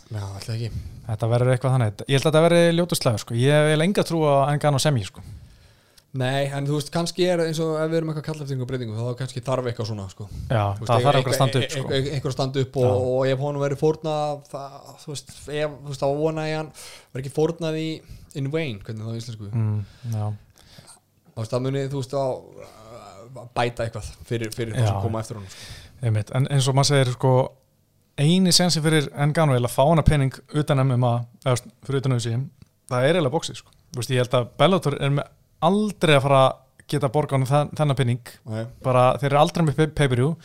[0.07, 0.69] Já, alltaf ekki.
[1.07, 2.05] Þetta verður eitthvað þannig.
[2.07, 3.35] Ég held að þetta verði ljótuslega sko.
[3.37, 5.23] Ég vil enga trú á Engano sem ég sko.
[6.17, 8.69] Nei, en þú veist, kannski er eins og ef við erum eitthvað kalla eftir einhver
[8.71, 10.25] breytingu þá kannski þarf eitthvað svona, sko.
[10.49, 11.81] Já, veist, það þarf eitthvað- að standa upp sko.
[11.83, 15.75] eitthvað- eitthvað að standa upp og, og ef honum verið fórnað það, þú veist, ef,
[15.83, 16.71] þú veist, á vona í hann
[17.13, 17.87] verið ekki fórnað í
[18.39, 19.51] in vain, hvernig það er íslensku.
[19.51, 20.37] Mm,
[21.45, 26.35] það munið, þú veist, að bæta eitthvað fyrir, fyrir það sem koma eftir honum sko.
[26.37, 27.31] en eins og maður segir sko
[28.17, 31.13] eini sensi fyrir Engano er að fá hana penning utan MMA
[31.45, 32.47] eða fyrir utan auðvitað
[32.89, 33.69] það er eiginlega bóksið sko
[34.09, 35.29] ég held að Bellator er með
[35.61, 36.55] aldrei að fara að
[36.87, 38.65] geta borga hann þenn, þennan penning Nei.
[38.83, 40.35] bara þeir eru aldrei með pay- pay-per-view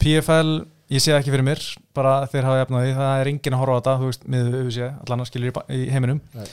[0.00, 0.52] PFL,
[0.90, 1.60] ég sé ekki fyrir mér
[1.94, 4.94] bara þeir hafa jafnaði, það er enginn að horfa á þetta þú veist, með auðvitað,
[5.04, 6.46] allan að skilja í heiminum Nei.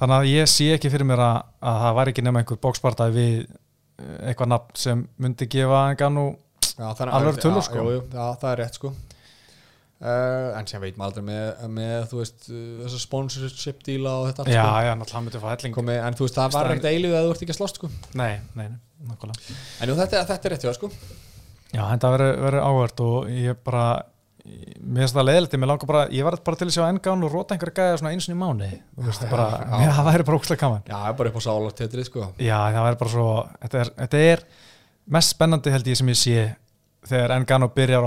[0.00, 3.16] Þannig að ég sé ekki fyrir mér að, að það var ekki nema einhver bókspartaði
[3.18, 6.26] við eh, eitthvað nafn sem myndi gefa Engano
[6.80, 7.86] Já, þannig, Alveg já, tölur, sko.
[7.92, 8.90] jú, já, það er rétt sko
[10.00, 14.44] uh, en sem veit maður aldrei með, með þú veist, þessa sponsorship díla og þetta
[14.44, 14.84] allt, Já, sko.
[14.86, 17.26] já, náttúrulega myndi að fá helling Komi, en þú veist, það var ekkert eilíð að
[17.26, 17.90] þú ert ekki að slást sko.
[18.20, 18.78] Nei, nei, nei,
[19.10, 20.90] nákvæmlega en jú, þetta, þetta er rétt hjá sko.
[21.70, 23.84] Já, þetta verður áhvert og ég bara
[24.80, 27.34] mér finnst það leðilegt, mér langar bara ég var bara til að sjá engan og
[27.34, 29.46] róta einhverja gæða eins og í mánu, þú veist, bara
[29.84, 29.90] já.
[29.98, 32.26] það væri bara ókslega gaman já, það er bara upp á sálartetrið sko.
[32.40, 33.28] Já, það væri bara svo
[33.60, 34.44] þetta er, þetta er
[35.16, 36.46] mest spennandi held ég sem ég sé
[37.08, 38.06] þegar Engano byrjar,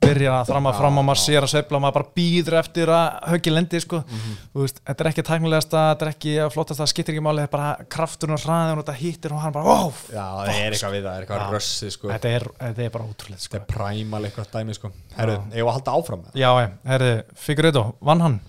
[0.00, 3.18] byrjar að þramma fram og maður sér að sveifla og maður bara býður eftir að
[3.32, 4.00] höggi lendi sko.
[4.06, 4.38] Mhm.
[4.54, 7.50] þú veist, þetta er ekki tæknilegasta þetta er ekki flottast, það skiptir ekki máli þetta
[7.50, 10.72] er bara krafturinn og hraðin og þetta hittir og hann bara, ó, já, það er
[10.72, 11.50] eitthvað við það, er eitthvað Já.
[11.52, 12.08] rössi sko.
[12.14, 13.52] þetta er, þetta er bara ótrúlega sko.
[13.52, 14.92] þetta er præmal eitthvað dæmi sko.
[15.18, 16.24] herru, ég var að halda áfram.
[16.34, 16.50] Já,
[16.88, 18.40] herri, Figueiredo, vann hann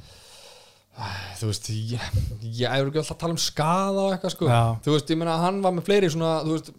[1.39, 2.03] þú veist, ég,
[2.45, 4.49] ég er ekki alltaf að tala um skaða og eitthvað sko.
[4.85, 6.69] Þú veist, ég meina hann var með fleiri svona, þú veist,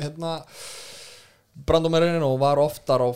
[0.00, 0.32] hérna
[1.68, 3.08] brandumærinu og var oftar á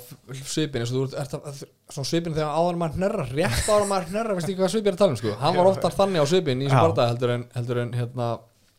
[0.44, 4.36] svipin eins og þú ert- að- svipin þegar áður maður hnerrar, rétt áður maður hnerrar
[4.36, 6.62] veist ekki hvað svipin er að tala um sko, hann var oftar þannig á svipin
[6.62, 8.26] í bardaði heldur en, heldur en hérna,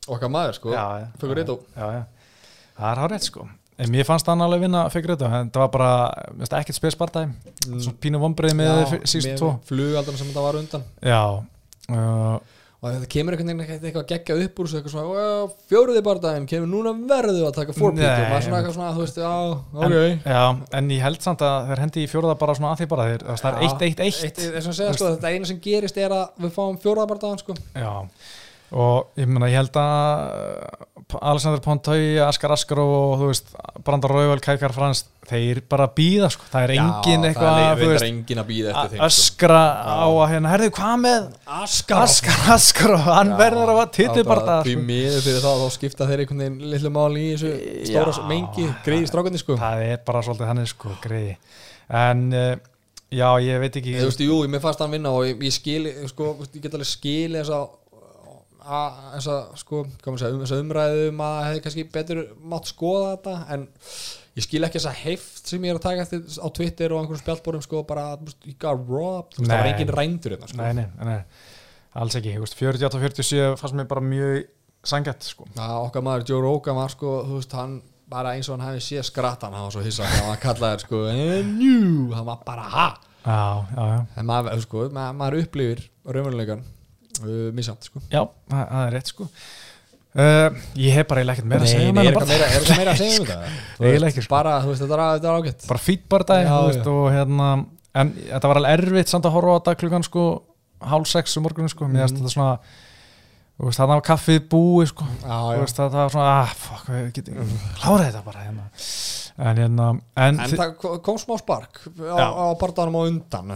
[0.07, 0.75] okkar maður sko,
[1.19, 2.03] Figueiredo já, já.
[2.77, 3.47] það er hárið sko.
[3.77, 5.89] En mér fannst hann alveg vinna Figueiredo en það var bara,
[6.61, 7.33] ekkert spes partæði
[7.67, 7.81] Mm.
[7.83, 9.49] svona pínu vombriði með síðustu tvo.
[9.67, 10.83] flugaldan sem þetta var undan.
[11.03, 11.43] Já
[11.91, 12.39] uh,
[12.77, 14.67] og þetta kemur einhvern veginn eitthvað, eitthvað geggja upp úr
[15.07, 19.01] "Well, fjóruði bardaginn kemur núna verðu að taka fórbít og maður svona eitthvað svona, þú
[19.01, 19.31] veist, já,
[19.73, 20.27] en, ok.
[20.29, 20.43] Já,
[20.77, 23.25] en ég held samt að þeir hendi í fjóruða bara svona að því bara þeir,
[23.33, 26.53] það er Já, 1-1-1 þess að segja, sko, þetta eina sem gerist er að við
[26.53, 27.57] fáum fjóruða bardaginn, sko.
[27.73, 27.93] Já,
[28.77, 33.53] og ég meina ég held að Alexander Pontoy, Askar Askar og þú veist,
[33.87, 37.85] Brandar Rauvel, Kækar Frans þeir bara býða sko, það er engin Já, eitthvað, það þú
[37.87, 41.29] er veist engin að býða eftir þeim að öskra á að hérna, herðu hvað með
[41.61, 44.85] Askar Askar Askar og hann verður að titli bara það Því sko.
[44.91, 47.53] miður fyrir það, þá skipta þeir einhvern veginn lillu máli í þessu
[47.91, 48.23] stóra Já.
[48.33, 49.59] mengi, greiði strákandi, sko.
[49.63, 51.37] Það er bara svolítið hann sko, greiði
[52.03, 52.53] en uh,
[53.15, 55.93] já, ég veit ekki Þú veist, jú, mér fannst hann vinna og ég, ég skili,
[56.11, 57.69] sko, þú ég get alveg skili þessa að,
[58.67, 62.23] sko, hvað maður segja, um þessa umræðu um að hefði kannski betur
[62.53, 63.67] mátt skoða þetta, en
[64.37, 67.23] ég skil ekki þessa heift sem ég er að taka eftir á Twitter og einhverjum
[67.23, 68.05] spjaldbórum, sko, bara,
[68.45, 70.61] ég got robbed, það var engin rændur hérna, sko.
[70.61, 71.19] nei, nei, nei,
[71.97, 74.45] alls ekki þú veist, 48-47 fannst mér bara mjög
[74.87, 75.47] sangjætt sko.
[75.57, 78.85] Já, okkar maður Joe Rogan var, sko, þú veist, hann bara eins og hann hefði
[78.85, 81.81] séð skrattan, hann var svo hissa hann kallaði, sko, en njú,
[82.15, 82.87] hann var bara, ha,
[83.25, 83.41] já,
[83.73, 86.61] já, já, en maður, sko, maður, maður upplifir raunveruleikan,
[87.23, 88.01] uh, misjant, sko.
[88.11, 88.21] já,
[88.51, 92.07] það er rétt sko uh, ég hef bara ekkert meira að segja Nei, um er
[92.07, 93.55] þennan eitthvað meira, er meira að segja um þetta?
[93.77, 94.33] Þú Eiginlega veist, ekki, sko.
[94.35, 96.91] Bara, þú veist, þetta er, er ágætt bara fýtt bara dag Já, veist, já.
[96.93, 97.49] og hérna
[97.97, 100.25] en þetta var alveg erfitt samt að horfa á þetta klukkan sko
[100.91, 102.57] hálf sex um morgunum sko mér finnst þetta svona
[103.57, 105.61] þú veist, þarna var kaffið búið sko Já, þú já.
[105.63, 108.67] veist, það var svona, ah, fuck, við getum klára þetta bara hérna
[109.37, 109.87] en hérna,
[110.17, 113.51] en, En það ko- kom smá spark á, á barndanum á undan?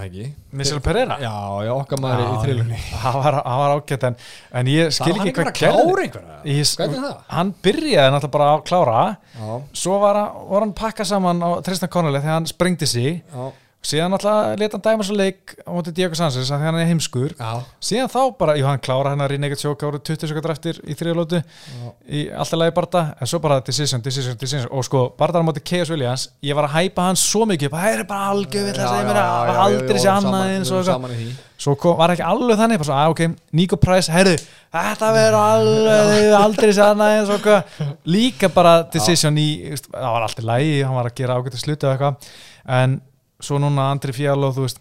[0.53, 1.17] Michel Pereira?
[1.17, 1.31] Já,
[1.65, 4.17] já, okkar maður í trilunni það var, var ágætt en,
[4.61, 5.33] en ég skil ekki
[6.77, 7.17] hvað er það?
[7.33, 9.01] hann byrjaði náttúrulega bara að klára.
[9.39, 9.49] Já,
[9.81, 10.21] svo var,
[10.51, 13.23] var hann pakka saman á Tristan Connolly þegar hann sprengdi sig.
[13.33, 13.49] Já,
[13.81, 17.31] síðan náttúrulega leta hann dæma svo leik á móti Diego Sanchez að hann er heimskur.
[17.33, 20.77] Já, síðan þá bara, jú hann klára hennar í Naked Choke árið 20 sekundar eftir
[20.85, 21.39] í þriðalótu
[22.05, 24.69] í alltaf lagi Barta, en svo bara decision, decision, decision.
[24.69, 27.77] Og sko, Barta á móti Chaos Williams ég var að hæpa hann svo mikið upp,
[27.81, 30.81] það er bara algjör vill að segja mér að aldrei sé annað eins og
[31.61, 33.21] svo kom, var ekki alveg þannig, bara svo, að ok
[33.57, 34.37] Nico Price, herru,
[34.73, 37.41] þetta verður alveg aldrei sé annað eins og
[38.09, 43.09] líka bara decision í það var alltaf lagi, hann var að gera ágætt
[43.41, 44.79] svo núna Andri Fjall og þú veist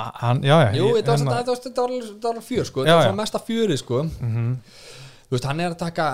[0.00, 1.44] hann, já, já Jú, þetta var, hérna- var,
[2.24, 4.56] var, var fjör, sko Þetta var mesta fjöri, sko Mhm.
[5.30, 6.04] Þú veist, hann er að taka,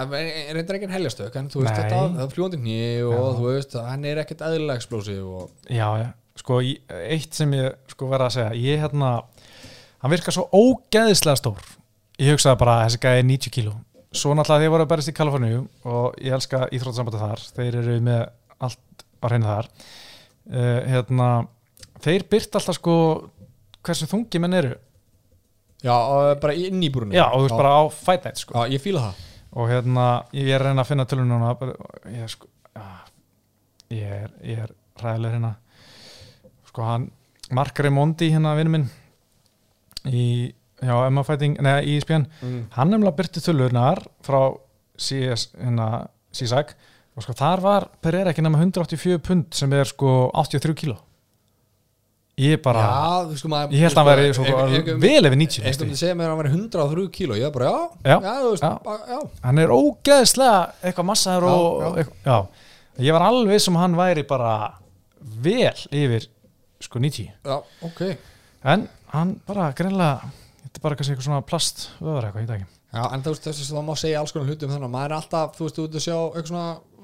[0.52, 1.84] reyndar ekki heljastök En þú veist, Nei.
[1.84, 3.38] þetta það fljóndi hný Og Já.
[3.38, 8.08] þú veist, hann er ekkert eðlilega explosiv og, Já, já, sko, eitt sem ég sko
[8.10, 9.22] verða að segja, ég hérna
[10.02, 11.62] hann virkar svo ógeðislega stór
[12.20, 13.72] ég hugsaði bara að þessi gæði er 90 kíló
[14.12, 17.74] svo náttúrulega því ég voru að berist í Kaliforníu og ég elska íþróttasambandi þar þeir
[17.80, 18.28] eru með
[18.60, 18.78] allt
[19.20, 19.66] á hreinu þar
[20.50, 21.28] uh, hérna
[22.04, 22.96] þeir byrt alltaf sko
[23.86, 24.74] hversu þungi menn eru.
[25.84, 25.94] Já,
[26.40, 28.56] bara inn í búrunni já, og þú veist bara á fight night sko.
[28.56, 29.24] Já, ég fíla það.
[29.56, 30.06] Og hérna,
[30.36, 31.52] ég er að reyna að finna tölun núna
[32.10, 32.48] ég er sko
[33.92, 35.52] ég er, ég er ræðileg hérna.
[36.66, 37.10] Sko hann
[37.54, 38.88] Mark Raimondi hérna vinnu minn
[40.06, 40.26] í,
[40.80, 42.60] já, Emma Fighting neða, í ISBN, mm.
[42.76, 44.40] hann nefnilega byrti tölurnar frá
[44.98, 46.74] CS hérna, CSAC
[47.16, 50.96] og sko þar var Pereira ekki nema 184 pund sem er sko 83 kíló
[52.36, 55.62] ég bara, Já, sko maður ég held að hann væri sko, ef- vel yfir 90
[55.62, 55.84] Einhvern næstu.
[55.86, 57.70] veginn segja mér að hann væri 103 kíló Ég er bara,
[58.04, 58.96] já, Já, þú veist, já.
[59.08, 61.94] já hann er ógeðslega eitthvað massaður og Já, já.
[62.02, 63.06] eitthvað, já.
[63.08, 64.52] ég var alveg sem hann væri bara
[65.46, 66.28] vel yfir
[66.84, 67.56] sko 90 Já,
[67.88, 68.02] ok
[68.66, 68.84] en
[69.14, 70.28] hann bara greinlega
[70.60, 73.44] þetta er bara kannski eitthvað svona plast öðvar eitthvað í daginn Já, en þú veist,
[73.48, 75.76] þess að það má segja alls konar hluti um þennan maður er alltaf, þú veist,
[75.80, 76.95] þú ert að sjá eitthvað svona uh,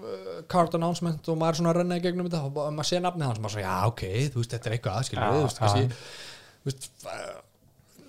[0.50, 3.28] card announcement og maður er svona að renna í gegnum þetta og maður sé nafnið
[3.28, 4.04] hans og maður svo, já, ok,
[4.34, 7.40] þú veist, þetta er eitthvað aðskilur þú veist, kannski, uh,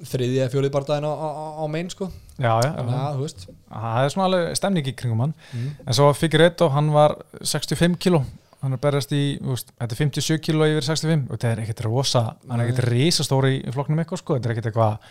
[0.04, 1.28] þriðið fjólið barndaginn á, á,
[1.64, 2.10] á main, sko.
[2.36, 3.46] Já, já, þú veist.
[3.70, 5.36] Það er svona alveg stemning í kringum hann.
[5.54, 5.68] Mm.
[5.86, 8.24] en svo Figueiredo, hann var 65 kíló.
[8.64, 11.86] Hann er berjast í, veist, þetta er 57 kíló yfir 65 og þetta er ekkert
[11.86, 14.38] rosa hann er ekkert risastóri í flokknum eitthvað sko.
[14.38, 15.08] Þetta er ekkert eitthvað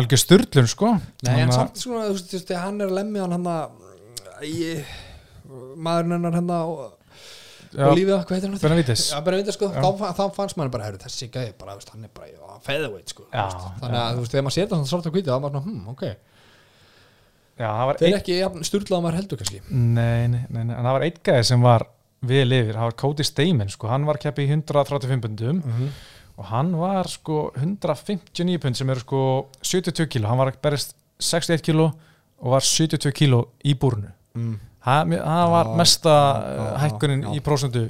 [0.00, 0.92] algjör styrlun sko.
[1.28, 4.94] Nei, en samt svona, þú veist, hann er lemja hann hann að ég,
[5.76, 6.74] maðurinn hennar hann að
[7.72, 8.60] Já, og lífið, hvað heitir hann?
[8.60, 9.02] Benavides.
[9.08, 12.10] Já, Benavides, sko, þá, þá fannst maður bara, heyrðu, þessi gæði bara, veist, hann er
[12.12, 13.24] bara, featherweight, sko.
[13.32, 13.46] Já,
[13.80, 15.70] þannig að, þú veist, þegar maður setja hann svart á hvítið, þá er maður svona,
[15.70, 16.04] hm, ok.
[17.62, 19.60] Já, það var þeir eru ekki jafn sturlaða maður heldur, kannski.
[19.70, 21.86] Nei, nei, nei, nei, en það var einn gæði sem var
[22.32, 25.62] vel yfir, það var Cody Stamen sko, hann var keppi í 135 pundum.
[25.62, 25.94] Mhm.
[26.40, 29.22] og hann var sko 159 pund sem eru sko
[29.60, 31.90] 72 kíló, hann var að berist 61 kíló
[32.40, 34.54] og var 72 kíló í búrnu mm.
[34.84, 37.86] Það það var mesta já, hækkunin í prósentu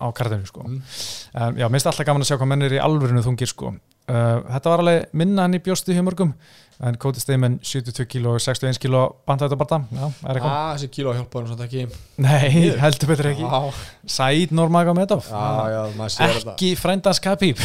[0.00, 0.64] á kartinu sko.
[0.64, 0.80] Mm.
[0.80, 3.74] um, já, minnst alltaf gaman að sjá hvað menn er í alvörinu þungir sko.
[4.10, 6.32] Uh, þetta var alveg minna hann í bjósti hjá mörgum
[6.80, 10.54] en Cody Stamen 72 kíló og 61 kíló bandað þetta bara já, er eitthvað?
[10.54, 11.84] Ah, þessi kíló hjálpa hann svona ekki.
[12.24, 13.44] Nei, heldur betur ekki.
[15.28, 16.56] Já, já, maður sér þetta.
[16.56, 17.60] Ekki frændans Khabib.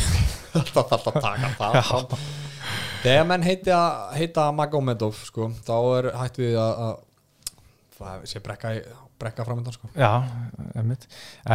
[0.56, 2.20] Þetta þarf að taka það.
[3.06, 3.80] Þegar menn heita,
[4.18, 6.96] heita Magomedov, sko, þá er hægt við að
[7.96, 8.72] það sé brekka,
[9.22, 10.10] brekka framöndan, sko Já,
[10.76, 11.06] einmitt.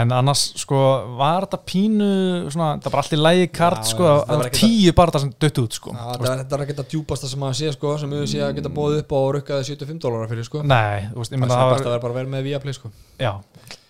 [0.00, 0.78] en annars sko
[1.18, 2.08] var þetta pínu
[2.52, 4.50] svona, það var allt í lægi kart Já, sko, já, að það var það var
[4.50, 5.94] ekkert tíu barða sem dött út sko.
[5.96, 8.74] Já, þetta er ekki að djúpasta sem maður sé sko, sem við sé að geta
[8.80, 10.62] bóðið upp á og rukkaði 75 dólarar fyrir sko.
[10.64, 12.92] Nei, þú veist, ég það meina er það var bara að vera með Viaplay sko.
[13.20, 13.32] já,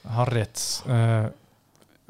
[0.03, 1.29] það var rétt uh,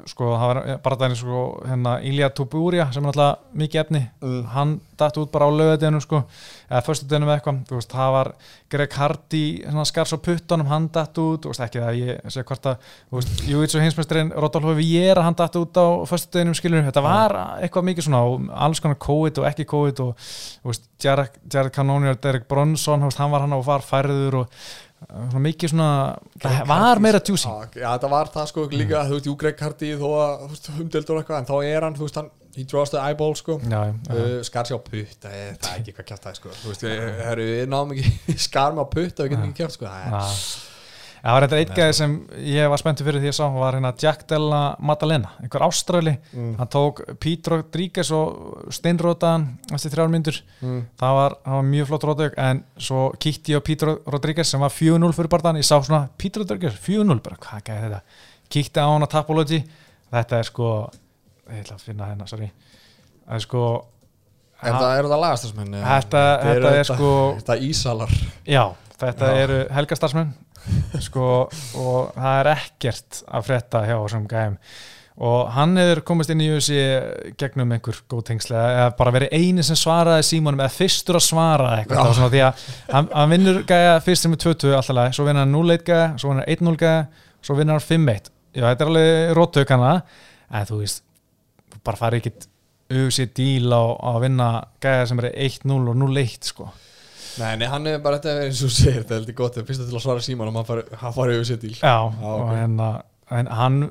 [0.09, 4.01] sko, það var bara dæni sko, hérna Ilja Tubúria sem er alltaf mikið efni.
[4.21, 4.41] Mm.
[4.53, 6.23] hann dætt út bara á lögadeginu sko,
[6.69, 7.61] eða föstudeginu með eitthvað.
[7.69, 8.31] Þú veist, það var
[8.71, 11.41] Greg Hardy svona skars á puttunum, hann dætt út.
[11.45, 15.25] Þú veist, ekki það, ég sé hvort að þú veist, Júits og hinsmestrin Rodolfo Viera
[15.25, 19.41] hann dætt út á föstudeginum skilur þetta var eitthvað mikið svona og alls konar COVID
[19.41, 23.57] og ekki COVID og þú veist, Jared, Cannonier, Derek Bronson þú veist, hann var hann
[23.57, 24.63] og var færður og
[25.07, 25.89] svona mikið svona,
[26.43, 27.47] það var meira juicy.
[27.47, 30.45] Já, já, þetta var það sko líka, þú veist, Jú Greg Hardy þó að,
[30.77, 33.59] umdeldur eitthvað en þá er hann, þú veist, hann, he draws the eyeball sko.
[33.63, 36.73] Já, já, uh, skar sér á putta, það er ekki hvað kjátt það sko, þú
[36.73, 39.89] veist, við, herru, við náum ekki skar mig á putta, við getum ekki kjátt sko.
[39.89, 40.43] Það er.
[41.21, 42.13] Það var þetta eitt gæði sem
[42.49, 43.43] ég var spenntur fyrir því ég sá.
[43.53, 46.55] Var hérna Jack Della Maddalena einhver ástrali, Mm.
[46.57, 50.79] hann tók Pete Rodríguez og steinrótaðan eftir þrjár myndur, mm.
[50.97, 54.59] það var, það var mjög flott rótaug en svo kíkti ég á Pete Rodríguez sem
[54.59, 58.01] var 4-0 fyrir barðan, ég sá svona Pete Rodríguez 4-0, bara hvað gæði þetta?
[58.49, 59.61] Kíkti á hann á Tapology.
[60.11, 60.89] Þetta er sko,
[61.53, 62.49] ég ætla að finna hérna sorry,
[63.29, 63.85] það er sko
[64.61, 65.81] er það, er það lagast þessum henni?
[65.85, 68.11] Þetta- þetta er sko- Þetta ísalar.
[68.45, 68.65] Já,
[68.97, 70.33] þetta eru helgastarsmenn
[71.07, 71.27] sko,
[71.81, 74.57] og það er ekkert að frétta hjá þessum gæðum
[75.21, 79.65] og hann hefur komist inn í USA gegnum einhver góð tengslega eða bara verið eini
[79.65, 82.13] sem svaraði símanum eða fyrstur að svara eitthvað.
[82.15, 82.63] Svona, því að
[82.93, 86.07] hann, hann vinnur gæja fyrst sem er 20 alltaf leið, svo vinnur hann 0-1 gæja
[86.15, 87.03] svo vinnur hann 1-0 gæja,
[87.43, 89.91] svo vinnur hann 5-1 já, þetta er alveg róttaukana
[90.51, 91.03] en þú veist,
[91.85, 92.47] bara farið ekkit
[92.91, 94.49] USA díl á, á að vinna
[94.83, 96.71] gæja sem er 1-0 og 0-1 sko
[97.39, 99.85] Nei, nei, hann er bara þetta er eins og segir, þetta er heldur gott fyrst
[99.87, 101.97] til að svara síman og hann fari, hann fari yfir sér díl Já, Já,
[102.27, 102.51] og ok.
[102.57, 102.89] hérna
[103.31, 103.81] en hann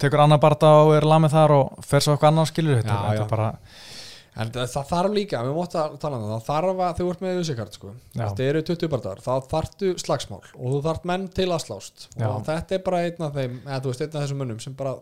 [0.00, 3.26] tekur annar barða og er lamið þar og fer svo eitthvað annar skilur þetta, þetta
[3.26, 3.50] er bara,
[4.40, 7.06] En það, það þarf líka, við mótt að tala um það, það þarf að þú
[7.10, 7.88] ert með auðvitað sko.
[8.14, 8.20] Já.
[8.20, 12.28] Þetta eru 20 barðar, þá þarftu slagsmál og þú þarft menn til að slást Já.
[12.30, 14.76] og þetta er bara einn af þeim, eða þú veist, einn af þessum mönnum sem
[14.78, 14.94] bara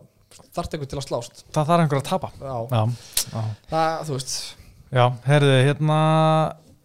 [0.57, 2.81] þarft einhvern til að slást það þarf einhver að tapa Já,
[3.69, 4.33] það, þú veist
[4.97, 5.99] já heyrðu, hérna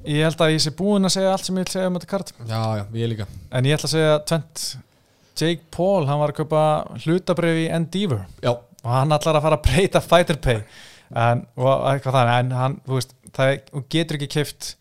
[0.05, 2.11] ég held að ég sé búinn að segja allt sem ég vil segja um þetta
[2.11, 2.33] kart.
[2.49, 3.27] Já, já, ég líka.
[3.51, 4.65] En ég ætla að segja tvent
[5.35, 6.63] Jake Paul, hann var að kaupa
[7.05, 8.23] hlutabrif í Endeavor.
[8.45, 10.63] Já, og hann ætlar að fara að breyta fighter pay.
[11.15, 13.53] En, og eitthvað þannig en hann, þú veist, það
[13.93, 14.75] getur ekki keift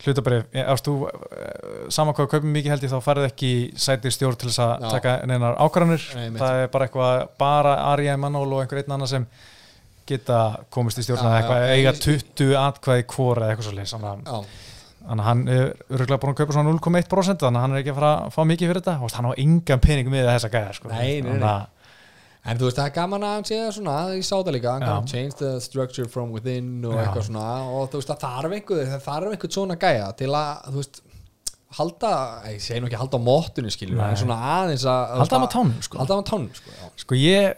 [0.00, 4.38] hlutabrif ást þú, eh, saman hvað kaupum mikið held ég þá farið ekki sæti stjórn
[4.40, 4.90] til þess að Já.
[4.96, 6.06] taka neinar ákvarðanir.
[6.16, 9.26] Nei, það er bara eitthvað, bara Arja Emanuel og einhver einn annar sem
[10.10, 10.40] geta
[10.74, 12.02] komist í stjórn Já, eða eitthvað, eiga ég-
[12.36, 14.38] 20 atkvæði hvora eða eitthvað svo leys þannig já,
[15.10, 18.00] að hann er örgulega búin að kaupa svona 0,1% þannig að hann er ekki að
[18.00, 20.88] fara að fá mikið fyrir þetta og hann á engan pening með þessa gæða sko.
[20.92, 21.30] Nei, nei, nei.
[21.30, 21.68] Þannig að-
[22.40, 25.06] En þú veist, það er gaman að hann sé svona, ég sá það líka, hann
[25.06, 27.02] change the structure from within og Já.
[27.04, 30.62] eitthvað svona og þú veist, það þarf einhver, það þarf einhver svona gæja til að,
[30.70, 31.00] þú veist,
[31.76, 32.12] halda,
[32.50, 35.52] ég segi nú ekki halda á móttunni skilju, en svona aðeins að halda hann á
[35.52, 35.98] tánum sko.
[36.56, 37.54] sko, sko ég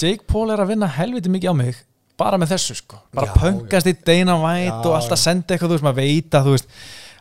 [0.00, 1.80] Jake Paul er að vinna helviti mikið á mig
[2.16, 5.68] bara með þessu sko bara Já, pöngast í Dana White Já, og alltaf senda eitthvað,
[5.72, 6.70] þú veist, maður veit að þú veist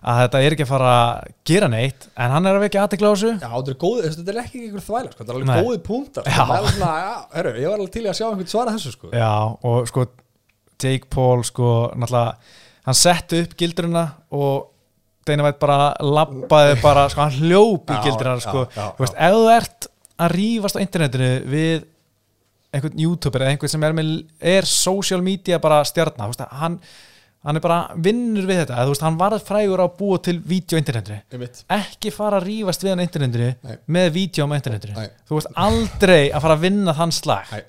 [0.06, 3.10] að þetta er ekki að fara að gera neitt en hann er að vekja aðtekla
[3.10, 5.18] á þessu Já, þetta er góð, þetta er ekki einhver þvæla sko.
[5.20, 5.64] þetta er alveg Nei.
[5.66, 6.36] góði punktar Já.
[6.36, 6.46] sko.
[6.52, 9.10] Það er svona, já, herru, ég var alveg til að sjá einhvern svara þessu sko.
[9.18, 9.32] Já,
[9.72, 10.06] og sko
[10.86, 12.54] Jake Paul sko náttúrulega
[12.86, 14.06] hann setti upp gildruna
[14.38, 14.72] og
[15.26, 19.06] Dana White bara labbaði bara, sko hann hljóp í Já, gildruna já, sko, já, þú
[19.08, 19.90] veist, ef þú ert
[20.22, 21.88] að rífast á internetinu við
[22.76, 24.14] einhvern youtuber eða einhvern sem er, með,
[24.56, 26.80] er social media bara stjarnar, hann
[27.46, 30.80] hann er bara vinnur við þetta, veist, hann varð frægur á að búa til vídeo
[30.80, 31.62] Einmitt.
[31.72, 33.76] ekki fara að rífast við hann á internetinu Nei.
[33.98, 35.12] með vídeo á internetinu Nei.
[35.30, 37.62] þú veist aldrei að fara að vinna þann slag Nei.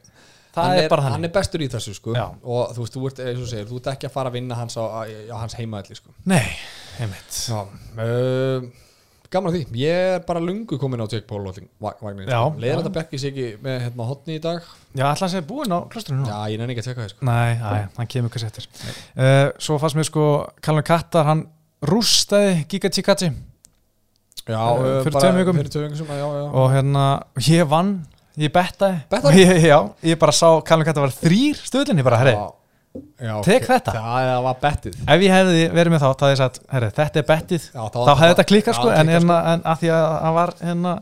[0.57, 2.17] það hann er, bara hann þannig er bestur í þessu sko.
[2.17, 2.25] Já.
[2.25, 4.61] og þú veist, þú ert, eins og segir, þú ert ekki að fara að vinna
[4.63, 5.01] hans á, á,
[5.43, 6.17] hans heimaðli sko.
[6.33, 6.45] Nei,
[6.97, 7.61] einmitt Já,
[8.01, 8.71] uh,
[9.33, 9.79] gaman að því.
[9.81, 12.31] Ég er bara lungu komin á Jake Paul vagnin, sko.
[12.31, 12.41] já.
[12.81, 14.67] þetta bekki sig ekki með hérna hotni í dag?
[14.93, 17.13] Já, ætla að segja búinn á klöstrinu nú já, ég nenni ekki að tjekka það
[17.15, 17.29] sko.
[17.29, 20.27] Nei, æ, hann kemur hvað settir uh, Svo fannst mér sko
[20.65, 21.45] Callum Kattar, hann
[21.87, 23.31] rústaði Giga Chikati
[24.47, 25.63] já, uh, fyrir tveim vikum.
[25.99, 26.13] sem,
[26.47, 27.07] og hérna,
[27.49, 27.97] ég vann
[28.37, 29.01] ég bettaði.
[29.11, 29.43] Bettaði?
[29.43, 29.79] ég, Já,
[30.13, 32.37] ég bara sá Callum Kattar var þrýr stöðlinni bara, herri,
[33.47, 33.69] Tek ok.
[33.71, 33.95] þetta.
[33.97, 36.91] það það var bettið ef ég hefði verið með þá þá hefði ég sagt, herri,
[36.99, 39.93] þetta er bettið Já, þá- hefði þetta klikkað Já, sko, en, hérna, en að því
[39.97, 40.95] að hann var hérna,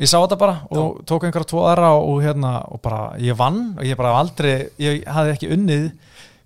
[0.00, 3.38] ég sá þetta bara og tók einhverja tvo aðra og, og hérna og bara, ég
[3.38, 5.86] vann og ég bara aldrei ég hafði ekki unnið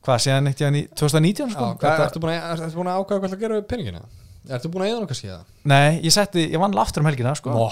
[0.05, 3.35] hvað, síðan eitt í 2019 sko Já, hvað, ertu, búin að, búin að ákvæða hvað
[3.35, 4.05] það gera við peningina?
[4.53, 5.45] Ertu búin að eða nokkað síðan?
[5.73, 7.55] Nei, ég setti, ég vann aftur um helgina sko.
[7.55, 7.71] Nó,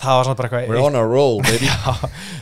[0.00, 1.68] það var svona bara eitthvað we're on a roll, baby.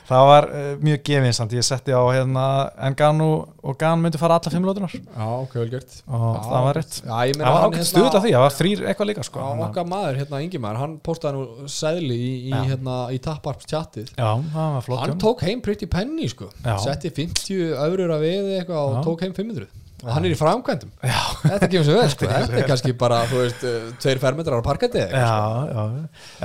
[0.08, 2.44] það var uh, mjög gefinsamt ég setti á hérna
[2.88, 3.28] Enganu
[3.64, 5.94] og Gan myndi fara alla fimm lótunar Já, ok, vel gert.
[6.08, 6.98] Og Já, það var rétt.
[7.00, 9.44] Já, það var ákveð stuð af því, það var þrýr eitthvað líka sko.
[9.44, 14.12] Að- okkar maður, hérna Ingimar, hann postaði nú sæðli í, í, hérna, í tapparp tjatið
[14.18, 16.50] Já, það var flott Hann tók heim pretty penny, sko.
[16.84, 19.70] Setti 50 eurur að veði eitthvað og tók heim 500
[20.04, 20.90] Og hann er í framkvæmdum.
[21.02, 22.26] Já, Þetta kemur svo vel, sko.
[22.32, 24.66] Þetta er kannski bara, þú veist, uh, tveir fermetrar á
[25.14, 25.30] já,
[25.72, 25.84] já.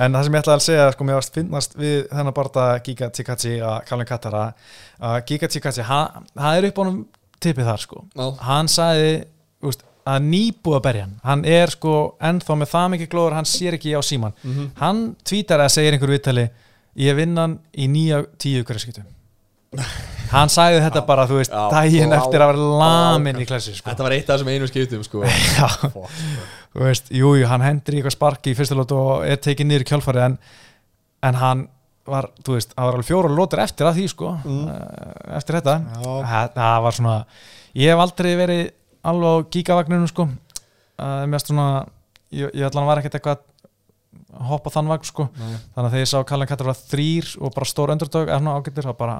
[0.06, 3.10] En það sem ég ætlaði að segja, sko, mér varst finnast við þennan barða Giga
[3.14, 4.46] Chikachi að Kalvin Katara
[5.00, 5.52] að Giga
[5.90, 6.98] hann- það er upp á honum
[7.40, 8.04] tippið þar, sko.
[8.16, 8.26] Já.
[8.48, 9.12] Hann sagði,
[9.62, 13.48] úst, að nýbúið að berja hann Hann er sko ennþá með það mikið glóður, hann
[13.48, 14.70] sér ekki á síman Mhm.
[14.80, 16.46] Hann tvítar að segja einhverju viðtali
[16.96, 19.04] Ég vinn hann í nýja tíu ykkur skiptum
[20.30, 23.90] Hann sagði þetta bara, þú veist, daginn eftir að vera lamin í klassi, sko.
[23.90, 25.22] Þetta var eitt af þessum einu skiptum, sko.
[25.74, 26.06] Sko.
[26.74, 29.68] þú veist, jú, jú, hann hendur í eitthvað sparki í fyrsta lótu og er tekið
[29.70, 30.36] niður í kjálfari en,
[31.26, 31.64] en hann
[32.10, 34.64] var, þú veist, hann var alveg fjóra lótur eftir að því, sko mm.
[35.38, 35.76] eftir þetta.
[36.00, 37.14] Það, það var svona,
[37.82, 38.64] ég hef aldrei verið
[39.10, 40.26] alveg á gígavagninu, sko.
[41.00, 41.68] Uh, mest svona
[42.34, 43.46] ég, ég ætla hann var ekkert eitthvað
[44.30, 45.30] að hoppa þann vagn, sko.
[45.38, 45.54] Nei.
[45.74, 48.58] þannig að þegar ég sá Kallan Kattar var þrýr og bara stór öndurdög, er svona
[48.58, 49.16] ágættir, það bara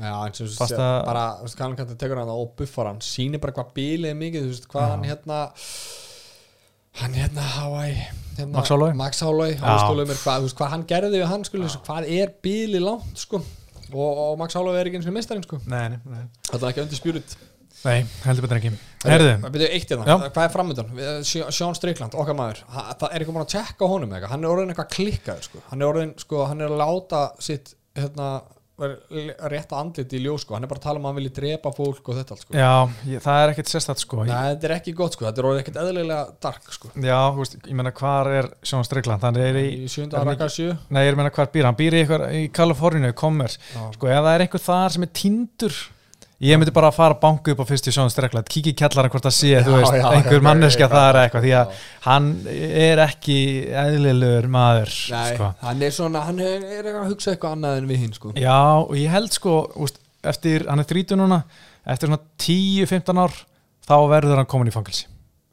[0.00, 3.00] Já, eins og þú veist, bara, þú veist, Kallan Kantar tekur hann og buffar hann
[3.04, 5.40] Sýnir bara hvað bílið er mikið, þú veist, hvað hann hérna
[7.00, 7.94] Hann hérna, Hawaii
[8.36, 8.50] hérna,
[8.98, 9.54] Max Holloway?
[9.60, 13.42] Max mér hvað, hvað hann gerði við hann, sko, hvað er bílið langt, sko
[13.90, 15.58] Og, og Max Holloway er ekki eins og mistarinn, sko.
[15.66, 17.32] Nei, nei, nei, Það er ekki undir spjúrit
[17.80, 18.70] nei heldur betur ekki.
[20.04, 20.90] Hérna, hvað er framöndan?
[20.98, 22.58] Við- Sjó- Sean Strickland, okkar maður.
[22.68, 24.32] Það er ekki búin að tjekka honum eitthvað?
[24.34, 25.62] Hann er orðin eitthvað klikkaður sko.
[25.70, 28.28] Hann er orðin, sko, hann er að láta sitt hérna,
[28.80, 30.56] rétta andlit í ljós sko.
[30.56, 32.56] Hann er bara að tala um að hann vilji drepa fólk og þetta allt sko.
[32.56, 32.72] já,
[33.12, 35.62] ég, það er ekkert sérstætt, sko Nei, þetta er ekki gott sko, þetta er orðið
[35.64, 36.92] ekkert eðlilega dark sko.
[36.96, 40.24] Já, þú veist, ég meina hvar er Sjón Strikland, hann er í Í sjönda er
[40.24, 42.04] hann raka sjö Nei, ég meina hvar býr, hann býr í,
[42.40, 43.60] í Kaliforníu, Commerce.
[43.96, 45.80] Sko, ef það er einhver þar sem er týndur
[46.40, 49.10] Ég myndi bara að fara að banka upp á fyrstu Sjón Strikland Kiki í kjallara
[49.12, 51.50] hvort það sé, þú Já, veist já, Einhver já, manneskja já, þar já, eitthvað Því
[51.58, 51.82] að já.
[52.06, 52.28] hann
[52.80, 53.36] er ekki
[53.82, 55.50] eðlilegur maður Nei, sko.
[55.66, 58.32] hann er svona, hann er, er að hugsa eitthvað annað en við hinn sko.
[58.40, 60.00] Já, og ég held sko úst,
[60.32, 61.42] eftir, hann er 30 núna
[61.84, 63.36] Eftir svona 10-15 ár
[63.90, 65.04] Þá verður hann komin í fangilsi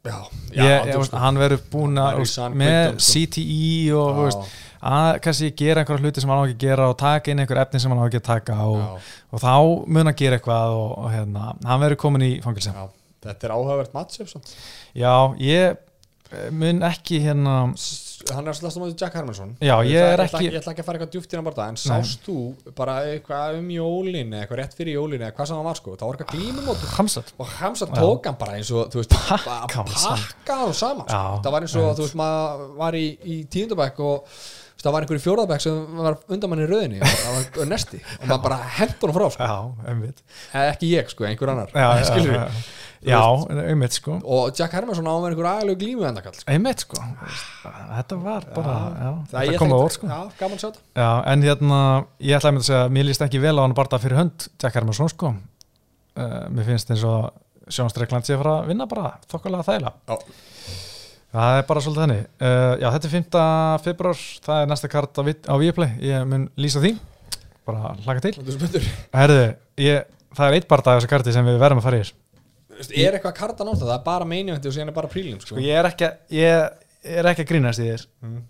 [0.08, 0.16] Já,
[0.56, 1.20] ég, þú ég, sko.
[1.20, 3.12] Hann verður búin að er í með sko.
[3.12, 6.64] CTE og þú veist, Já, að kannski gera einhverja hluti sem hann á ekki að
[6.66, 9.52] gera og taka inn einhver efni sem hann á ekki að taka og, og þá
[9.86, 12.86] mun að gera eitthvað og, og hérna, hann verður komin í fangilsi já.
[13.28, 14.52] Þetta er áhugavert samt.
[14.94, 17.56] Já, ég eh, mun ekki hérna
[18.34, 20.88] hann er alltaf mótið Jack Hermansson Já, ég er ætla, ekki- ég ætla ekki að
[20.88, 22.36] fara eitthvað djúpt í hann bara en sást þú
[22.76, 26.06] bara eitthvað um jólin eitthvað rétt fyrir jólin eða hvað sem það var sko það
[26.10, 27.94] var eitthvað glímumótur Hamsat og Hamza Já.
[27.98, 31.06] tók hann bara eins og þú veist, Pakka hann saman.
[31.08, 31.42] sko.
[31.44, 31.98] Það var eins og einmitt.
[31.98, 34.40] þú veist maður var í, í tíundabæk og
[34.82, 36.98] það var einhver í fjórðabæk sem var undan manni í röðinni.
[37.02, 37.98] Og var nesti.
[38.20, 39.48] Og maður bara hendur hann frá sko.
[39.48, 39.94] Já,
[40.52, 41.72] eða ekki ég sko, einhver annar.
[41.74, 42.42] Já, já, Skilurðu?
[43.08, 43.64] já, já.
[43.72, 44.18] Einmitt sko.
[44.24, 46.46] Og Jack Hermansson á með einhver aðalegu glímu endakall sko.
[46.54, 47.02] Einmitt sko.
[47.64, 50.06] Þetta var bara, já, Það þetta ég kom á þekkt- orð sko.
[50.12, 51.80] Já, gaman sjátt Já, en hérna,
[52.22, 54.48] ég ætlaði að mynda að segja mér líst ekki vel á hann bara fyrir hönd
[54.62, 55.34] Jack Hermansson sko.
[56.18, 57.32] Uh, Mér finnst eins og
[57.68, 59.92] Sjón Streikland sé að fara að vinna bara þokkalega þægilega.
[60.08, 60.16] Já.
[61.28, 63.26] Það er bara svolítið henni uh, Já, þetta er 5.
[63.84, 66.94] februar, það er næsta kart á, á Viaplay, ég mun lýsa því.
[67.68, 68.32] Bara hlaka til.
[68.38, 68.86] Þetta er spöndur
[69.18, 69.42] Herðu,
[69.84, 70.06] ég,
[70.38, 72.14] það er eitt part af þessu karti sem við verðum að fara í hér.
[72.94, 75.52] Er eitthvað karta nátt það er bara meinjöndi og síðan er bara prílim sko.
[75.56, 78.06] Sko, ég er ekki, að- ég er ekki að grínast í þér.
[78.24, 78.40] Mm.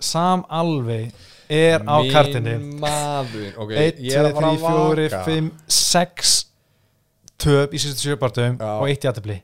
[0.00, 1.10] Sam Alvey
[1.50, 2.54] er á kartinni.
[2.60, 3.50] Minn maður.
[3.58, 5.24] Ok, 1, ég er 2, að fara 3, að 4, vaka.
[5.26, 5.50] 5,
[5.80, 6.34] 6
[7.40, 9.40] töp í síðustu sjöpartum og eitt jættibli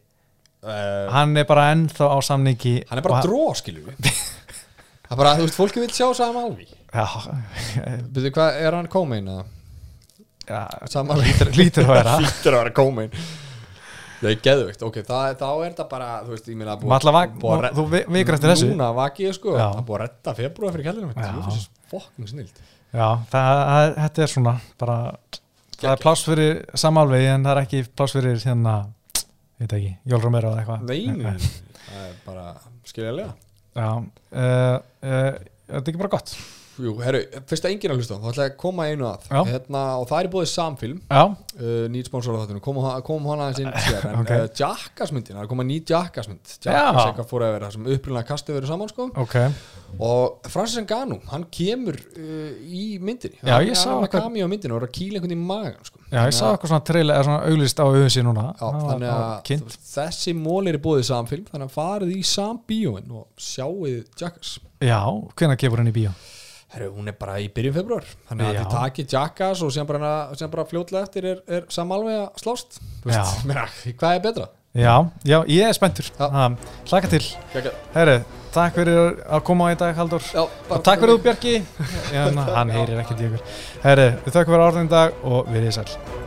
[0.67, 4.11] uh, hann er bara ennþá á samningi Hann er bara dró, skilur við.
[5.07, 6.67] Það er bara, þú veist, fólki vil sjá Sam Alvi.
[8.11, 8.91] Byrðu, hvað, er hann
[9.31, 9.45] eða?
[10.47, 11.27] já Sam Alvi.
[11.31, 11.51] lítur,
[11.87, 12.17] að vera.
[12.21, 13.13] Að kómein.
[14.17, 17.17] Það er geðveikt, ok, það, þá er þetta bara, þú veist, ég meina að að
[17.43, 18.69] búið að þú vi- vikur eftir þessu.
[18.73, 19.67] Núna vakið, sko, Já.
[19.77, 21.27] það búið að redda februar fyrir kællinum Já.
[21.27, 22.63] Þetta er fokking snilt.
[22.97, 24.97] Já, það, það, þetta er svona bara,
[25.77, 28.96] það er pláss fyrir Sam Alvey en það er ekki pláss fyrir hérna, ég
[29.61, 30.87] veit ekki, Jól Romero eða eitthvað.
[30.91, 31.23] Nein,
[31.87, 32.47] það er bara
[32.87, 33.35] skiljaðlega
[33.77, 34.05] Já, uh,
[34.41, 35.33] uh,
[35.69, 36.35] þetta er ekki bara gott
[36.77, 39.27] Jú, herru, fyrst að enginn að hlusta, þá ætla ég að koma einu að.
[39.49, 40.99] Hérna, og það er búið samfilm.
[41.57, 44.27] Uh, nýt sponsor á þáttunum, komum kom hana aðeins inn síðar, en Ok.
[44.27, 44.45] okay.
[44.45, 46.55] uh, Jackass-myndin, það er komað ný Jackass-mynd.
[46.67, 49.09] Jackass eitthvað fór að vera það sem upprunlega kastið verið saman sko.
[49.25, 49.37] Ok.
[50.03, 53.41] Og Francis Ngannou, hann kemur uh, í myndinni.
[53.41, 56.03] Já, ég hann, hann kami á myndinni og er að kýla einhvern í magan sko.
[56.11, 58.47] Já, ég sá eitthvað svona trailer, eða svona auglist á auðvisi núna.
[58.61, 64.05] Já, þannig að þessi mól er búið samfilm þannig að farið í sambíóin og sjáuð
[64.21, 65.01] Jackass Já,
[65.33, 66.11] hvenær gefur henni í bíó?
[66.77, 70.11] Herru, hún er bara í byrjun februar þannig að þið takið Jackass og síðan bara,
[70.53, 72.77] bara fljótlega eftir er, er samalveg að slást.
[73.07, 73.65] Meina,
[73.97, 74.49] hvað er betra?
[74.77, 74.93] Já,
[75.25, 76.11] já, ég er spenntur.
[76.21, 77.23] Hlaka til.
[77.95, 78.19] Herri,
[78.53, 81.57] takk fyrir að koma í dag, Haldur Já, Og takk fyrir þú, Bjarki.
[82.13, 82.29] Já,
[82.59, 83.49] Hann heyrir ekkert í ykkur.
[83.89, 86.25] Herri, við þakkum fyrir orðin í dag og við erum sæl